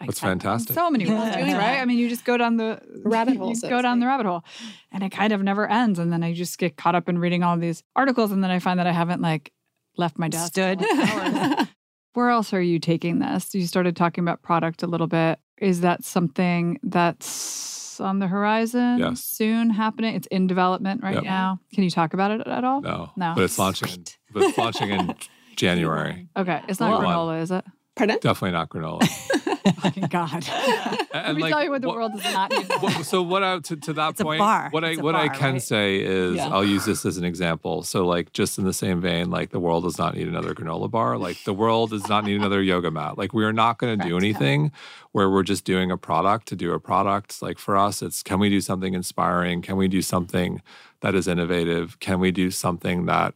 That's 0.00 0.20
can 0.20 0.28
fantastic. 0.28 0.74
So 0.74 0.90
many 0.90 1.04
Yeah. 1.04 1.56
right? 1.56 1.80
I 1.80 1.84
mean, 1.84 1.98
you 1.98 2.08
just 2.08 2.24
go 2.24 2.36
down 2.36 2.56
the 2.56 2.80
Rabbit 3.04 3.36
hole, 3.38 3.54
so 3.54 3.68
go 3.68 3.76
to 3.76 3.82
down 3.82 4.00
the 4.00 4.06
rabbit 4.06 4.26
hole, 4.26 4.44
and 4.92 5.02
it 5.02 5.10
kind 5.10 5.32
of 5.32 5.42
never 5.42 5.66
ends. 5.68 5.98
And 5.98 6.12
then 6.12 6.22
I 6.22 6.32
just 6.34 6.58
get 6.58 6.76
caught 6.76 6.94
up 6.94 7.08
in 7.08 7.18
reading 7.18 7.42
all 7.42 7.56
these 7.56 7.82
articles, 7.94 8.32
and 8.32 8.42
then 8.44 8.50
I 8.50 8.58
find 8.58 8.78
that 8.80 8.86
I 8.86 8.92
haven't 8.92 9.20
like 9.22 9.52
left 9.96 10.18
my 10.18 10.28
desk. 10.28 10.48
Stood. 10.48 10.80
Where 12.14 12.30
else 12.30 12.52
are 12.54 12.62
you 12.62 12.78
taking 12.78 13.18
this? 13.18 13.54
You 13.54 13.66
started 13.66 13.94
talking 13.94 14.24
about 14.24 14.40
product 14.42 14.82
a 14.82 14.86
little 14.86 15.06
bit. 15.06 15.38
Is 15.58 15.82
that 15.82 16.02
something 16.04 16.78
that's 16.82 18.00
on 18.00 18.18
the 18.20 18.26
horizon? 18.26 18.98
Yes. 18.98 19.22
Soon 19.22 19.70
happening? 19.70 20.14
It's 20.14 20.26
in 20.28 20.46
development 20.46 21.02
right 21.02 21.14
Yep. 21.14 21.24
now. 21.24 21.60
Can 21.74 21.84
you 21.84 21.90
talk 21.90 22.14
about 22.14 22.30
it 22.30 22.46
at 22.46 22.64
all? 22.64 22.80
No, 22.80 23.10
No. 23.16 23.32
but 23.34 23.44
it's 23.44 23.58
launching. 23.58 23.88
In, 23.90 24.04
but 24.32 24.42
it's 24.44 24.58
launching 24.58 24.90
in 24.90 25.14
January. 25.56 26.28
Okay. 26.36 26.60
It's 26.68 26.80
not 26.80 27.00
Cool. 27.00 27.08
granola, 27.08 27.42
is 27.42 27.50
it? 27.50 27.64
Pardon? 27.96 28.18
Definitely 28.20 28.52
not 28.52 28.68
granola. 28.68 29.06
Fucking 29.80 30.06
God. 30.08 30.46
Let 31.12 31.34
me 31.34 31.42
like, 31.42 31.52
tell 31.52 31.64
you 31.64 31.70
what 31.70 31.80
the 31.82 31.88
what- 31.88 31.96
world 31.96 32.12
does 32.12 32.32
not 32.32 32.50
need. 32.56 32.68
what- 32.80 33.04
so 33.06 33.22
what 33.22 33.42
I 33.42 33.58
to, 33.58 33.76
to 33.76 33.92
that 33.94 34.10
It's 34.10 34.22
point, 34.22 34.38
what 34.40 34.84
I 34.84 34.90
It's 34.90 35.00
a 35.00 35.02
what 35.02 35.14
I 35.16 35.28
can 35.28 35.54
right? 35.54 35.62
say 35.62 36.00
is 36.00 36.36
Yeah. 36.36 36.48
I'll 36.48 36.64
use 36.64 36.84
this 36.84 37.04
as 37.06 37.16
an 37.16 37.24
example. 37.24 37.82
So 37.82 38.06
like 38.06 38.32
just 38.32 38.58
in 38.58 38.64
the 38.64 38.72
same 38.74 39.00
vein, 39.00 39.30
like 39.30 39.50
the 39.50 39.58
world 39.58 39.84
does 39.84 39.98
not 39.98 40.14
need 40.14 40.28
another 40.28 40.54
granola 40.54 40.90
bar. 40.90 41.16
Like 41.18 41.42
the 41.44 41.54
world 41.54 41.90
does 41.90 42.08
not 42.08 42.24
need 42.24 42.36
another 42.36 42.62
yoga 42.62 42.90
mat. 42.90 43.18
Like 43.18 43.32
we 43.32 43.44
are 43.44 43.52
not 43.52 43.78
going 43.78 43.98
to 43.98 44.04
do 44.04 44.10
Correct, 44.10 44.24
yeah. 44.24 44.28
anything 44.30 44.72
where 45.12 45.30
we're 45.30 45.42
just 45.42 45.64
doing 45.64 45.90
a 45.90 45.96
product 45.96 46.46
to 46.48 46.56
do 46.56 46.72
a 46.72 46.78
product. 46.78 47.40
Like 47.42 47.58
for 47.58 47.76
us, 47.76 48.02
it's 48.02 48.22
can 48.22 48.38
we 48.38 48.48
do 48.50 48.60
something 48.60 48.94
inspiring? 48.94 49.62
Can 49.62 49.76
we 49.76 49.88
do 49.88 50.02
something 50.02 50.62
that 51.00 51.14
is 51.14 51.26
innovative? 51.26 51.98
Can 52.00 52.20
we 52.20 52.30
do 52.30 52.50
something 52.50 53.06
that 53.06 53.34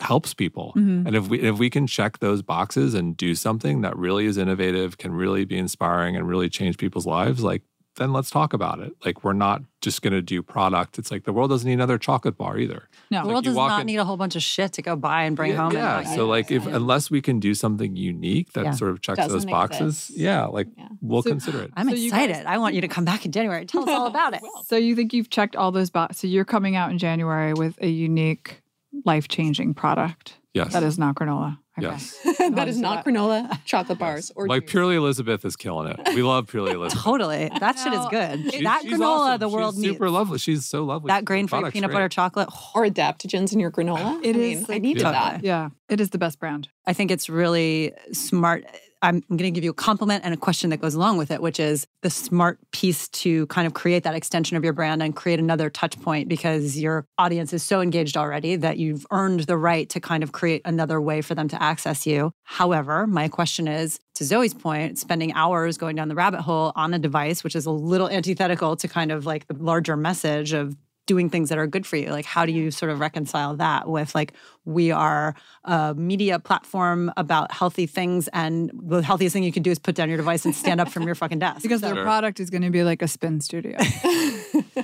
helps 0.00 0.34
people? 0.34 0.72
Mhm. 0.76 1.06
And 1.06 1.14
if 1.16 1.28
we 1.28 1.40
if 1.40 1.58
we 1.58 1.70
can 1.70 1.86
check 1.86 2.18
those 2.18 2.42
boxes 2.42 2.94
and 2.94 3.16
do 3.16 3.34
something 3.34 3.80
that 3.82 3.96
really 3.96 4.26
is 4.26 4.36
innovative, 4.36 4.98
can 4.98 5.12
really 5.12 5.44
be 5.44 5.58
inspiring 5.58 6.16
and 6.16 6.26
really 6.28 6.48
change 6.48 6.78
people's 6.78 7.06
lives, 7.06 7.42
like 7.42 7.62
then 7.96 8.12
let's 8.12 8.30
talk 8.30 8.52
about 8.54 8.78
it. 8.78 8.92
Like 9.04 9.24
we're 9.24 9.32
not 9.34 9.62
just 9.82 10.00
going 10.00 10.12
to 10.12 10.22
do 10.22 10.42
product. 10.42 10.96
It's 10.98 11.10
like 11.10 11.24
the 11.24 11.32
world 11.32 11.50
doesn't 11.50 11.66
need 11.66 11.74
another 11.74 11.98
chocolate 11.98 12.36
bar 12.38 12.56
either. 12.56 12.88
No. 13.10 13.22
the 13.24 13.28
world 13.28 13.44
you 13.44 13.50
does 13.50 13.56
not 13.56 13.80
in- 13.80 13.86
need 13.88 13.96
a 13.96 14.04
whole 14.04 14.16
bunch 14.16 14.36
of 14.36 14.42
shit 14.42 14.72
to 14.74 14.82
go 14.82 14.94
buy 14.94 15.24
and 15.24 15.34
bring 15.34 15.50
yeah, 15.52 15.56
home. 15.56 15.72
yeah. 15.72 15.98
And 15.98 16.08
so 16.08 16.24
like 16.26 16.50
if 16.52 16.64
Yeah. 16.64 16.76
unless 16.76 17.10
we 17.10 17.20
can 17.20 17.40
do 17.40 17.52
something 17.52 17.96
unique 17.96 18.52
that 18.52 18.64
Yeah. 18.64 18.70
sort 18.70 18.92
of 18.92 19.02
checks 19.02 19.18
Doesn't 19.18 19.32
those 19.32 19.44
boxes, 19.44 19.80
exist. 20.10 20.16
yeah, 20.18 20.44
like 20.46 20.68
Yeah. 20.78 20.86
we'll 21.02 21.22
So- 21.22 21.30
consider 21.30 21.62
it. 21.62 21.72
I'm 21.76 21.88
So 21.88 21.96
you 21.96 22.10
guys- 22.10 22.28
excited. 22.30 22.46
I 22.46 22.58
want 22.58 22.74
you 22.76 22.80
to 22.80 22.88
come 22.88 23.04
back 23.04 23.26
in 23.26 23.32
January. 23.32 23.66
Tell 23.66 23.82
us 23.82 23.88
all 23.90 24.06
about 24.14 24.34
it. 24.34 24.40
So 24.66 24.76
you 24.76 24.94
think 24.94 25.12
you've 25.12 25.28
checked 25.28 25.56
all 25.56 25.72
those 25.72 25.90
boxes? 25.90 26.20
So 26.20 26.26
you're 26.28 26.44
coming 26.46 26.76
out 26.76 26.90
in 26.92 26.98
January 26.98 27.52
with 27.54 27.76
a 27.82 27.88
unique, 27.88 28.59
life-changing 29.04 29.74
product 29.74 30.36
Yes. 30.52 30.72
that 30.72 30.82
is 30.82 30.98
not 30.98 31.14
granola. 31.14 31.58
Okay. 31.78 31.86
Yes. 31.88 32.18
that 32.38 32.66
is 32.66 32.78
not 32.78 33.04
granola, 33.04 33.56
chocolate 33.64 33.98
bars, 33.98 34.32
or 34.34 34.48
like 34.48 34.62
juice. 34.62 34.70
Purely 34.72 34.96
Elizabeth 34.96 35.44
is 35.44 35.54
killing 35.54 35.86
it. 35.86 36.00
We 36.14 36.22
love 36.22 36.48
Purely 36.48 36.72
Elizabeth. 36.74 37.04
Totally. 37.04 37.48
That 37.60 37.78
shit 37.78 37.92
is 37.92 38.04
good. 38.10 38.52
She- 38.52 38.64
that 38.64 38.82
granola 38.84 39.00
awesome. 39.02 39.38
the 39.40 39.46
She's 39.46 39.54
world 39.54 39.76
needs. 39.76 39.92
super 39.94 40.10
lovely. 40.10 40.38
She's 40.38 40.66
so 40.66 40.82
lovely. 40.84 41.06
That 41.08 41.20
The 41.20 41.24
grain 41.26 41.46
free 41.46 41.70
peanut 41.70 41.90
great. 41.90 41.94
butter 41.94 42.08
chocolate. 42.08 42.48
or 42.74 42.84
adaptogens 42.84 43.52
in 43.52 43.60
your 43.60 43.70
granola. 43.70 44.18
It 44.24 44.34
I 44.34 44.38
is, 44.40 44.68
mean, 44.68 44.76
I 44.76 44.78
needed 44.78 45.02
totally. 45.04 45.24
that. 45.24 45.44
Yeah, 45.44 45.68
it 45.88 46.00
is 46.00 46.10
the 46.10 46.18
best 46.18 46.40
brand. 46.40 46.68
I 46.84 46.92
think 46.94 47.12
it's 47.12 47.30
really 47.30 47.92
smart. 48.12 48.64
I'm 49.02 49.20
going 49.28 49.38
to 49.38 49.50
give 49.50 49.64
you 49.64 49.70
a 49.70 49.74
compliment 49.74 50.24
and 50.24 50.34
a 50.34 50.36
question 50.36 50.70
that 50.70 50.80
goes 50.80 50.94
along 50.94 51.16
with 51.16 51.30
it, 51.30 51.40
which 51.40 51.58
is 51.58 51.86
the 52.02 52.10
smart 52.10 52.58
piece 52.70 53.08
to 53.08 53.46
kind 53.46 53.66
of 53.66 53.72
create 53.72 54.02
that 54.02 54.14
extension 54.14 54.56
of 54.56 54.64
your 54.64 54.72
brand 54.72 55.02
and 55.02 55.16
create 55.16 55.38
another 55.38 55.70
touch 55.70 56.00
point 56.00 56.28
because 56.28 56.78
your 56.78 57.06
audience 57.16 57.52
is 57.52 57.62
so 57.62 57.80
engaged 57.80 58.16
already 58.16 58.56
that 58.56 58.76
you've 58.76 59.06
earned 59.10 59.40
the 59.40 59.56
right 59.56 59.88
to 59.90 60.00
kind 60.00 60.22
of 60.22 60.32
create 60.32 60.60
another 60.64 61.00
way 61.00 61.22
for 61.22 61.34
them 61.34 61.48
to 61.48 61.62
access 61.62 62.06
you. 62.06 62.32
However, 62.42 63.06
my 63.06 63.28
question 63.28 63.68
is 63.68 63.98
to 64.16 64.24
Zoe's 64.24 64.52
point, 64.52 64.98
spending 64.98 65.32
hours 65.32 65.78
going 65.78 65.96
down 65.96 66.08
the 66.08 66.14
rabbit 66.14 66.42
hole 66.42 66.72
on 66.76 66.92
a 66.92 66.98
device, 66.98 67.42
which 67.42 67.56
is 67.56 67.64
a 67.64 67.70
little 67.70 68.08
antithetical 68.08 68.76
to 68.76 68.86
kind 68.86 69.10
of 69.10 69.24
like 69.24 69.46
the 69.46 69.54
larger 69.54 69.96
message 69.96 70.52
of 70.52 70.76
doing 71.10 71.28
things 71.34 71.48
that 71.50 71.58
are 71.62 71.66
good 71.74 71.84
for 71.90 71.96
you 72.00 72.08
like 72.18 72.24
how 72.34 72.42
do 72.48 72.52
you 72.52 72.70
sort 72.70 72.90
of 72.92 73.00
reconcile 73.00 73.52
that 73.56 73.88
with 73.96 74.10
like 74.14 74.30
we 74.64 74.86
are 74.92 75.34
a 75.64 75.94
media 75.94 76.38
platform 76.38 77.10
about 77.16 77.50
healthy 77.60 77.86
things 77.98 78.28
and 78.42 78.70
the 78.92 79.00
healthiest 79.02 79.32
thing 79.34 79.42
you 79.42 79.50
can 79.58 79.62
do 79.68 79.70
is 79.76 79.78
put 79.86 79.94
down 79.98 80.08
your 80.08 80.18
device 80.24 80.44
and 80.44 80.54
stand 80.54 80.78
up 80.82 80.88
from 80.94 81.02
your 81.08 81.16
fucking 81.22 81.40
desk 81.40 81.62
Because 81.62 81.80
So- 81.80 81.86
their 81.86 81.96
Sure. 81.96 82.04
product 82.04 82.36
is 82.44 82.48
going 82.50 82.62
to 82.62 82.70
be 82.70 82.82
like 82.90 83.02
a 83.02 83.08
spin 83.08 83.40
studio. 83.40 83.76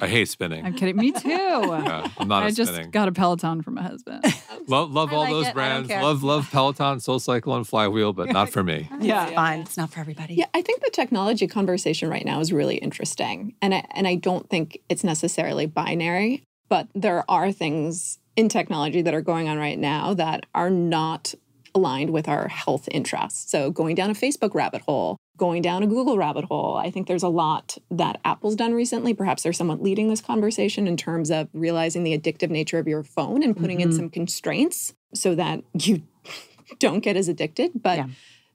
I 0.05 0.09
hate 0.17 0.29
spinning. 0.29 0.65
I'm 0.65 0.75
kidding. 0.75 0.97
Me 0.97 1.11
too. 1.13 1.29
Yeah, 1.29 2.07
I'm 2.19 2.29
not 2.29 2.43
a 2.43 2.47
I 2.47 2.51
just 2.51 2.73
spinning. 2.73 2.91
got 2.91 3.09
a 3.09 3.13
Peloton 3.13 3.63
from 3.63 3.75
my 3.75 3.83
husband. 3.83 4.23
love 4.75 4.91
love 4.93 5.11
I 5.13 5.15
all 5.17 5.21
like 5.27 5.31
those 5.37 5.47
it. 5.49 5.55
Brands. 5.55 5.89
Love 5.91 6.23
love 6.23 6.49
Peloton, 6.51 7.01
Soul 7.01 7.19
Cycle, 7.19 7.55
and 7.57 7.67
Flywheel, 7.67 8.13
but 8.13 8.29
not 8.39 8.51
for 8.51 8.63
me. 8.63 8.79
yeah, 9.01 9.27
fine 9.35 9.61
it's 9.61 9.77
not 9.77 9.91
for 9.93 10.01
everybody 10.01 10.35
Yeah, 10.35 10.47
I 10.55 10.63
think 10.63 10.83
the 10.83 10.91
technology 10.91 11.47
conversation 11.47 12.09
right 12.11 12.25
now 12.33 12.41
is 12.41 12.53
really 12.53 12.77
interesting. 12.77 13.55
And 13.63 13.75
I, 13.75 13.85
and 13.95 14.07
I 14.07 14.15
don't 14.17 14.49
think 14.51 14.79
it's 14.89 15.05
necessarily 15.05 15.67
binary, 15.67 16.16
but 16.69 16.89
there 16.95 17.25
are 17.31 17.53
things 17.53 18.19
in 18.37 18.49
technology 18.49 19.03
that 19.03 19.15
are 19.15 19.23
going 19.23 19.49
on 19.49 19.59
right 19.59 19.79
now 19.79 20.15
that 20.15 20.45
are 20.55 20.71
not 20.71 21.35
aligned 21.75 22.11
with 22.11 22.27
our 22.29 22.49
health 22.49 22.89
interests. 22.91 23.51
So 23.51 23.71
going 23.71 23.95
down 23.95 24.11
a 24.11 24.15
Facebook 24.15 24.55
rabbit 24.55 24.83
hole, 24.83 25.17
going 25.37 25.61
down 25.63 25.83
a 25.83 25.87
Google 25.87 26.17
rabbit 26.17 26.47
hole. 26.47 26.77
I 26.77 26.91
think 26.91 27.07
there's 27.07 27.23
a 27.23 27.29
lot 27.29 27.77
that 27.91 28.19
Apple's 28.25 28.57
done 28.57 28.73
recently. 28.73 29.13
Perhaps 29.13 29.43
they're 29.43 29.53
somewhat 29.53 29.83
leading 29.83 30.09
this 30.09 30.23
conversation 30.23 30.89
in 30.89 30.97
terms 30.97 31.31
of 31.31 31.49
realizing 31.53 32.03
the 32.05 32.19
addictive 32.19 32.49
nature 32.51 32.79
of 32.79 32.89
your 32.89 33.03
phone 33.05 33.43
and 33.43 33.55
putting 33.55 33.81
in 33.83 33.91
Mhm. 33.91 33.97
some 33.97 34.09
constraints 34.11 34.95
so 35.15 35.35
that 35.35 35.63
you 35.75 36.03
don't 36.79 37.01
get 37.01 37.17
as 37.17 37.29
addicted. 37.29 37.83
But 37.83 37.99
Yeah. 37.99 38.07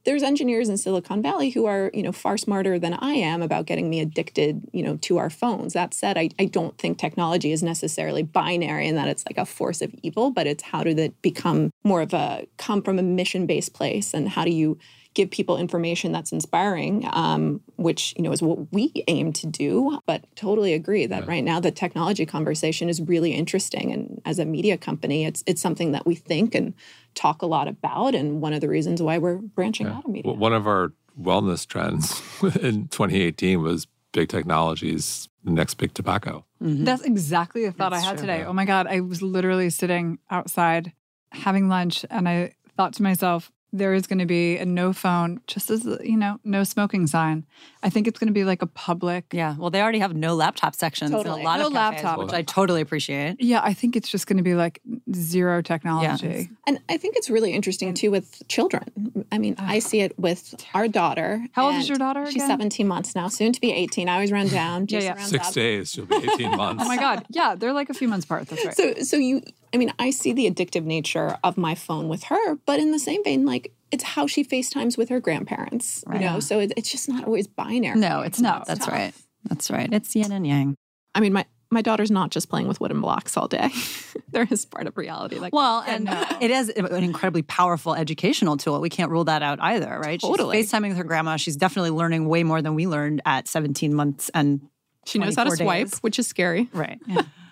There's 0.04 0.24
engineers 0.24 0.70
in 0.70 0.78
Silicon 0.78 1.22
Valley 1.22 1.52
who 1.52 1.66
are, 1.66 1.92
you 1.94 2.04
know, 2.04 2.12
far 2.12 2.38
smarter 2.38 2.80
than 2.80 2.94
I 2.94 3.14
am 3.14 3.42
about 3.42 3.66
getting 3.66 3.90
me 3.90 4.00
addicted, 4.00 4.68
you 4.74 4.84
know, 4.84 4.98
to 4.98 5.18
our 5.18 5.30
phones. 5.30 5.74
That 5.74 5.94
said, 5.94 6.18
I, 6.18 6.30
I 6.40 6.46
don't 6.46 6.78
think 6.78 6.98
technology 6.98 7.52
is 7.52 7.62
necessarily 7.62 8.24
binary 8.24 8.88
in 8.88 8.96
that 8.96 9.08
it's 9.08 9.26
like 9.28 9.38
a 9.38 9.46
force 9.46 9.82
of 9.82 9.94
evil, 10.02 10.32
but 10.32 10.48
it's 10.48 10.64
how 10.64 10.84
did 10.84 11.00
it 11.00 11.22
become 11.22 11.72
more 11.84 12.02
of 12.02 12.14
a 12.14 12.48
come 12.58 12.82
from 12.82 13.00
a 13.00 13.04
mission-based 13.04 13.74
place 13.74 14.14
and 14.14 14.30
how 14.30 14.44
do 14.44 14.52
you 14.52 14.78
give 15.14 15.30
people 15.30 15.58
information 15.58 16.12
that's 16.12 16.32
inspiring, 16.32 17.08
um, 17.12 17.62
which 17.76 18.14
you 18.18 18.24
know 18.24 18.32
is 18.32 18.42
what 18.42 18.72
we 18.72 18.92
aim 19.08 19.34
to 19.34 19.48
do. 19.48 20.00
But 20.06 20.26
totally 20.36 20.74
agree 20.74 21.06
that 21.06 21.28
right 21.28 21.44
now 21.44 21.60
the 21.60 21.72
technology 21.72 22.26
conversation 22.26 22.90
is 22.90 23.02
really 23.02 23.34
interesting, 23.34 23.92
and 23.92 24.22
as 24.26 24.40
a 24.40 24.46
media 24.46 24.78
company, 24.78 25.26
it's 25.26 25.44
it's 25.46 25.62
something 25.62 25.92
that 25.92 26.06
we 26.06 26.16
think 26.16 26.56
and 26.56 26.74
talk 27.16 27.42
a 27.42 27.46
lot 27.46 27.68
about, 27.68 28.16
and 28.16 28.42
one 28.42 28.54
of 28.54 28.62
the 28.62 28.70
reasons 28.70 29.02
why 29.02 29.18
we're 29.18 29.36
branching 29.38 29.88
out 29.88 30.06
of 30.06 30.12
media. 30.12 30.32
W- 30.32 30.40
One 30.40 30.54
of 30.54 30.66
our 30.68 30.94
wellness 31.22 31.68
trends 31.68 32.22
in 32.64 32.88
2018 32.88 33.62
was 33.62 33.88
big 34.14 34.30
technologies, 34.30 35.28
next 35.44 35.76
big 35.76 35.94
tobacco. 35.94 36.46
That's 36.60 37.02
exactly 37.04 37.66
the 37.66 37.72
thought 37.72 37.92
That's 37.92 38.04
I 38.04 38.08
had 38.08 38.18
true. 38.18 38.22
today. 38.28 38.40
Yeah. 38.40 38.48
Oh 38.48 38.54
my 38.54 38.66
God. 38.66 38.88
I 38.88 39.00
was 39.02 39.22
literally 39.22 39.70
sitting 39.70 40.20
outside 40.30 40.94
having 41.32 41.70
lunch 41.70 42.06
and 42.10 42.30
I 42.30 42.54
thought 42.78 42.94
to 42.94 43.04
myself, 43.04 43.52
there 43.74 43.94
is 43.94 44.06
going 44.08 44.20
to 44.20 44.26
be 44.26 44.58
a 44.58 44.66
no 44.66 44.92
phone, 44.94 45.40
just 45.48 45.70
as, 45.70 45.86
you 46.04 46.18
know, 46.18 46.40
no 46.44 46.64
smoking 46.64 47.08
sign. 47.08 47.46
I 47.84 47.90
think 47.90 48.08
it's 48.08 48.20
going 48.20 48.28
to 48.28 48.34
be 48.34 48.44
like 48.44 48.62
a 48.62 48.68
public. 48.68 49.26
yeah 49.32 49.56
well 49.58 49.70
they 49.70 49.82
already 49.82 50.00
have 50.00 50.14
no 50.16 50.36
laptop 50.36 50.76
sections 50.76 51.12
in 51.12 51.16
a 51.28 51.38
lot 51.38 51.60
No 51.60 51.68
of 51.68 51.74
cafes, 51.74 52.04
laptop. 52.04 52.20
which 52.20 52.34
i 52.34 52.42
totally 52.42 52.82
appreciate 52.82 53.38
Yeah, 53.40 53.62
I 53.64 53.74
think 53.74 53.96
it's 53.96 54.10
just 54.10 54.28
going 54.28 54.38
to 54.38 54.44
be 54.44 54.54
like 54.56 54.82
zero 55.14 55.62
technology. 55.62 56.28
Yeah. 56.28 56.44
And 56.68 56.80
I 56.90 56.98
think 56.98 57.16
it's 57.16 57.30
really 57.30 57.54
interesting 57.54 57.94
too 57.94 58.12
with 58.12 58.42
children. 58.48 59.26
I 59.32 59.38
mean, 59.38 59.56
I 59.58 59.80
see 59.80 60.02
it 60.02 60.18
with 60.20 60.54
our 60.74 60.88
daughter. 60.88 61.46
How 61.54 61.68
old 61.68 61.76
is 61.76 61.88
your 61.90 61.98
daughter 61.98 62.30
She's 62.30 62.46
17 62.46 62.88
months 62.88 63.16
now, 63.16 63.28
soon 63.30 63.52
to 63.54 63.62
be 63.62 63.72
18. 63.72 64.10
I 64.10 64.14
always 64.16 64.32
run 64.32 64.48
down. 64.48 64.86
Yeah, 64.92 65.00
yeah. 65.00 65.16
Six 65.24 65.48
up. 65.50 65.54
days, 65.54 65.92
she'll 65.92 66.06
be 66.06 66.16
18 66.16 66.58
months. 66.58 66.84
Oh 66.84 66.88
my 66.88 66.98
God. 66.98 67.26
Yeah, 67.30 67.56
they're 67.56 67.72
like 67.74 67.90
a 67.90 67.94
few 67.94 68.08
months 68.10 68.26
apart. 68.26 68.48
That's 68.48 68.66
right. 68.66 68.76
So, 68.76 68.94
so 69.04 69.16
you, 69.18 69.42
I 69.74 69.78
mean, 69.78 69.94
I 70.00 70.12
see 70.12 70.34
the 70.34 70.50
addictive 70.50 70.84
nature 70.84 71.38
of 71.44 71.58
my 71.58 71.76
phone 71.76 72.10
with 72.10 72.24
her, 72.26 72.56
but 72.66 72.80
in 72.80 72.92
the 72.92 73.00
same 73.00 73.24
vein, 73.24 73.46
like 73.46 73.72
it's 73.92 74.04
how 74.04 74.28
she 74.28 74.44
FaceTimes 74.44 74.98
with 74.98 75.10
her 75.10 75.20
grandparents, 75.20 76.04
Right. 76.08 76.22
you 76.22 76.26
know? 76.28 76.40
So 76.40 76.60
it, 76.60 76.74
it's 76.78 76.92
just 76.92 77.08
not 77.10 77.26
always 77.26 77.48
binary. 77.48 78.00
no 78.00 78.22
it's 78.22 78.40
not 78.40 78.66
that's 78.66 78.86
tough. 78.86 78.94
right 78.94 79.14
that's 79.46 79.70
right 79.70 79.90
it's 79.92 80.16
yin 80.16 80.32
and 80.32 80.46
yang 80.48 80.76
I 81.14 81.20
mean, 81.20 81.34
my, 81.34 81.46
my 81.70 81.82
daughter's 81.82 82.10
not 82.12 82.32
just 82.32 82.48
playing 82.50 82.68
with 82.70 82.80
wooden 82.80 83.02
blocks 83.02 83.36
all 83.36 83.48
day. 83.50 83.70
there 84.32 84.48
is 84.50 84.66
part 84.66 84.88
of 84.88 84.96
reality. 84.98 85.40
Like, 85.40 85.54
Well, 85.54 85.84
and 85.86 86.08
it 86.42 86.50
is 86.52 86.70
an 86.70 87.04
incredibly 87.04 87.42
powerful 87.42 87.94
educational 87.96 88.56
tool. 88.56 88.80
We 88.80 88.90
can't 88.90 89.12
rule 89.12 89.26
that 89.26 89.42
out 89.42 89.60
either, 89.62 90.00
right? 90.02 90.20
Totally. 90.22 90.58
She's 90.62 90.72
FaceTiming 90.72 90.90
with 90.90 90.98
her 90.98 91.04
grandma. 91.04 91.36
She's 91.36 91.58
definitely 91.58 91.90
learning 91.92 92.28
way 92.30 92.44
more 92.44 92.62
than 92.62 92.76
we 92.76 92.88
learned 92.88 93.22
at 93.26 93.48
17 93.50 93.94
months 93.94 94.30
and 94.34 94.62
she 95.06 95.18
knows 95.20 95.36
how 95.36 95.44
to 95.44 95.50
24 95.50 95.66
swipe, 95.66 96.02
which 96.04 96.18
is 96.20 96.28
scary. 96.28 96.70
right. 96.74 97.00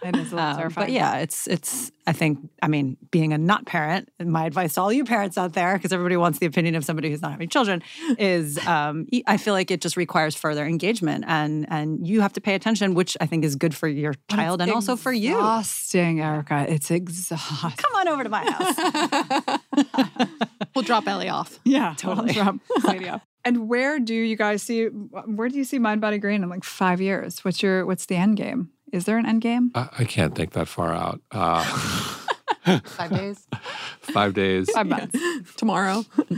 It 0.03 0.15
is 0.15 0.31
a 0.31 0.35
little 0.35 0.39
Um, 0.51 0.57
terrifying. 0.57 0.87
but 0.87 0.91
yeah, 0.93 1.17
it's 1.17 1.47
it's. 1.47 1.91
I 2.07 2.13
think. 2.13 2.39
I 2.63 2.67
mean, 2.67 2.97
being 3.11 3.33
a 3.33 3.37
not 3.37 3.65
parent, 3.67 4.09
my 4.19 4.45
advice 4.45 4.73
to 4.73 4.81
all 4.81 4.91
you 4.91 5.05
parents 5.05 5.37
out 5.37 5.53
there, 5.53 5.73
because 5.77 5.93
everybody 5.93 6.17
wants 6.17 6.39
the 6.39 6.47
opinion 6.47 6.73
of 6.75 6.83
somebody 6.83 7.09
who's 7.11 7.21
not 7.21 7.31
having 7.31 7.49
children, 7.49 7.83
is 8.17 8.57
um, 8.65 9.05
I 9.27 9.37
feel 9.37 9.53
like 9.53 9.69
it 9.69 9.79
just 9.81 9.95
requires 9.97 10.35
further 10.35 10.65
engagement, 10.65 11.25
and 11.27 11.67
and 11.69 12.07
you 12.07 12.21
have 12.21 12.33
to 12.33 12.41
pay 12.41 12.55
attention, 12.55 12.95
which 12.95 13.15
I 13.21 13.25
think 13.27 13.43
is 13.45 13.55
good 13.55 13.75
for 13.75 13.87
your 13.87 14.15
child 14.31 14.61
and 14.61 14.71
also 14.71 14.95
for 14.95 15.11
you. 15.13 15.35
Exhausting, 15.35 16.19
Erica. 16.21 16.65
It's 16.67 16.89
exhausting. 16.89 17.71
Come 17.77 17.95
on 17.95 18.07
over 18.07 18.23
to 18.23 18.29
my 18.29 18.43
house. 18.49 19.59
We'll 20.75 20.83
drop 20.83 21.07
Ellie 21.07 21.29
off. 21.29 21.59
Yeah, 21.65 21.93
Totally. 21.97 22.33
Drop 22.33 22.55
lady 22.83 23.09
off. 23.09 23.21
And 23.45 23.69
where 23.69 23.99
do 23.99 24.13
you 24.13 24.35
guys 24.35 24.61
see? 24.61 24.85
Where 24.87 25.47
do 25.47 25.57
you 25.57 25.63
see 25.63 25.79
Mind 25.79 26.01
Body 26.01 26.17
Green 26.17 26.43
in 26.43 26.49
like 26.49 26.65
five 26.65 26.99
years? 26.99 27.39
What's 27.45 27.63
your 27.63 27.85
What's 27.85 28.05
the 28.05 28.17
end 28.17 28.35
game? 28.35 28.69
Is 28.91 29.05
there 29.05 29.17
an 29.17 29.25
end 29.25 29.41
game? 29.41 29.71
I, 29.75 29.89
I 29.99 30.03
can't 30.05 30.35
think 30.35 30.51
that 30.53 30.67
far 30.67 30.93
out. 30.93 31.21
Uh, 31.31 31.63
Five 32.85 33.09
days. 33.11 33.47
five 34.01 34.33
days. 34.33 34.69
Five 34.71 34.87
months. 34.87 35.19
Tomorrow. 35.55 36.05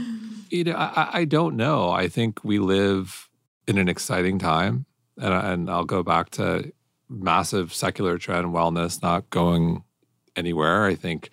You 0.50 0.64
know, 0.64 0.72
I, 0.72 0.84
I- 0.94 1.10
I 1.20 1.24
don't 1.24 1.56
know. 1.56 1.88
I 1.88 2.08
think 2.08 2.44
we 2.44 2.58
live 2.58 3.30
in 3.66 3.78
an 3.78 3.88
exciting 3.88 4.38
time, 4.38 4.84
and, 5.16 5.32
and 5.32 5.70
I'll 5.70 5.86
go 5.86 6.02
back 6.02 6.28
to 6.32 6.70
massive 7.08 7.72
secular 7.72 8.18
trend 8.18 8.48
wellness 8.48 9.00
not 9.02 9.30
going 9.30 9.82
anywhere. 10.36 10.84
I 10.84 10.94
think 10.94 11.30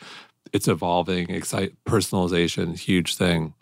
it's 0.54 0.70
evolving. 0.70 1.30
Excite 1.32 1.74
personalization, 1.86 2.80
huge 2.80 3.16
thing. 3.18 3.54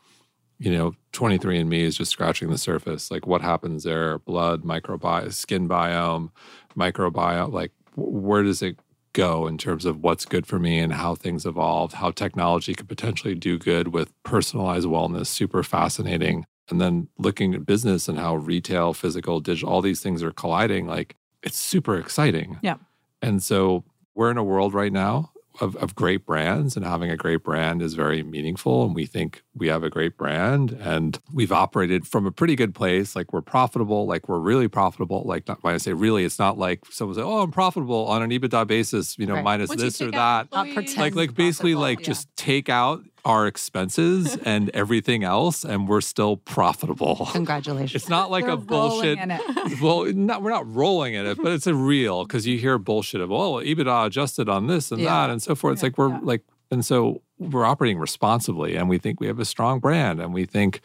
You 0.60 0.72
know, 0.72 0.94
23andMe 1.14 1.82
is 1.82 1.98
just 1.98 2.12
scratching 2.12 2.50
the 2.50 2.58
surface. 2.58 3.12
Like, 3.12 3.28
what 3.28 3.42
happens 3.42 3.84
there? 3.84 4.20
Blood, 4.20 4.64
microbiome, 4.64 5.32
skin 5.34 5.68
biome, 5.70 6.32
microbiome. 6.76 7.54
Like, 7.54 7.72
where 7.96 8.44
does 8.44 8.62
it 8.62 8.78
go 9.18 9.48
in 9.48 9.58
terms 9.58 9.84
of 9.84 10.04
what's 10.04 10.26
good 10.26 10.46
for 10.46 10.60
me 10.60 10.78
and 10.78 10.94
how 10.94 11.16
things 11.16 11.46
evolve, 11.46 11.94
how 11.94 12.12
technology 12.12 12.76
could 12.76 12.88
potentially 12.88 13.34
do 13.34 13.58
good 13.58 13.88
with 13.88 14.12
personalized 14.22 14.86
wellness, 14.86 15.26
super 15.26 15.64
fascinating. 15.64 16.46
And 16.70 16.80
then 16.80 17.08
looking 17.18 17.56
at 17.56 17.66
business 17.66 18.08
and 18.08 18.20
how 18.20 18.36
retail, 18.36 18.94
physical, 18.94 19.40
digital, 19.40 19.74
all 19.74 19.82
these 19.82 20.02
things 20.02 20.22
are 20.22 20.32
colliding, 20.32 20.86
like 20.86 21.16
it's 21.42 21.58
super 21.58 21.98
exciting. 21.98 22.60
Yeah. 22.62 22.76
And 23.22 23.42
so 23.42 23.84
we're 24.14 24.30
in 24.30 24.38
a 24.38 24.44
world 24.44 24.76
right 24.76 24.94
now 24.94 25.32
of, 25.62 25.76
of 25.78 25.96
great 25.96 26.26
brands, 26.26 26.76
and 26.76 26.86
having 26.86 27.10
a 27.12 27.18
great 27.18 27.44
brand 27.44 27.82
is 27.82 27.94
very 27.94 28.24
meaningful. 28.24 28.86
And 28.86 28.96
we 28.96 29.06
think 29.06 29.44
we 29.56 29.68
have 29.68 29.84
a 29.84 29.90
great 29.90 30.18
brand, 30.18 30.72
and 30.72 31.20
we've 31.34 31.52
operated 31.52 32.08
from 32.08 32.26
a 32.26 32.32
pretty 32.32 32.56
good 32.56 32.74
place. 32.76 33.16
Like 33.16 33.34
we're 33.34 33.42
profitable, 33.42 34.06
like 34.06 34.28
we're 34.30 34.40
really 34.40 34.68
profitable. 34.68 35.24
Like 35.26 35.48
not, 35.48 35.64
when 35.64 35.74
I 35.74 35.78
say 35.78 35.94
really, 35.94 36.24
it's 36.26 36.40
not 36.40 36.58
like 36.58 36.82
someone 36.92 37.16
say, 37.16 37.22
"Oh, 37.22 37.40
I'm 37.42 37.52
profitable 37.52 38.06
on 38.08 38.22
an 38.22 38.30
EBITDA 38.32 38.68
basis," 38.68 39.18
you 39.18 39.26
know, 39.26 39.36
Right. 39.36 39.44
minus 39.44 39.70
Once 39.70 39.82
this 39.82 40.02
or 40.02 40.12
that 40.12 40.52
Not 40.52 40.68
employees- 40.68 40.74
pretend. 40.94 40.98
like 41.02 41.16
like 41.16 41.36
basically 41.36 41.72
profitable, 41.74 41.82
like 41.82 42.00
yeah. 42.00 42.06
just 42.06 42.36
take 42.36 42.70
out 42.70 43.02
our 43.28 43.46
expenses 43.48 44.38
and 44.54 44.70
everything 44.74 45.24
else 45.24 45.64
and 45.66 45.88
we're 45.90 46.02
still 46.02 46.38
profitable 46.38 47.28
Congratulations. 47.34 47.96
it's 47.96 48.10
not 48.10 48.32
like 48.32 48.46
We're 48.46 48.52
a 48.52 48.58
bullshit 48.58 49.18
well 49.82 50.06
not, 50.14 50.42
we're 50.42 50.50
not 50.50 50.66
rolling 50.74 51.14
in 51.14 51.26
it 51.26 51.38
but 51.38 51.52
it's 51.52 51.68
a 51.68 51.76
real 51.76 52.24
because 52.24 52.48
you 52.48 52.58
hear 52.58 52.78
bullshit 52.78 53.22
of 53.22 53.32
oh 53.32 53.56
ebitda 53.62 54.06
adjusted 54.08 54.48
on 54.50 54.68
this 54.68 54.92
and 54.92 55.02
Yeah. 55.02 55.10
that 55.28 55.30
and 55.32 55.42
so 55.42 55.56
forth 55.56 55.74
it's 55.74 55.82
Yeah, 55.84 55.88
like 55.88 55.98
we're 55.98 56.10
yeah. 56.10 56.20
like 56.32 56.44
And 56.72 56.84
so 56.86 57.22
we're 57.38 57.66
operating 57.66 58.00
responsibly 58.00 58.76
and 58.78 58.90
we 58.90 58.98
think 58.98 59.20
we 59.20 59.28
have 59.28 59.40
a 59.40 59.46
strong 59.46 59.80
brand 59.80 60.20
and 60.20 60.34
we 60.34 60.46
think, 60.46 60.82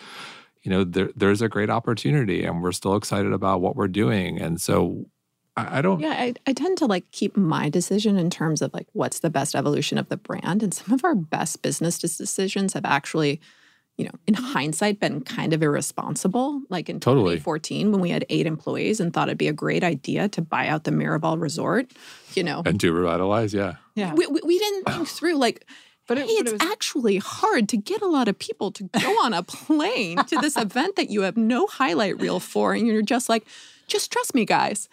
you 0.62 0.70
know, 0.70 0.84
there, 0.84 1.10
there's 1.16 1.42
a 1.42 1.48
great 1.48 1.70
opportunity 1.70 2.44
and 2.44 2.62
we're 2.62 2.72
still 2.72 2.94
excited 2.94 3.32
about 3.32 3.60
what 3.60 3.74
we're 3.74 3.88
doing. 4.04 4.40
And 4.40 4.60
so 4.60 5.06
I, 5.56 5.78
I 5.78 5.82
don't. 5.82 6.00
Yeah, 6.00 6.14
I, 6.16 6.34
I 6.46 6.52
tend 6.52 6.78
to 6.78 6.86
like 6.86 7.10
keep 7.12 7.36
my 7.36 7.68
decision 7.68 8.16
in 8.18 8.30
terms 8.30 8.62
of 8.62 8.72
like 8.72 8.86
what's 8.92 9.20
the 9.20 9.30
best 9.30 9.54
evolution 9.54 9.98
of 9.98 10.08
the 10.08 10.16
brand. 10.16 10.62
And 10.62 10.72
some 10.72 10.92
of 10.94 11.04
our 11.04 11.14
best 11.14 11.62
business 11.62 11.98
decisions 11.98 12.72
have 12.72 12.84
actually, 12.86 13.40
you 13.98 14.06
know, 14.06 14.12
in 14.26 14.34
hindsight, 14.34 14.98
been 14.98 15.20
kind 15.20 15.52
of 15.52 15.62
irresponsible. 15.62 16.62
Like 16.70 16.88
in 16.88 17.00
Totally. 17.00 17.34
2014, 17.34 17.92
when 17.92 18.00
we 18.00 18.08
had 18.10 18.24
eight 18.30 18.46
employees 18.46 18.98
and 18.98 19.12
thought 19.12 19.28
it'd 19.28 19.36
be 19.38 19.48
a 19.48 19.52
great 19.52 19.84
idea 19.84 20.28
to 20.30 20.40
buy 20.40 20.68
out 20.68 20.84
the 20.84 20.90
Miraval 20.90 21.38
Resort, 21.40 21.90
you 22.34 22.42
know, 22.42 22.62
And 22.64 22.78
do 22.78 22.92
revitalize, 22.92 23.52
yeah. 23.52 23.74
Yeah. 23.94 24.14
we, 24.14 24.26
we, 24.28 24.40
we 24.44 24.58
didn't 24.58 24.84
think 24.84 25.06
through 25.18 25.34
like, 25.36 25.66
But 26.08 26.16
hey, 26.16 26.24
it- 26.24 26.28
but 26.46 26.52
it's 26.54 26.62
it 26.62 26.64
was- 26.64 26.72
actually 26.72 27.18
hard 27.18 27.68
to 27.68 27.76
get 27.76 28.00
a 28.00 28.06
lot 28.08 28.26
of 28.28 28.38
people 28.38 28.70
to 28.72 28.84
go 28.84 29.10
on 29.24 29.34
a 29.34 29.42
plane 29.42 30.16
to 30.24 30.36
this 30.40 30.56
event 30.56 30.96
that 30.96 31.10
you 31.10 31.22
have 31.22 31.36
no 31.36 31.66
highlight 31.66 32.18
reel 32.18 32.40
for. 32.40 32.72
And 32.72 32.86
you're 32.86 33.02
just 33.02 33.28
like, 33.28 33.44
just 33.86 34.10
trust 34.10 34.34
me, 34.34 34.46
guys. 34.46 34.88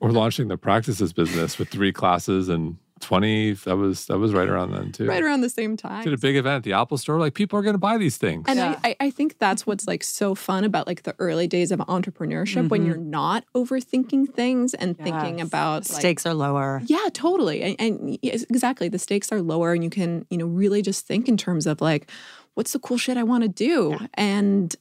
We're 0.00 0.10
launching 0.10 0.48
the 0.48 0.56
practices 0.58 1.12
business 1.12 1.58
with 1.58 1.68
three 1.68 1.92
classes 1.92 2.48
and 2.48 2.76
20. 3.00 3.52
That 3.52 3.76
was 3.76 4.06
that 4.06 4.18
was 4.18 4.32
right 4.32 4.48
around 4.48 4.72
then 4.72 4.90
too. 4.90 5.06
Right 5.06 5.22
around 5.22 5.42
the 5.42 5.50
same 5.50 5.76
time. 5.76 6.02
Did 6.02 6.14
a 6.14 6.18
big 6.18 6.34
event 6.36 6.56
at 6.56 6.62
the 6.62 6.72
Apple 6.72 6.96
store. 6.96 7.18
Like 7.18 7.34
people 7.34 7.58
are 7.58 7.62
going 7.62 7.74
to 7.74 7.78
buy 7.78 7.98
these 7.98 8.16
things. 8.16 8.44
And 8.48 8.58
Yeah. 8.58 8.80
I, 8.82 8.88
I, 8.90 8.96
I 9.06 9.10
think 9.10 9.38
that's 9.38 9.66
what's 9.66 9.86
like 9.86 10.02
so 10.02 10.34
fun 10.34 10.64
about 10.64 10.86
like 10.86 11.02
the 11.02 11.14
early 11.18 11.46
days 11.46 11.70
of 11.72 11.78
entrepreneurship 11.80 12.70
when 12.70 12.82
Mhm. 12.82 12.86
you're 12.86 12.96
not 12.96 13.44
overthinking 13.54 14.32
things 14.32 14.72
and 14.72 14.96
thinking 14.96 15.42
about 15.42 15.88
like, 15.90 15.98
Stakes 16.00 16.24
are 16.24 16.32
lower. 16.34 16.80
Yeah, 16.86 17.08
totally. 17.12 17.62
And, 17.62 17.76
and 17.78 18.18
yes, 18.22 18.44
exactly, 18.44 18.88
the 18.88 18.98
stakes 18.98 19.30
are 19.30 19.42
lower, 19.42 19.74
and 19.74 19.84
you 19.84 19.90
can 19.90 20.24
you 20.30 20.38
know 20.38 20.46
really 20.46 20.80
just 20.80 21.06
think 21.06 21.28
in 21.28 21.36
terms 21.36 21.66
of 21.66 21.82
like, 21.82 22.10
what's 22.54 22.72
the 22.72 22.78
cool 22.78 22.96
shit 22.96 23.18
I 23.18 23.24
want 23.24 23.42
to 23.42 23.48
do, 23.50 23.98
and 24.14 24.74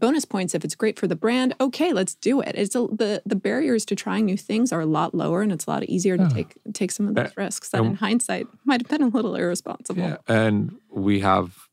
bonus 0.00 0.24
points 0.24 0.54
if 0.54 0.64
it's 0.64 0.74
great 0.74 0.98
for 0.98 1.06
the 1.06 1.14
brand. 1.16 1.54
Okay, 1.60 1.92
let's 1.92 2.14
do 2.14 2.40
it. 2.40 2.54
It's 2.56 2.74
a, 2.74 2.86
the 2.88 3.22
the 3.24 3.36
barriers 3.36 3.84
to 3.86 3.94
trying 3.94 4.24
new 4.26 4.36
things 4.36 4.72
are 4.72 4.80
a 4.80 4.86
lot 4.86 5.14
lower, 5.14 5.42
and 5.42 5.52
it's 5.52 5.66
a 5.66 5.70
lot 5.70 5.84
easier 5.84 6.16
to 6.16 6.28
take 6.28 6.54
take 6.72 6.90
some 6.90 7.06
of 7.08 7.14
those 7.14 7.26
Uh, 7.28 7.32
risks 7.36 7.68
that, 7.70 7.82
in 7.84 7.94
hindsight, 7.94 8.46
might 8.64 8.80
have 8.82 8.88
been 8.88 9.02
a 9.02 9.08
little 9.08 9.34
irresponsible. 9.36 10.02
Yeah. 10.02 10.16
And 10.26 10.76
we 10.90 11.20
have 11.20 11.68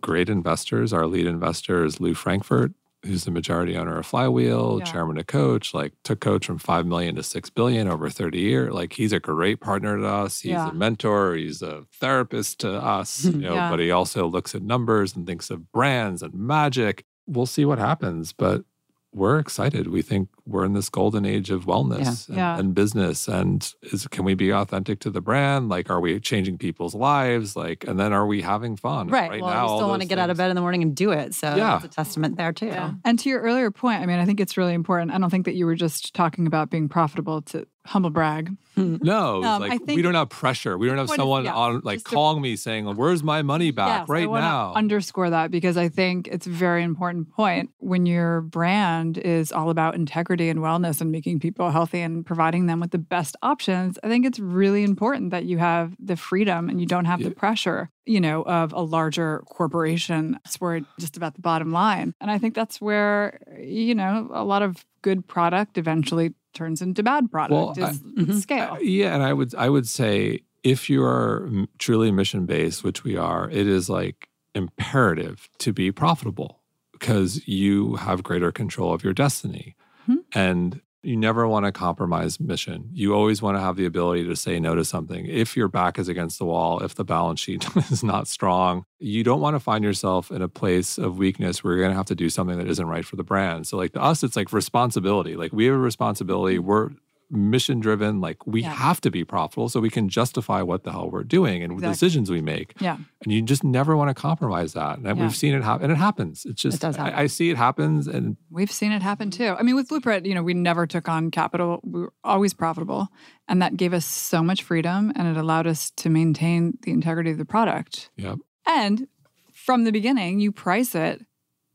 great 0.00 0.28
investors. 0.28 0.92
Our 0.92 1.06
lead 1.06 1.26
investor 1.26 1.84
is 1.84 2.00
Lew 2.00 2.14
Frankfort, 2.14 2.72
who's 3.04 3.24
the 3.24 3.30
majority 3.30 3.76
owner 3.76 3.98
of 3.98 4.06
Flywheel, 4.06 4.78
Yeah. 4.78 4.84
chairman 4.84 5.18
of 5.18 5.26
Coach, 5.26 5.72
like 5.74 5.92
took 6.04 6.20
Coach 6.20 6.46
from 6.46 6.58
5 6.58 6.86
million 6.86 7.14
to 7.16 7.22
6 7.22 7.50
billion 7.50 7.88
over 7.88 8.10
30 8.10 8.38
years. 8.40 8.72
Like 8.72 8.92
he's 8.92 9.12
a 9.12 9.20
great 9.20 9.60
partner 9.60 9.96
to 9.98 10.06
us. 10.06 10.40
He's 10.40 10.50
Yeah. 10.52 10.70
a 10.70 10.74
mentor, 10.74 11.34
he's 11.34 11.62
a 11.62 11.84
therapist 12.00 12.60
to 12.60 12.72
us, 12.72 13.24
you 13.24 13.32
know, 13.32 13.54
Yeah. 13.54 13.70
but 13.70 13.80
he 13.80 13.90
also 13.90 14.26
looks 14.26 14.54
at 14.54 14.62
numbers 14.62 15.16
and 15.16 15.26
thinks 15.26 15.50
of 15.50 15.72
brands 15.72 16.22
and 16.22 16.34
magic. 16.34 17.04
We'll 17.26 17.46
see 17.46 17.64
what 17.64 17.78
happens, 17.78 18.32
but 18.32 18.64
we're 19.12 19.38
excited. 19.38 19.86
We 19.88 20.02
think 20.02 20.28
we're 20.44 20.66
in 20.66 20.74
this 20.74 20.90
golden 20.90 21.24
age 21.24 21.48
of 21.50 21.64
wellness 21.64 22.28
and, 22.28 22.36
Yeah. 22.36 22.58
and 22.58 22.74
business. 22.74 23.26
And 23.28 23.72
is 23.82 24.06
can 24.08 24.24
we 24.26 24.34
be 24.34 24.52
authentic 24.52 25.00
to 25.00 25.10
the 25.10 25.22
brand? 25.22 25.70
Like, 25.70 25.88
are 25.88 26.00
we 26.02 26.20
changing 26.20 26.58
people's 26.58 26.94
lives? 26.94 27.56
Like, 27.56 27.84
and 27.88 27.98
then 27.98 28.12
are 28.12 28.26
we 28.26 28.42
having 28.42 28.76
fun? 28.76 29.08
Right. 29.08 29.40
well, 29.40 29.50
now, 29.50 29.62
you 29.64 29.68
all 29.70 29.78
still 29.78 29.88
want 29.88 30.02
to 30.02 30.06
those 30.06 30.10
get 30.10 30.18
out 30.18 30.28
of 30.28 30.36
bed 30.36 30.50
in 30.50 30.54
the 30.54 30.60
morning 30.60 30.82
and 30.82 30.94
do 30.94 31.12
it. 31.12 31.34
So 31.34 31.48
Yeah. 31.56 31.78
that's 31.78 31.84
a 31.86 31.88
testament 31.88 32.36
there 32.36 32.52
too. 32.52 32.66
Yeah. 32.66 32.92
And 33.06 33.18
to 33.20 33.30
your 33.30 33.40
earlier 33.40 33.70
point, 33.70 34.02
I 34.02 34.06
mean, 34.06 34.18
I 34.18 34.26
think 34.26 34.38
it's 34.38 34.58
really 34.58 34.74
important. 34.74 35.12
I 35.12 35.18
don't 35.18 35.30
think 35.30 35.46
that 35.46 35.54
you 35.54 35.64
were 35.64 35.76
just 35.76 36.12
talking 36.14 36.46
about 36.46 36.68
being 36.68 36.86
profitable 36.88 37.40
to 37.42 37.66
humble 37.86 38.10
brag. 38.10 38.50
No, 38.78 39.38
it's 39.38 39.46
Um, 39.46 39.62
like 39.62 39.72
I 39.72 39.94
we 39.94 40.02
don't 40.02 40.12
have 40.14 40.28
pressure. 40.28 40.76
We 40.76 40.86
don't 40.86 40.98
have 40.98 41.06
Point 41.06 41.18
is- 41.18 41.22
someone 41.22 41.44
yeah, 41.46 41.54
on 41.54 41.80
like 41.82 42.04
calling 42.04 42.42
me 42.42 42.56
saying, 42.56 42.84
"Where's 42.94 43.22
my 43.22 43.40
money 43.40 43.70
back 43.70 44.00
Yes, 44.00 44.08
right 44.10 44.28
wanna 44.28 44.44
now?" 44.44 44.74
Underscore 44.74 45.30
that 45.30 45.50
because 45.50 45.78
I 45.78 45.88
think 45.88 46.28
it's 46.28 46.46
a 46.46 46.50
very 46.50 46.82
important 46.82 47.30
point. 47.32 47.70
When 47.78 48.04
your 48.04 48.42
brand 48.42 49.16
is 49.16 49.50
all 49.50 49.70
about 49.70 49.94
integrity 49.94 50.50
and 50.50 50.60
wellness 50.60 51.00
and 51.00 51.10
making 51.10 51.40
people 51.40 51.70
healthy 51.70 52.00
and 52.02 52.26
providing 52.26 52.66
them 52.66 52.78
with 52.80 52.90
the 52.90 52.98
best 52.98 53.34
options, 53.42 53.98
I 54.04 54.08
think 54.08 54.26
it's 54.26 54.38
really 54.38 54.82
important 54.84 55.30
that 55.30 55.46
you 55.46 55.56
have 55.56 55.96
the 55.98 56.16
freedom 56.16 56.68
and 56.68 56.78
you 56.78 56.86
don't 56.86 57.06
have 57.06 57.22
the 57.22 57.30
pressure, 57.30 57.88
you 58.04 58.20
know, 58.20 58.42
of 58.42 58.74
a 58.74 58.82
larger 58.82 59.42
corporation. 59.46 60.38
It's 60.44 60.60
where 60.60 60.80
just 61.00 61.16
about 61.16 61.34
the 61.34 61.40
bottom 61.40 61.70
line. 61.72 62.12
And 62.20 62.30
I 62.30 62.36
think 62.36 62.54
that's 62.54 62.78
where, 62.78 63.40
you 63.58 63.94
know, 63.94 64.28
a 64.34 64.44
lot 64.44 64.60
of 64.62 64.84
good 65.02 65.26
product 65.26 65.78
eventually 65.78 66.34
turns 66.56 66.82
into 66.82 67.02
bad 67.02 67.30
product 67.30 67.52
Well, 67.52 67.70
is 67.90 68.02
I- 68.02 68.22
Mhm. 68.22 68.40
scale. 68.40 68.72
Uh, 68.72 68.78
yeah, 68.80 69.14
and 69.14 69.22
I 69.22 69.32
would 69.32 69.54
I 69.54 69.68
would 69.68 69.86
say 69.86 70.40
if 70.64 70.90
you 70.90 71.04
are 71.04 71.48
truly 71.78 72.10
mission 72.10 72.46
based, 72.46 72.82
which 72.82 73.04
we 73.04 73.16
are, 73.16 73.48
it 73.50 73.66
is 73.68 73.88
like 73.88 74.28
imperative 74.54 75.48
to 75.58 75.72
be 75.72 75.92
profitable 75.92 76.60
because 76.92 77.46
you 77.46 77.94
have 77.96 78.22
greater 78.22 78.50
control 78.50 78.92
of 78.92 79.04
your 79.04 79.12
destiny, 79.12 79.76
Mhm. 80.08 80.24
and 80.34 80.80
you 81.06 81.16
never 81.16 81.46
want 81.46 81.64
to 81.64 81.72
compromise 81.72 82.40
mission. 82.40 82.88
You 82.92 83.14
always 83.14 83.40
want 83.40 83.56
to 83.56 83.60
have 83.60 83.76
the 83.76 83.86
ability 83.86 84.24
to 84.24 84.34
say 84.34 84.58
no 84.58 84.74
to 84.74 84.84
something. 84.84 85.24
If 85.26 85.56
your 85.56 85.68
back 85.68 85.98
is 85.98 86.08
against 86.08 86.38
the 86.38 86.44
wall, 86.44 86.82
if 86.82 86.96
the 86.96 87.04
balance 87.04 87.38
sheet 87.38 87.64
is 87.90 88.02
not 88.02 88.26
strong, 88.26 88.84
you 88.98 89.22
don't 89.22 89.40
want 89.40 89.54
to 89.54 89.60
find 89.60 89.84
yourself 89.84 90.32
in 90.32 90.42
a 90.42 90.48
place 90.48 90.98
of 90.98 91.16
weakness 91.16 91.62
where 91.62 91.74
you're 91.74 91.82
going 91.82 91.92
to 91.92 91.96
have 91.96 92.06
to 92.06 92.16
do 92.16 92.28
something 92.28 92.58
that 92.58 92.66
isn't 92.66 92.86
right 92.86 93.04
for 93.04 93.14
the 93.14 93.22
brand. 93.22 93.66
So, 93.68 93.76
like 93.76 93.92
to 93.92 94.02
us, 94.02 94.24
it's 94.24 94.34
like 94.34 94.52
responsibility. 94.52 95.36
Like 95.36 95.52
we 95.52 95.66
have 95.66 95.74
a 95.76 95.78
responsibility. 95.78 96.58
We're 96.58 96.90
mission 97.30 97.80
driven. 97.80 98.20
Like 98.20 98.46
we 98.46 98.62
Yeah. 98.62 98.72
have 98.72 99.00
to 99.00 99.10
be 99.10 99.24
profitable 99.24 99.68
so 99.68 99.80
we 99.80 99.90
can 99.90 100.08
justify 100.08 100.62
what 100.62 100.84
the 100.84 100.92
hell 100.92 101.10
we're 101.10 101.24
doing 101.24 101.62
and 101.62 101.72
the 101.72 101.74
Exactly. 101.76 101.92
decisions 101.92 102.30
we 102.30 102.40
make. 102.40 102.74
Yeah. 102.80 102.98
And 103.24 103.32
you 103.32 103.42
just 103.42 103.64
never 103.64 103.96
want 103.96 104.10
to 104.10 104.14
compromise 104.14 104.74
that. 104.74 104.98
And 104.98 105.06
Yeah. 105.06 105.12
we've 105.14 105.34
seen 105.34 105.52
it 105.54 105.64
happen. 105.64 105.84
And 105.84 105.92
it 105.92 105.96
happens. 105.98 106.44
It's 106.44 106.62
just, 106.62 106.80
does 106.80 106.94
happen. 106.96 107.14
I, 107.14 107.22
I 107.22 107.26
see 107.26 107.50
it 107.50 107.56
happens. 107.56 108.06
And 108.06 108.36
We've 108.50 108.70
seen 108.70 108.92
it 108.92 109.02
happen 109.02 109.30
too. 109.30 109.56
I 109.58 109.62
mean, 109.62 109.74
with 109.74 109.88
Blueprint, 109.88 110.24
you 110.26 110.34
know, 110.34 110.42
we 110.42 110.54
never 110.54 110.86
took 110.86 111.08
on 111.08 111.30
capital. 111.32 111.80
We 111.82 112.02
were 112.02 112.12
always 112.22 112.54
profitable. 112.54 113.08
And 113.48 113.60
that 113.60 113.76
gave 113.76 113.92
us 113.92 114.04
so 114.06 114.42
much 114.42 114.62
freedom 114.62 115.12
and 115.16 115.26
it 115.26 115.36
allowed 115.36 115.66
us 115.66 115.90
to 115.96 116.08
maintain 116.10 116.78
the 116.82 116.92
integrity 116.92 117.30
of 117.32 117.38
the 117.38 117.44
product. 117.44 118.10
Yep. 118.16 118.38
And 118.68 119.08
from 119.52 119.82
the 119.84 119.90
beginning, 119.92 120.38
you 120.38 120.52
price 120.52 120.94
it 120.94 121.24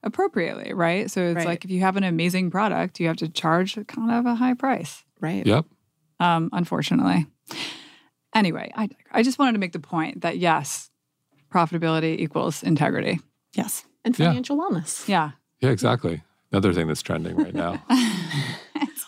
appropriately, 0.04 0.74
right? 0.74 1.12
So 1.12 1.22
it's 1.22 1.36
Right. 1.38 1.46
like 1.46 1.66
if 1.66 1.72
you 1.72 1.82
have 1.82 1.96
an 1.98 2.04
amazing 2.04 2.52
product, 2.52 3.00
you 3.00 3.08
have 3.08 3.18
to 3.18 3.30
charge 3.30 3.76
kind 3.88 4.12
of 4.12 4.26
a 4.26 4.36
high 4.36 4.54
price, 4.56 5.04
Right. 5.22 5.46
yep. 5.46 5.66
um, 6.20 6.50
unfortunately. 6.52 7.28
Anyway, 8.34 8.72
I, 8.76 8.90
I 9.12 9.24
just 9.24 9.38
wanted 9.40 9.54
to 9.54 9.60
make 9.60 9.72
the 9.74 9.80
point 9.80 10.22
that 10.22 10.38
yes, 10.38 10.90
profitability 11.54 12.20
equals 12.20 12.64
integrity. 12.64 13.20
Yes. 13.54 13.86
And 14.04 14.18
Yeah. 14.18 14.28
financial 14.30 14.58
wellness. 14.58 15.08
Yeah. 15.08 15.32
Yeah, 15.60 15.70
exactly. 15.70 16.24
Another 16.52 16.74
thing 16.74 16.88
that's 16.88 17.02
trending 17.02 17.36
right 17.38 17.54
now. 17.54 17.84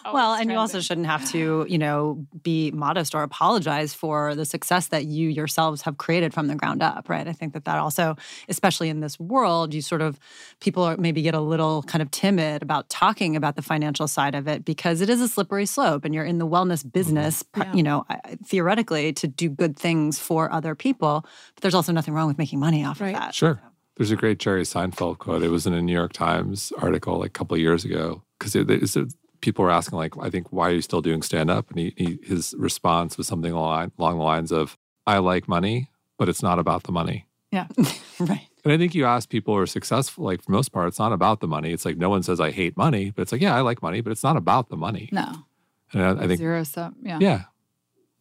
Oh, 0.05 0.13
well, 0.13 0.33
and 0.33 0.51
you 0.51 0.57
also 0.57 0.79
shouldn't 0.81 1.07
have 1.07 1.29
to, 1.31 1.65
you 1.69 1.77
know, 1.77 2.25
be 2.43 2.71
modest 2.71 3.15
or 3.15 3.23
apologize 3.23 3.93
for 3.93 4.35
the 4.35 4.45
success 4.45 4.87
that 4.87 5.05
you 5.05 5.29
yourselves 5.29 5.81
have 5.83 5.97
created 5.97 6.33
from 6.33 6.47
the 6.47 6.55
ground 6.55 6.83
up, 6.83 7.07
right? 7.09 7.27
I 7.27 7.31
think 7.33 7.53
that 7.53 7.65
that 7.65 7.77
also, 7.77 8.15
especially 8.49 8.89
in 8.89 8.99
this 8.99 9.19
world, 9.19 9.73
you 9.73 9.81
sort 9.81 10.01
of 10.01 10.19
people 10.59 10.83
are 10.83 10.97
maybe 10.97 11.21
get 11.21 11.35
a 11.35 11.39
little 11.41 11.83
kind 11.83 12.01
of 12.01 12.11
timid 12.11 12.61
about 12.61 12.89
talking 12.89 13.35
about 13.35 13.55
the 13.55 13.61
financial 13.61 14.07
side 14.07 14.35
of 14.35 14.47
it 14.47 14.65
because 14.65 15.01
it 15.01 15.09
is 15.09 15.21
a 15.21 15.27
slippery 15.27 15.65
slope, 15.65 16.03
and 16.05 16.13
you're 16.13 16.25
in 16.25 16.37
the 16.37 16.47
wellness 16.47 16.79
mm-hmm. 16.79 16.89
business, 16.89 17.43
Yeah. 17.55 17.73
you 17.73 17.83
know, 17.83 18.05
I- 18.09 18.19
I- 18.25 18.37
theoretically 18.45 19.13
to 19.13 19.27
do 19.27 19.49
good 19.49 19.77
things 19.77 20.19
for 20.19 20.51
other 20.51 20.75
people. 20.75 21.25
But 21.55 21.61
there's 21.61 21.75
also 21.75 21.91
nothing 21.91 22.13
wrong 22.13 22.27
with 22.27 22.37
making 22.37 22.59
money 22.59 22.83
off 22.83 22.99
Right. 22.99 23.13
of 23.15 23.21
that. 23.21 23.35
Sure. 23.35 23.61
There's 23.97 24.11
a 24.11 24.15
great 24.15 24.39
Jerry 24.39 24.63
Seinfeld 24.63 25.19
quote. 25.19 25.43
It 25.43 25.49
was 25.49 25.67
in 25.67 25.73
a 25.73 25.81
New 25.81 25.93
York 25.93 26.13
Times 26.13 26.73
article 26.79 27.19
like 27.19 27.27
a 27.27 27.29
couple 27.31 27.53
of 27.55 27.61
years 27.61 27.85
ago 27.85 28.23
because 28.39 28.55
it, 28.55 28.69
it's 28.69 28.95
a- 28.95 29.07
people 29.43 29.65
were 29.65 29.71
asking 29.71 29.97
like, 29.97 30.13
I 30.19 30.29
think, 30.29 30.53
why 30.53 30.69
are 30.69 30.73
you 30.73 30.81
still 30.81 31.01
doing 31.01 31.21
stand 31.21 31.51
up? 31.51 31.69
And 31.69 31.77
he, 31.77 31.93
he, 31.97 32.17
his 32.23 32.55
response 32.57 33.17
was 33.17 33.27
something 33.27 33.51
along, 33.51 33.91
along 33.99 34.17
the 34.17 34.23
lines 34.23 34.51
of, 34.53 34.77
I 35.05 35.17
like 35.17 35.49
money, 35.49 35.89
but 36.17 36.29
it's 36.29 36.41
not 36.41 36.59
about 36.59 36.83
the 36.83 36.93
money. 36.93 37.27
Yeah. 37.51 37.67
right. 38.19 38.47
And 38.63 38.71
I 38.71 38.77
think 38.77 38.95
you 38.95 39.05
ask 39.05 39.27
people 39.27 39.53
who 39.53 39.59
are 39.59 39.67
successful, 39.67 40.23
like 40.23 40.41
for 40.41 40.53
most 40.53 40.71
part, 40.71 40.87
it's 40.87 40.97
not 40.97 41.11
about 41.11 41.41
the 41.41 41.47
money. 41.47 41.73
It's 41.73 41.83
like 41.83 41.97
no 41.97 42.09
one 42.09 42.23
says 42.23 42.39
I 42.39 42.51
hate 42.51 42.77
money, 42.77 43.11
but 43.11 43.23
it's 43.23 43.33
like, 43.33 43.41
yeah, 43.41 43.53
I 43.53 43.59
like 43.59 43.81
money, 43.81 43.99
but 43.99 44.11
it's 44.11 44.23
not 44.23 44.37
about 44.37 44.69
the 44.69 44.77
money. 44.77 45.09
No. 45.11 45.45
And 45.91 46.01
I, 46.01 46.23
I 46.23 46.27
think, 46.27 46.39
Zero 46.39 46.63
sum. 46.63 46.95
Yeah. 47.03 47.17
yeah, 47.19 47.41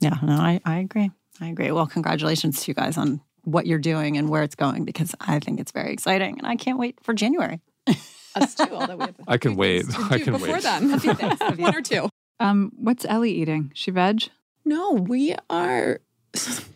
Yeah, 0.01 0.18
no, 0.23 0.35
I, 0.35 0.61
I 0.64 0.79
agree. 0.79 1.12
I 1.41 1.49
agree. 1.49 1.70
Well, 1.70 1.87
congratulations 1.87 2.62
to 2.62 2.70
you 2.70 2.75
guys 2.75 2.99
on 2.99 3.20
what 3.45 3.66
you're 3.66 3.79
doing 3.79 4.18
and 4.18 4.29
where 4.29 4.43
it's 4.43 4.57
going 4.57 4.85
because 4.85 5.14
I 5.20 5.39
think 5.39 5.61
it's 5.61 5.73
very 5.73 5.93
exciting 5.93 6.39
and 6.39 6.47
I 6.49 6.57
can't 6.57 6.79
wait 6.79 6.99
for 7.03 7.14
January. 7.14 7.61
Us 8.35 8.55
too, 8.55 8.68
although 8.72 8.97
we 8.97 9.05
have 9.07 9.14
a 9.26 9.30
I 9.30 9.39
can 9.39 9.57
wait. 9.57 9.85
I 10.11 10.18
do 10.18 10.24
can 10.24 10.33
before 10.35 10.55
wait. 10.55 10.62
then. 10.62 10.93
A 10.95 11.01
few 11.01 11.14
things, 11.14 11.39
one 11.59 11.74
or 11.74 11.83
two. 11.83 12.09
Um, 12.41 12.72
what's 12.76 13.05
Ellie 13.05 13.33
eating? 13.33 13.70
She 13.74 13.91
veg? 13.91 14.24
No, 14.64 14.93
we 14.93 15.35
are. 15.51 16.01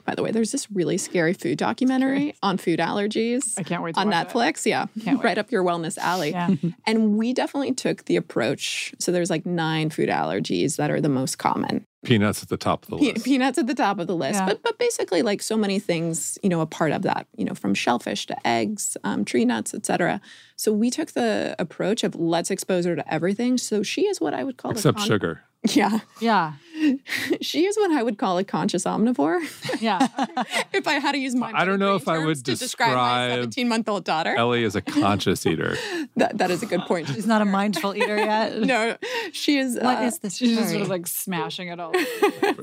By 0.05 0.15
the 0.15 0.23
way, 0.23 0.33
there's 0.33 0.53
this 0.53 0.71
really 0.71 0.99
scary 0.99 1.33
food 1.33 1.57
documentary 1.57 2.35
on 2.43 2.59
food 2.59 2.79
allergies 2.79 3.59
I 3.59 3.63
can't 3.63 3.83
wait 3.83 3.95
to 3.95 4.01
on 4.03 4.11
watch 4.11 4.27
it. 4.27 4.29
Netflix. 4.29 4.67
Yeah, 4.67 4.85
Can't 5.03 5.19
wait. 5.19 5.25
right 5.25 5.39
up 5.39 5.51
your 5.51 5.65
wellness 5.65 5.97
alley. 5.97 6.31
Yeah. 6.33 6.51
And 6.87 7.17
we 7.17 7.33
definitely 7.33 7.73
took 7.73 8.05
the 8.05 8.17
approach. 8.17 8.93
So 8.99 9.13
there's 9.13 9.31
like 9.31 9.47
nine 9.47 9.89
food 9.89 10.11
allergies 10.11 10.77
that 10.77 10.91
are 10.91 11.01
the 11.01 11.09
most 11.09 11.39
common. 11.39 11.87
Peanuts 12.07 12.43
at 12.43 12.49
the 12.49 12.57
top 12.57 12.85
of 12.85 12.91
the 12.91 12.97
Pe- 12.99 13.13
list. 13.13 13.25
peanuts 13.25 13.59
at 13.59 13.67
the 13.67 13.75
top 13.75 13.99
of 13.99 14.07
the 14.07 14.17
list. 14.17 14.41
Yeah. 14.41 14.47
But 14.47 14.63
but 14.63 14.79
basically, 14.79 15.23
like 15.23 15.43
so 15.43 15.57
many 15.57 15.79
things, 15.79 16.39
you 16.43 16.49
know, 16.49 16.61
a 16.61 16.67
part 16.67 16.93
of 16.93 17.03
that, 17.03 17.27
you 17.37 17.45
know, 17.45 17.55
from 17.55 17.75
shellfish 17.75 18.27
to 18.27 18.47
eggs, 18.47 18.97
um, 19.05 19.25
tree 19.25 19.45
nuts, 19.45 19.75
etc. 19.75 20.21
So 20.57 20.73
we 20.73 20.91
took 20.91 21.13
the 21.13 21.55
approach 21.59 22.05
of 22.05 22.15
let's 22.15 22.51
expose 22.51 22.85
her 22.87 22.97
to 22.97 23.13
everything. 23.13 23.59
So 23.59 23.83
she 23.83 24.03
is 24.07 24.21
what 24.21 24.33
I 24.35 24.45
would 24.45 24.57
call 24.57 24.71
a 24.71 24.75
Except 24.75 24.99
con- 24.99 25.07
sugar. 25.07 25.41
Yeah, 25.75 25.99
Yeah. 26.21 26.53
she 27.41 27.67
is 27.67 27.77
what 27.77 27.91
I 27.91 28.03
would 28.03 28.19
call 28.19 28.39
a 28.39 28.45
conscious 28.45 28.85
omnivore. 28.85 29.41
Yeah. 29.81 30.07
if 30.73 30.87
I 30.87 30.95
had 30.95 31.13
to 31.13 31.19
use 31.19 31.35
my 31.35 31.53
I 31.55 31.65
don't 31.65 31.79
know 31.79 31.95
if 31.95 32.09
I 32.09 32.19
would 32.19 32.37
to 32.45 32.55
describe 32.57 32.95
my 32.95 33.29
17 33.31 33.69
month 33.69 33.89
old 33.89 34.05
daughter. 34.05 34.35
Ellie 34.35 34.65
is 34.65 34.77
a 34.77 34.83
conscious 34.83 35.47
eater. 35.47 35.77
That, 36.17 36.39
that 36.39 36.51
is 36.51 36.63
a 36.63 36.67
good 36.67 36.83
point. 36.83 37.09
She's 37.09 37.27
not 37.27 37.43
a 37.43 37.45
mindful 37.45 37.95
eater 37.95 38.17
yet. 38.17 38.59
no, 38.59 38.97
she 39.33 39.59
is. 39.59 39.77
What 39.77 39.99
uh, 39.99 40.07
is 40.07 40.19
this? 40.19 40.37
She's 40.37 40.57
just 40.57 40.71
sort 40.71 40.83
of 40.83 40.89
like 40.89 41.07
smashing 41.07 41.69
it 41.69 41.81
all. 41.81 41.93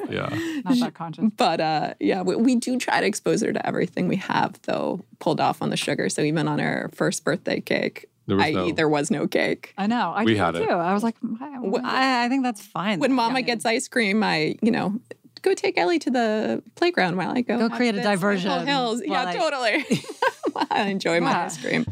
Yeah. 0.09 0.29
Not 0.63 0.79
that 0.79 0.93
conscious. 0.93 1.25
But 1.35 1.61
uh, 1.61 1.93
yeah, 1.99 2.21
we, 2.21 2.35
we 2.35 2.55
do 2.55 2.77
try 2.77 3.01
to 3.01 3.07
expose 3.07 3.41
her 3.41 3.53
to 3.53 3.65
everything 3.65 4.07
we 4.07 4.17
have, 4.17 4.61
though, 4.63 5.03
pulled 5.19 5.39
off 5.39 5.61
on 5.61 5.69
the 5.69 5.77
sugar. 5.77 6.09
So 6.09 6.21
even 6.21 6.47
on 6.47 6.59
her 6.59 6.89
first 6.93 7.23
birthday 7.23 7.59
cake, 7.59 8.09
There 8.27 8.37
was 8.37 8.45
i.e., 8.45 8.53
no- 8.53 8.71
there 8.71 8.89
was 8.89 9.11
no 9.11 9.27
cake. 9.27 9.73
I 9.77 9.87
know. 9.87 10.11
I 10.15 10.23
We 10.23 10.33
did 10.33 10.39
had 10.39 10.55
it. 10.55 10.63
too. 10.65 10.69
I 10.71 10.93
was 10.93 11.03
like, 11.03 11.19
mm, 11.21 11.37
I, 11.83 12.25
I 12.25 12.29
think 12.29 12.43
that's 12.43 12.61
fine. 12.61 12.99
When 12.99 13.11
Mama 13.13 13.39
Yeah. 13.39 13.45
gets 13.45 13.65
ice 13.65 13.87
cream, 13.87 14.23
I, 14.23 14.55
you 14.61 14.71
know, 14.71 14.99
go 15.41 15.53
take 15.53 15.77
Ellie 15.77 15.99
to 15.99 16.09
the 16.09 16.63
playground 16.75 17.17
while 17.17 17.31
I 17.31 17.41
go. 17.41 17.57
Go 17.57 17.69
create 17.75 17.89
a 17.95 17.97
this 17.97 18.05
at 18.05 18.09
Full 18.09 18.11
diversion 18.15 18.65
Hills. 18.67 19.01
Yeah, 19.05 19.25
I- 19.27 19.35
totally. 19.35 19.85
I 20.71 20.83
enjoy 20.89 21.19
my 21.19 21.45
ice 21.45 21.57
cream. 21.57 21.85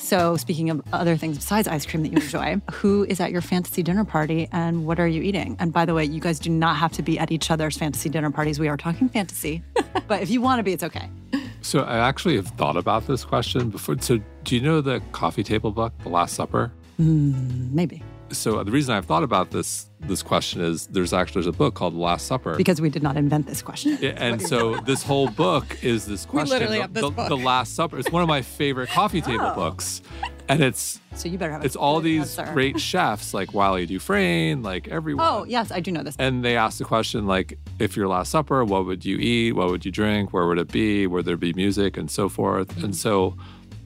So, 0.00 0.36
speaking 0.36 0.70
of 0.70 0.82
other 0.92 1.16
things 1.16 1.36
besides 1.36 1.68
ice 1.68 1.84
cream 1.84 2.02
that 2.02 2.08
you 2.10 2.16
enjoy, 2.16 2.60
who 2.72 3.04
is 3.04 3.20
at 3.20 3.30
your 3.30 3.42
fantasy 3.42 3.82
dinner 3.82 4.04
party 4.04 4.48
and 4.50 4.86
what 4.86 4.98
are 4.98 5.06
you 5.06 5.22
eating? 5.22 5.56
And 5.60 5.72
by 5.72 5.84
the 5.84 5.94
way, 5.94 6.04
you 6.04 6.20
guys 6.20 6.38
do 6.38 6.50
not 6.50 6.76
have 6.76 6.92
to 6.92 7.02
be 7.02 7.18
at 7.18 7.30
each 7.30 7.50
other's 7.50 7.76
fantasy 7.76 8.08
dinner 8.08 8.30
parties. 8.30 8.58
We 8.58 8.68
are 8.68 8.76
talking 8.76 9.08
fantasy. 9.08 9.62
but 10.08 10.22
if 10.22 10.30
you 10.30 10.40
want 10.40 10.58
to 10.58 10.62
be, 10.62 10.72
it's 10.72 10.82
okay. 10.82 11.08
So 11.60 11.80
I 11.80 11.98
actually 11.98 12.36
have 12.36 12.48
thought 12.48 12.76
about 12.76 13.06
this 13.06 13.24
question 13.24 13.68
before. 13.68 13.96
So 14.00 14.18
do 14.44 14.56
you 14.56 14.62
know 14.62 14.80
the 14.80 15.00
coffee 15.12 15.42
table 15.42 15.70
book, 15.70 15.92
The 16.02 16.08
Last 16.08 16.34
Supper? 16.34 16.72
Mm, 16.98 17.70
maybe. 17.72 18.02
So 18.32 18.58
uh, 18.58 18.64
the 18.64 18.70
reason 18.70 18.94
I've 18.94 19.06
thought 19.06 19.22
about 19.22 19.50
this 19.50 19.90
this 20.00 20.22
question 20.22 20.60
is 20.60 20.86
there's 20.86 21.12
actually 21.12 21.42
there's 21.42 21.54
a 21.54 21.58
book 21.58 21.74
called 21.74 21.94
The 21.94 21.98
Last 21.98 22.26
Supper. 22.26 22.56
Because 22.56 22.80
we 22.80 22.88
did 22.88 23.02
not 23.02 23.16
invent 23.16 23.46
this 23.46 23.62
question. 23.62 23.98
Yeah, 24.00 24.10
and 24.16 24.40
so 24.40 24.76
this 24.80 25.02
whole 25.02 25.28
book 25.28 25.82
is 25.82 26.06
this 26.06 26.24
question. 26.24 26.50
literally 26.50 26.76
the, 26.76 26.82
have 26.82 26.94
this 26.94 27.02
the, 27.02 27.10
book. 27.10 27.28
the 27.28 27.36
Last 27.36 27.74
Supper. 27.74 27.98
It's 27.98 28.10
one 28.10 28.22
of 28.22 28.28
my 28.28 28.42
favorite 28.42 28.88
coffee 28.88 29.20
table 29.20 29.46
oh. 29.46 29.54
books, 29.54 30.02
and 30.48 30.62
it's 30.62 31.00
So, 31.14 31.28
you 31.28 31.38
better 31.38 31.52
have 31.52 31.62
a 31.62 31.64
it's 31.64 31.76
all 31.76 32.00
these 32.00 32.38
answer. 32.38 32.52
great 32.52 32.80
chefs 32.90 33.34
like 33.34 33.52
Wylie 33.52 33.86
Dufresne, 33.86 34.62
like 34.62 34.88
everyone. 34.88 35.26
Oh, 35.28 35.44
yes, 35.44 35.70
I 35.70 35.80
do 35.80 35.92
know 35.92 36.02
this. 36.02 36.16
And 36.18 36.44
they 36.44 36.56
ask 36.56 36.78
the 36.78 36.84
question 36.84 37.26
like, 37.26 37.58
if 37.78 37.96
your 37.96 38.08
last 38.08 38.30
supper, 38.30 38.64
what 38.64 38.86
would 38.86 39.04
you 39.04 39.16
eat? 39.18 39.52
What 39.52 39.70
would 39.70 39.84
you 39.84 39.92
drink? 39.92 40.32
Where 40.32 40.46
would 40.46 40.58
it 40.58 40.72
be? 40.72 41.06
Would 41.06 41.24
there 41.24 41.36
be 41.36 41.52
music 41.52 41.96
and 41.96 42.10
so 42.10 42.28
forth? 42.28 42.76
And 42.82 42.92
mm. 42.92 42.94
so, 42.94 43.36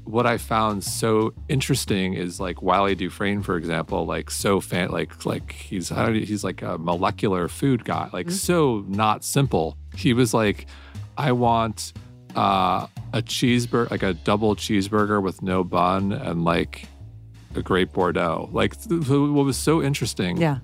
what 0.05 0.27
I 0.27 0.39
found 0.39 0.85
so 0.85 1.33
interesting 1.49 2.15
is 2.15 2.39
like 2.41 2.63
Wylie 2.63 2.95
Dufresne, 2.95 3.43
for 3.43 3.57
example, 3.57 4.05
like 4.07 4.31
so 4.31 4.61
fan, 4.61 4.91
like 4.91 5.25
like 5.25 5.53
he's 5.53 5.89
he's 5.89 6.45
like 6.45 6.63
a 6.63 6.79
molecular 6.79 7.49
food 7.49 7.85
guy, 7.85 8.09
like 8.13 8.31
so 8.31 8.85
not 8.89 9.25
simple. 9.25 9.77
He 9.97 10.13
was 10.13 10.35
like, 10.35 10.67
I 11.17 11.33
want 11.33 11.93
uh, 12.37 12.87
a 13.13 13.23
cheeseburger, 13.23 13.91
like 13.91 14.03
a 14.03 14.15
double 14.15 14.55
cheeseburger 14.57 15.23
with 15.23 15.41
no 15.43 15.65
bun 15.65 16.13
and 16.13 16.45
like 16.45 16.87
a 17.55 17.63
great 17.63 17.93
Bordeaux. 17.93 18.49
Like 18.53 18.77
th- 18.89 19.07
what 19.09 19.45
was 19.45 19.57
so 19.57 19.83
interesting 19.83 20.37
Yeah. 20.37 20.59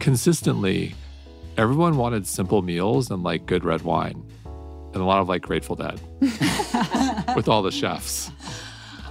consistently, 0.00 0.94
everyone 1.56 1.96
wanted 1.96 2.26
simple 2.26 2.60
meals 2.62 3.10
and 3.10 3.22
like 3.22 3.46
good 3.46 3.64
red 3.64 3.82
wine, 3.82 4.22
and 4.92 4.96
a 4.96 5.04
lot 5.04 5.20
of 5.20 5.28
like 5.28 5.42
Grateful 5.42 5.76
Dead 5.76 6.00
with 7.36 7.48
all 7.48 7.62
the 7.62 7.70
chefs. 7.72 8.30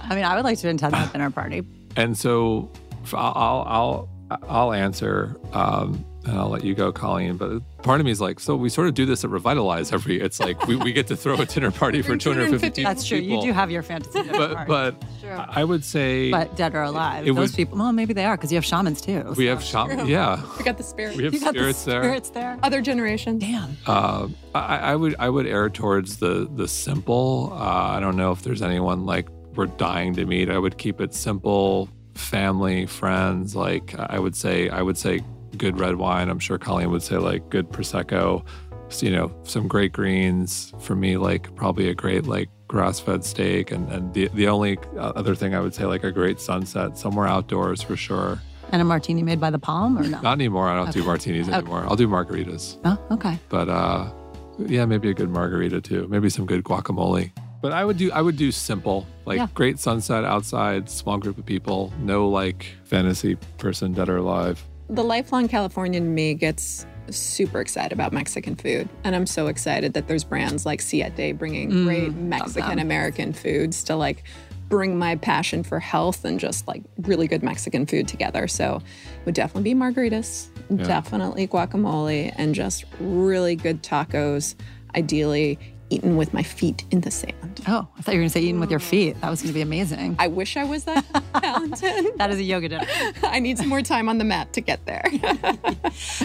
I 0.08 0.14
mean, 0.14 0.24
I 0.24 0.34
would 0.36 0.44
like 0.44 0.58
to 0.58 0.68
attend 0.68 0.92
that 0.94 1.12
dinner 1.12 1.30
party. 1.30 1.62
And 1.96 2.16
so 2.16 2.70
f- 3.04 3.14
I'll 3.14 3.32
I'll 3.66 4.08
I'll, 4.30 4.44
I'll 4.48 4.72
answer. 4.72 5.36
Um, 5.52 6.04
and 6.24 6.38
I'll 6.38 6.50
let 6.50 6.62
you 6.62 6.72
go, 6.76 6.92
Colleen. 6.92 7.36
But 7.36 7.62
part 7.82 7.98
of 7.98 8.04
me 8.06 8.12
is 8.12 8.20
like, 8.20 8.38
so 8.38 8.54
we 8.54 8.68
sort 8.68 8.86
of 8.86 8.94
do 8.94 9.04
this 9.04 9.24
at 9.24 9.30
Revitalize 9.30 9.92
every. 9.92 10.20
It's 10.20 10.38
like 10.38 10.68
we, 10.68 10.76
we 10.76 10.92
get 10.92 11.08
to 11.08 11.16
throw 11.16 11.34
a 11.34 11.44
dinner 11.44 11.72
party 11.72 12.00
for 12.00 12.16
250 12.16 12.80
That's 12.84 13.04
true. 13.04 13.18
people. 13.20 13.38
You 13.38 13.42
do 13.48 13.52
have 13.52 13.72
your 13.72 13.82
fantasy 13.82 14.22
dinner 14.22 14.38
but 14.38 14.54
party. 14.68 14.70
but 14.70 15.04
I 15.50 15.64
would 15.64 15.84
say 15.84 16.30
But 16.30 16.54
dead 16.54 16.76
or 16.76 16.82
alive, 16.82 17.26
It 17.26 17.34
those 17.34 17.50
would- 17.50 17.56
people, 17.56 17.76
well, 17.78 17.90
maybe 17.90 18.14
they 18.14 18.24
are 18.24 18.36
because 18.36 18.52
you 18.52 18.56
have 18.56 18.64
shamans 18.64 19.00
too. 19.00 19.34
we 19.36 19.46
so- 19.46 19.50
have 19.50 19.64
shamans. 19.64 20.08
Yeah, 20.08 20.40
We 20.58 20.62
got 20.64 20.78
the 20.78 20.84
spirits. 20.84 21.16
we 21.16 21.24
have 21.24 21.34
You 21.34 21.40
got 21.40 21.54
the 21.54 21.58
spirits 21.58 21.84
there. 21.84 22.02
spirits 22.04 22.30
there. 22.30 22.56
Other 22.62 22.80
generation. 22.82 23.40
Damn. 23.40 23.76
Uh, 23.84 24.28
I, 24.54 24.76
I 24.92 24.94
would 24.96 25.16
I 25.18 25.28
would 25.28 25.48
err 25.48 25.70
towards 25.70 26.18
the 26.18 26.48
the 26.54 26.68
simple. 26.68 27.50
Uh, 27.52 27.56
I 27.56 27.98
don't 27.98 28.16
know 28.16 28.30
if 28.30 28.42
there's 28.42 28.62
anyone 28.62 29.06
like 29.06 29.26
we're 29.56 29.66
dying 29.66 30.14
to 30.14 30.24
meet. 30.24 30.50
I 30.50 30.58
would 30.58 30.78
keep 30.78 31.00
it 31.00 31.14
simple, 31.14 31.88
family, 32.14 32.86
friends. 32.86 33.54
Like 33.56 33.94
I 33.98 34.18
would 34.18 34.36
say, 34.36 34.68
I 34.68 34.82
would 34.82 34.98
say 34.98 35.20
good 35.56 35.78
red 35.78 35.96
wine. 35.96 36.28
I'm 36.28 36.38
sure 36.38 36.58
Colleen 36.58 36.90
would 36.90 37.02
say 37.02 37.16
like 37.16 37.48
good 37.50 37.70
prosecco. 37.70 38.44
So, 38.88 39.06
you 39.06 39.12
know, 39.12 39.34
some 39.44 39.68
great 39.68 39.92
greens. 39.92 40.72
For 40.80 40.94
me, 40.94 41.16
like 41.16 41.54
probably 41.54 41.88
a 41.88 41.94
great 41.94 42.26
like 42.26 42.48
grass 42.68 43.00
fed 43.00 43.24
steak, 43.24 43.70
and 43.70 43.90
and 43.90 44.12
the 44.14 44.28
the 44.34 44.48
only 44.48 44.78
uh, 44.96 45.12
other 45.16 45.34
thing 45.34 45.54
I 45.54 45.60
would 45.60 45.74
say 45.74 45.84
like 45.84 46.04
a 46.04 46.12
great 46.12 46.40
sunset 46.40 46.98
somewhere 46.98 47.26
outdoors 47.26 47.82
for 47.82 47.96
sure. 47.96 48.40
And 48.70 48.80
a 48.80 48.84
martini 48.84 49.22
made 49.22 49.40
by 49.40 49.50
the 49.50 49.58
palm 49.58 49.98
or 49.98 50.02
no? 50.02 50.20
Not 50.20 50.32
anymore. 50.32 50.68
I 50.68 50.76
don't 50.76 50.92
do 50.92 51.04
martinis 51.04 51.48
anymore. 51.48 51.84
I'll 51.86 51.96
do 51.96 52.08
margaritas. 52.08 52.78
Oh, 52.84 52.98
okay. 53.10 53.38
but 53.50 53.68
uh 53.68 54.10
yeah 54.58 54.84
maybe 54.84 55.08
a 55.08 55.14
good 55.14 55.30
margarita 55.30 55.80
too 55.80 56.06
maybe 56.08 56.28
some 56.28 56.44
good 56.44 56.62
guacamole 56.62 57.30
but 57.62 57.72
i 57.72 57.82
would 57.84 57.96
do 57.96 58.12
i 58.12 58.20
would 58.20 58.36
do 58.36 58.52
simple 58.52 59.06
like 59.24 59.38
Yeah. 59.38 59.46
great 59.54 59.78
sunset 59.78 60.24
outside 60.24 60.90
small 60.90 61.16
group 61.16 61.38
of 61.38 61.46
people 61.46 61.92
no 62.00 62.28
like 62.28 62.66
fantasy 62.84 63.36
person 63.58 63.92
dead 63.94 64.08
or 64.08 64.18
alive 64.18 64.62
The 64.88 65.02
lifelong 65.04 65.48
Californian 65.48 66.04
in 66.04 66.14
me 66.14 66.34
gets 66.34 66.84
super 67.08 67.60
excited 67.60 67.92
about 67.92 68.12
Mexican 68.12 68.54
food. 68.56 68.88
And 69.04 69.16
I'm 69.16 69.26
so 69.26 69.46
excited 69.46 69.94
that 69.94 70.06
there's 70.06 70.22
brands 70.24 70.66
like 70.66 70.80
Siete 70.82 71.32
bringing 71.38 71.70
mm, 71.70 71.84
great 71.86 72.12
Mexican 72.14 72.78
American 72.78 73.32
foods 73.32 73.82
to 73.84 73.96
like 73.96 74.24
bring 74.68 74.98
my 74.98 75.16
passion 75.16 75.62
for 75.62 75.78
health 75.80 76.24
and 76.26 76.38
just 76.38 76.68
like 76.68 76.82
really 77.02 77.26
good 77.26 77.42
Mexican 77.42 77.86
food 77.86 78.06
together. 78.06 78.46
So 78.48 78.76
it 78.76 79.24
would 79.26 79.34
definitely 79.34 79.72
be 79.72 79.78
margaritas, 79.80 80.48
definitely 80.86 81.46
guacamole, 81.48 82.32
and 82.36 82.54
just 82.54 82.84
really 83.00 83.56
good 83.56 83.82
tacos, 83.82 84.54
ideally 84.94 85.58
eaten 85.92 86.16
with 86.16 86.32
my 86.32 86.42
feet 86.42 86.84
in 86.90 87.00
the 87.02 87.10
sand. 87.10 87.60
Oh, 87.68 87.86
I 87.98 88.02
thought 88.02 88.12
you 88.12 88.18
were 88.18 88.22
going 88.22 88.28
to 88.28 88.32
say 88.32 88.40
eating 88.40 88.60
with 88.60 88.70
your 88.70 88.80
feet. 88.80 89.20
That 89.20 89.30
was 89.30 89.42
going 89.42 89.50
to 89.50 89.54
be 89.54 89.60
amazing. 89.60 90.16
I 90.18 90.28
wish 90.28 90.56
I 90.56 90.64
was 90.64 90.84
that 90.84 91.04
talented. 91.34 92.16
That 92.16 92.30
is 92.30 92.38
a 92.38 92.42
yoga 92.42 92.68
dinner. 92.70 92.86
I 93.22 93.38
need 93.38 93.58
some 93.58 93.68
more 93.68 93.82
time 93.82 94.08
on 94.08 94.18
the 94.18 94.24
mat 94.24 94.52
to 94.54 94.60
get 94.60 94.84
there. 94.86 95.04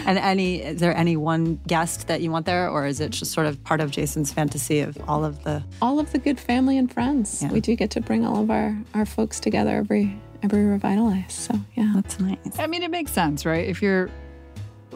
And 0.06 0.18
any, 0.18 0.62
is 0.64 0.80
there 0.80 0.96
any 0.96 1.18
one 1.18 1.60
guest 1.68 2.08
that 2.08 2.22
you 2.22 2.32
want 2.32 2.46
there, 2.46 2.70
or 2.70 2.86
is 2.86 3.02
it 3.02 3.10
just 3.12 3.32
sort 3.34 3.46
of 3.46 3.62
part 3.66 3.82
of 3.82 3.92
Jason's 3.92 4.32
fantasy 4.32 4.80
of 4.80 4.98
all 5.08 5.26
of 5.26 5.44
the? 5.44 5.62
all 5.82 6.00
of 6.00 6.12
the 6.14 6.18
good 6.20 6.40
family 6.40 6.78
and 6.78 6.92
friends. 6.92 7.42
Yeah. 7.42 7.52
We 7.52 7.60
do 7.60 7.76
get 7.76 7.90
to 7.92 8.02
bring 8.02 8.26
all 8.26 8.42
of 8.44 8.50
our 8.50 8.78
our 8.94 9.06
folks 9.06 9.40
together 9.42 9.76
every 9.76 10.18
every 10.44 10.64
revitalize. 10.66 11.34
So 11.34 11.56
yeah. 11.76 11.92
That's 11.96 12.20
nice. 12.20 12.38
I 12.58 12.68
mean, 12.68 12.84
it 12.84 12.92
makes 12.92 13.12
sense, 13.12 13.46
right? 13.46 13.68
If 13.68 13.82
you're 13.82 14.10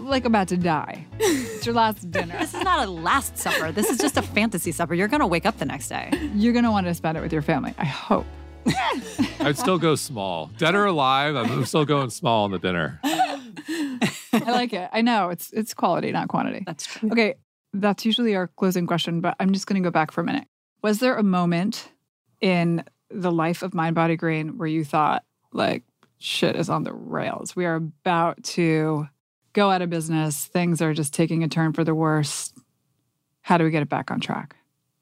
like 0.02 0.26
about 0.26 0.48
to 0.50 0.58
die, 0.58 1.06
it's 1.20 1.66
your 1.66 1.76
last 1.76 2.10
dinner. 2.12 2.38
This 2.40 2.54
is 2.54 2.64
not 2.64 2.88
a 2.88 2.90
last 2.90 3.38
supper. 3.38 3.72
This 3.72 3.90
is 3.90 3.98
just 3.98 4.18
a 4.18 4.22
fantasy 4.22 4.72
supper. 4.72 4.94
You're 4.94 5.08
going 5.08 5.22
to 5.22 5.28
wake 5.28 5.46
up 5.46 5.58
the 5.58 5.66
next 5.66 5.90
day. 5.90 6.12
You're 6.36 6.54
gonna 6.54 6.72
want 6.72 6.88
to 6.88 6.94
spend 6.94 7.18
it 7.18 7.22
with 7.22 7.34
your 7.34 7.42
family. 7.42 7.74
I 7.78 7.86
hope. 7.86 8.26
i'd 9.40 9.58
still 9.58 9.80
go 9.80 9.96
small 9.96 10.52
dead 10.60 10.76
or 10.76 10.86
alive 10.86 11.36
i'm 11.36 11.66
still 11.66 11.84
going 11.84 12.12
small 12.12 12.44
on 12.44 12.52
the 12.52 12.60
dinner 12.60 13.00
I 14.34 14.52
like 14.52 14.74
it. 14.74 14.90
I 14.92 15.02
know 15.02 15.30
it's 15.30 15.52
it's 15.52 15.74
quality, 15.74 16.12
not 16.12 16.28
quantity. 16.28 16.64
That's 16.66 16.86
true. 16.86 17.12
Okay, 17.12 17.36
that's 17.74 18.06
usually 18.06 18.36
our 18.36 18.48
closing 18.48 18.88
question, 18.88 19.22
but 19.22 19.36
I'm 19.40 19.54
just 19.54 19.68
going 19.68 19.82
to 19.82 19.86
go 19.86 19.92
back 19.92 20.12
for 20.12 20.22
a 20.22 20.24
minute. 20.24 20.48
Was 20.82 21.00
there 21.00 21.16
a 21.16 21.24
moment 21.24 21.92
in 22.40 22.84
the 23.10 23.32
life 23.32 23.62
of 23.62 23.74
Mind 23.74 23.96
Body 23.96 24.16
Green 24.16 24.58
where 24.58 24.68
you 24.68 24.84
thought, 24.84 25.24
like, 25.54 25.84
shit 26.18 26.56
is 26.56 26.70
on 26.70 26.84
the 26.84 26.94
rails? 26.94 27.56
We 27.56 27.66
are 27.66 27.76
about 27.76 28.44
to 28.44 29.08
go 29.54 29.70
out 29.70 29.82
of 29.82 29.90
business. 29.90 30.46
Things 30.46 30.82
are 30.82 30.94
just 30.94 31.14
taking 31.14 31.44
a 31.44 31.48
turn 31.48 31.74
for 31.74 31.84
the 31.84 31.96
worse. 31.96 32.54
How 33.42 33.58
do 33.58 33.64
we 33.64 33.72
get 33.72 33.82
it 33.82 33.90
back 33.90 34.12
on 34.12 34.20
track? 34.20 34.56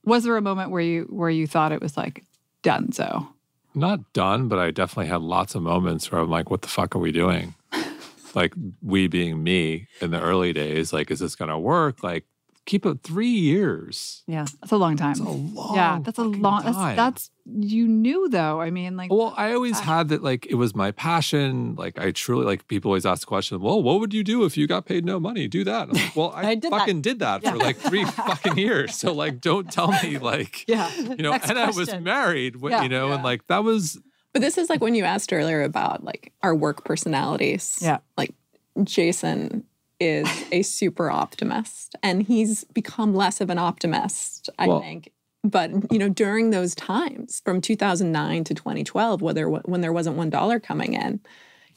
Was 0.06 0.24
there 0.24 0.38
a 0.38 0.42
moment 0.42 0.72
where 0.72 0.82
you 0.82 1.04
where 1.10 1.30
you 1.30 1.46
thought 1.46 1.72
it 1.72 1.82
was 1.82 1.98
like 1.98 2.24
done 2.64 2.92
so? 2.92 3.28
not 3.76 4.14
done 4.14 4.48
but 4.48 4.60
i 4.60 4.72
definitely 4.72 5.08
had 5.08 5.22
lots 5.22 5.56
of 5.56 5.62
moments 5.62 6.12
where 6.12 6.22
i'm 6.22 6.30
like 6.30 6.50
what 6.50 6.62
the 6.62 6.68
fuck 6.68 6.96
are 6.96 7.00
we 7.00 7.12
doing 7.12 7.54
like 8.36 8.54
we 8.82 9.08
being 9.08 9.44
me 9.44 9.88
in 10.02 10.12
the 10.12 10.20
early 10.20 10.54
days 10.54 10.92
like 10.92 11.12
is 11.12 11.20
this 11.20 11.36
gonna 11.36 11.60
work 11.60 12.04
like 12.04 12.26
keep 12.70 12.86
it 12.86 13.02
three 13.02 13.28
years. 13.28 14.22
Yeah. 14.28 14.46
That's 14.62 14.72
a 14.72 14.78
long 14.78 14.96
time. 14.96 15.16
That's 15.18 15.20
a 15.28 15.32
long 15.32 15.76
yeah, 15.76 16.00
that's 16.04 16.20
a 16.20 16.24
long. 16.24 16.64
That's, 16.64 16.78
time. 16.78 16.96
that's 16.96 17.32
you 17.46 17.88
knew 17.88 18.30
though. 18.30 18.62
I 18.62 18.70
mean, 18.70 18.96
like 18.96 19.12
Well, 19.12 19.34
I 19.36 19.54
always 19.54 19.80
had 19.80 20.10
that 20.10 20.22
like 20.24 20.46
it 20.46 20.54
was 20.54 20.76
my 20.76 20.92
passion. 20.92 21.74
Like 21.76 21.98
I 22.00 22.12
truly 22.12 22.46
like 22.46 22.68
people 22.68 22.90
always 22.92 23.08
ask 23.08 23.22
the 23.22 23.26
question, 23.26 23.60
well, 23.60 23.82
what 23.82 24.00
would 24.00 24.14
you 24.14 24.24
do 24.24 24.46
if 24.46 24.56
you 24.56 24.68
got 24.68 24.86
paid 24.86 25.04
no 25.04 25.20
money? 25.20 25.48
Do 25.48 25.64
that. 25.64 25.90
I'm 25.90 25.96
like, 25.96 26.16
well, 26.16 26.32
I, 26.36 26.50
I 26.52 26.56
did 26.56 26.72
that. 26.72 26.78
fucking 26.80 27.02
did 27.02 27.20
that 27.20 27.44
for 27.44 27.58
like 27.58 27.78
three 27.78 28.06
fucking 28.30 28.58
years. 28.58 28.96
So 28.96 29.14
like 29.14 29.42
don't 29.42 29.72
tell 29.72 29.92
me 30.04 30.20
like 30.20 30.64
yeah, 30.68 30.96
you 30.96 31.24
know, 31.24 31.32
Next 31.32 31.50
and 31.50 31.58
I 31.58 31.72
was 31.72 31.94
married, 31.96 32.58
wh- 32.62 32.70
Yeah. 32.70 32.84
you 32.84 32.90
know, 32.90 33.12
and 33.12 33.24
like 33.24 33.48
that 33.48 33.64
was 33.64 34.00
But 34.32 34.44
this 34.44 34.60
is 34.60 34.70
like 34.70 34.80
when 34.80 34.94
you 34.94 35.06
asked 35.06 35.34
earlier 35.34 35.64
about 35.64 36.04
like 36.04 36.32
our 36.44 36.54
work 36.54 36.86
personalities. 36.86 37.80
Yeah. 37.82 37.98
Like 38.16 38.36
Jason 38.84 39.64
is 40.00 40.28
a 40.52 40.62
super 40.62 41.10
optimist 41.12 41.96
and 42.04 42.24
he's 42.24 42.64
become 42.66 43.14
less 43.14 43.42
of 43.42 43.50
an 43.50 43.58
optimist, 43.58 44.50
I 44.58 44.68
Well- 44.68 44.82
think. 44.82 45.12
But 45.44 45.72
you 45.90 45.98
know, 46.00 46.10
during 46.10 46.50
those 46.50 46.76
times 46.76 47.42
from 47.46 47.62
2009 47.62 48.44
to 48.44 48.54
2012, 48.54 49.22
whether 49.22 49.50
when 49.50 49.80
there 49.80 49.94
wasn't 49.94 50.18
one 50.18 50.30
dollar 50.30 50.60
coming 50.60 50.94
in, 50.96 51.22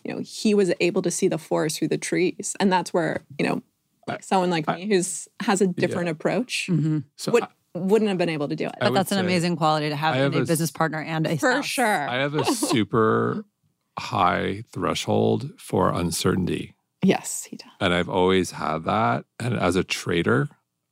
you 0.04 0.12
know, 0.12 0.20
he 0.20 0.52
was 0.52 0.72
able 0.80 1.00
to 1.02 1.12
see 1.12 1.28
the 1.28 1.38
forest 1.38 1.78
through 1.78 1.86
the 1.88 1.96
trees, 1.98 2.56
and 2.58 2.72
that's 2.72 2.92
where 2.92 3.22
you 3.38 3.46
know, 3.46 3.62
like 4.08 4.24
someone 4.24 4.50
like 4.50 4.66
me 4.66 4.88
who's 4.88 5.28
has 5.42 5.60
a 5.60 5.68
different 5.68 6.08
approach 6.08 6.66
mm-hmm. 6.68 6.98
so 7.16 7.30
would 7.30 7.44
I- 7.44 7.48
wouldn't 7.78 8.08
have 8.08 8.18
been 8.18 8.28
able 8.28 8.48
to 8.48 8.56
do 8.56 8.66
it. 8.66 8.74
But 8.80 8.94
that's 8.94 9.12
an 9.12 9.18
amazing 9.18 9.54
quality 9.56 9.88
to 9.90 9.96
have 9.96 10.14
I 10.14 10.18
in 10.18 10.22
have 10.24 10.34
a 10.34 10.38
a 10.38 10.42
s- 10.42 10.48
business 10.48 10.70
partner 10.72 11.00
and 11.00 11.24
a 11.28 11.36
For 11.38 11.52
spouse. 11.52 11.64
sure. 11.66 12.08
I 12.10 12.16
have 12.16 12.34
a 12.34 12.44
super 12.52 13.44
high 13.98 14.64
threshold 14.72 15.52
for 15.56 15.90
uncertainty. 15.92 16.74
Yes, 17.02 17.44
he 17.44 17.56
does. 17.56 17.68
and 17.80 17.92
I've 17.92 18.08
always 18.08 18.52
had 18.52 18.84
that. 18.84 19.24
And 19.38 19.58
as 19.58 19.76
a 19.76 19.84
trader, 19.84 20.48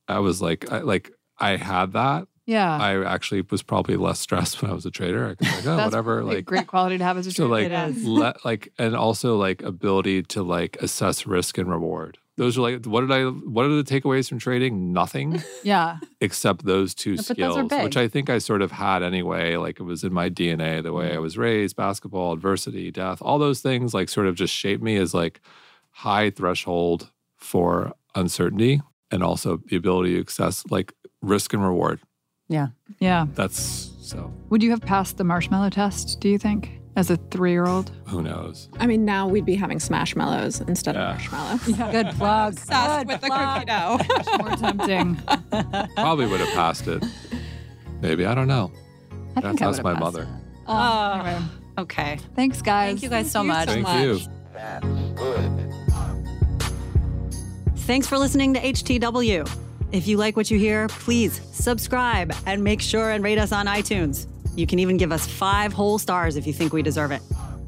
I 0.08 0.18
was 0.18 0.42
like, 0.42 0.70
I, 0.72 0.80
like 0.80 1.12
I 1.38 1.56
had 1.56 1.92
that. 1.92 2.26
yeah. 2.46 2.76
I 2.76 3.02
actually 3.04 3.42
was 3.50 3.62
probably 3.62 3.96
less 3.96 4.20
stressed 4.20 4.60
when 4.62 4.70
I 4.70 4.74
was 4.74 4.86
a 4.86 4.90
trader. 4.90 5.30
I 5.30 5.34
could 5.34 5.46
like, 5.46 5.66
oh, 5.66 5.84
whatever. 5.84 6.20
a 6.20 6.24
Like, 6.24 6.44
great 6.44 6.66
quality 6.66 6.98
to 6.98 7.04
have 7.04 7.16
as 7.16 7.26
a 7.26 7.32
trader. 7.32 7.94
so 7.94 8.08
like, 8.10 8.34
let, 8.34 8.44
like, 8.44 8.72
and 8.78 8.94
also 8.96 9.36
like 9.36 9.62
ability 9.62 10.22
to 10.24 10.42
like 10.42 10.76
assess 10.82 11.26
risk 11.26 11.58
and 11.58 11.70
reward. 11.70 12.18
Those 12.36 12.56
are 12.56 12.62
like, 12.62 12.86
what 12.86 13.02
did 13.02 13.12
I, 13.12 13.24
what 13.24 13.66
are 13.66 13.82
the 13.82 13.84
takeaways 13.84 14.26
from 14.26 14.38
trading? 14.38 14.94
Nothing 14.94 15.42
yeah, 15.62 15.98
except 16.22 16.64
those 16.64 16.94
two 16.94 17.16
But 17.16 17.26
those 17.26 17.36
skills, 17.36 17.70
which. 17.70 17.98
I 17.98 18.08
think 18.08 18.30
I 18.30 18.38
sort 18.38 18.62
of 18.62 18.72
had 18.72 19.02
anyway. 19.02 19.56
Like 19.56 19.78
it 19.78 19.82
was 19.82 20.04
in 20.04 20.14
my 20.14 20.30
DNA, 20.30 20.82
the 20.82 20.94
way 20.94 21.08
mm-hmm. 21.08 21.16
I 21.16 21.20
was 21.20 21.36
raised, 21.36 21.76
basketball, 21.76 22.32
adversity, 22.32 22.90
death, 22.90 23.20
all 23.20 23.38
those 23.38 23.60
things 23.60 23.92
like 23.92 24.08
sort 24.08 24.26
of 24.26 24.36
just 24.36 24.54
shaped 24.54 24.82
me 24.82 24.96
as 24.96 25.12
like 25.12 25.42
high 25.90 26.30
threshold 26.30 27.10
for 27.36 27.92
uncertainty 28.14 28.80
and 29.10 29.22
also 29.22 29.58
the 29.66 29.76
ability 29.76 30.14
to 30.14 30.20
assess 30.28 30.64
like 30.70 30.92
risk 31.22 31.52
and 31.52 31.62
reward. 31.64 32.00
Yeah. 32.48 32.68
yeah. 32.98 33.26
That's 33.34 33.90
so 34.02 34.32
Would 34.50 34.62
you 34.62 34.70
have 34.70 34.80
passed 34.80 35.16
the 35.18 35.24
marshmallow 35.24 35.70
test? 35.70 36.18
Do 36.20 36.28
you 36.28 36.38
think, 36.38 36.80
as 36.96 37.10
a 37.10 37.16
three-year-old? 37.16 37.92
who 38.06 38.22
knows? 38.22 38.68
I 38.80 38.86
mean, 38.88 39.04
now 39.04 39.28
we'd 39.28 39.44
be 39.44 39.54
having 39.54 39.78
smashmallows 39.78 40.60
instead 40.62 40.96
Yeah. 40.96 41.10
of 41.12 41.16
marshmallows. 41.16 41.62
Good 41.92 42.06
plug. 42.16 42.52
Obsessed 42.58 42.98
Good 42.98 43.08
with 43.08 43.20
the 43.20 43.28
cookie 43.28 43.64
dough. 43.66 43.98
More 44.38 44.56
tempting. 44.56 45.16
Probably 45.94 46.26
would 46.26 46.40
have 46.40 46.52
passed 46.54 46.88
it. 46.88 47.04
Maybe 48.00 48.26
I 48.26 48.34
don't 48.34 48.48
know. 48.48 48.72
I 49.36 49.40
That's, 49.42 49.46
think 49.46 49.62
I 49.62 49.66
that's 49.66 49.76
would 49.78 49.84
my 49.84 49.90
have 49.90 50.00
mother. 50.00 50.26
Oh, 50.66 51.12
Anyway, 51.24 51.42
okay. 51.78 52.18
thanks, 52.34 52.60
guys. 52.62 52.88
Thank 52.90 53.02
you 53.04 53.08
guys 53.10 53.30
so 53.30 53.42
you 53.42 53.48
much. 53.48 53.68
so 53.68 53.74
Thank 53.74 53.86
much. 53.86 54.02
you. 55.64 55.69
Thanks 57.90 58.06
for 58.06 58.18
listening 58.18 58.54
to 58.54 58.60
H2W. 58.60 59.50
If 59.90 60.06
you 60.06 60.16
like 60.16 60.36
what 60.36 60.48
you 60.48 60.60
hear, 60.60 60.86
please 60.86 61.40
subscribe 61.50 62.32
and 62.46 62.62
make 62.62 62.80
sure 62.80 63.10
and 63.10 63.24
rate 63.24 63.36
us 63.36 63.50
on 63.50 63.66
iTunes. 63.66 64.28
You 64.54 64.64
can 64.64 64.78
even 64.78 64.96
give 64.96 65.10
us 65.10 65.26
five 65.26 65.72
whole 65.72 65.98
stars 65.98 66.36
if 66.36 66.46
you 66.46 66.52
think 66.52 66.72
we 66.72 66.82
deserve 66.82 67.10
it. 67.10 67.20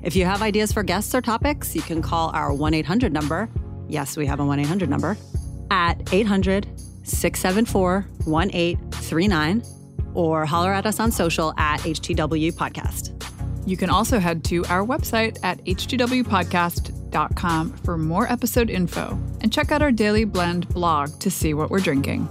If 0.05 0.15
you 0.15 0.25
have 0.25 0.41
ideas 0.41 0.71
for 0.73 0.85
guests 0.85 1.13
or 1.13 1.23
topics, 1.23 1.75
you 1.75 1.83
can 1.83 2.03
call 2.03 2.31
our 2.37 2.55
1 2.55 2.73
800 2.73 3.13
number. 3.13 3.51
Yes, 3.89 4.17
we 4.17 4.25
have 4.27 4.39
a 4.39 4.47
1 4.47 4.61
800 4.61 4.89
number 4.89 5.17
at 5.73 6.01
800 6.13 6.69
674 7.03 8.07
1839 8.25 9.63
or 10.15 10.47
holler 10.47 10.73
at 10.73 10.87
us 10.87 11.01
on 11.01 11.11
social 11.11 11.53
at 11.59 11.81
H2W 11.81 12.53
Podcast. 12.53 13.11
You 13.67 13.77
can 13.77 13.91
also 13.91 14.21
head 14.21 14.45
to 14.45 14.65
our 14.67 14.87
website 14.87 15.41
at 15.43 15.65
h2wpodcast.com 15.65 17.02
for 17.85 17.97
more 17.97 18.31
episode 18.31 18.71
info 18.71 19.19
and 19.41 19.53
check 19.53 19.71
out 19.71 19.83
our 19.83 19.93
Daily 19.93 20.25
Blend 20.25 20.69
blog 20.71 21.19
to 21.21 21.31
see 21.31 21.55
what 21.55 21.71
we're 21.71 21.79
drinking. 21.79 22.29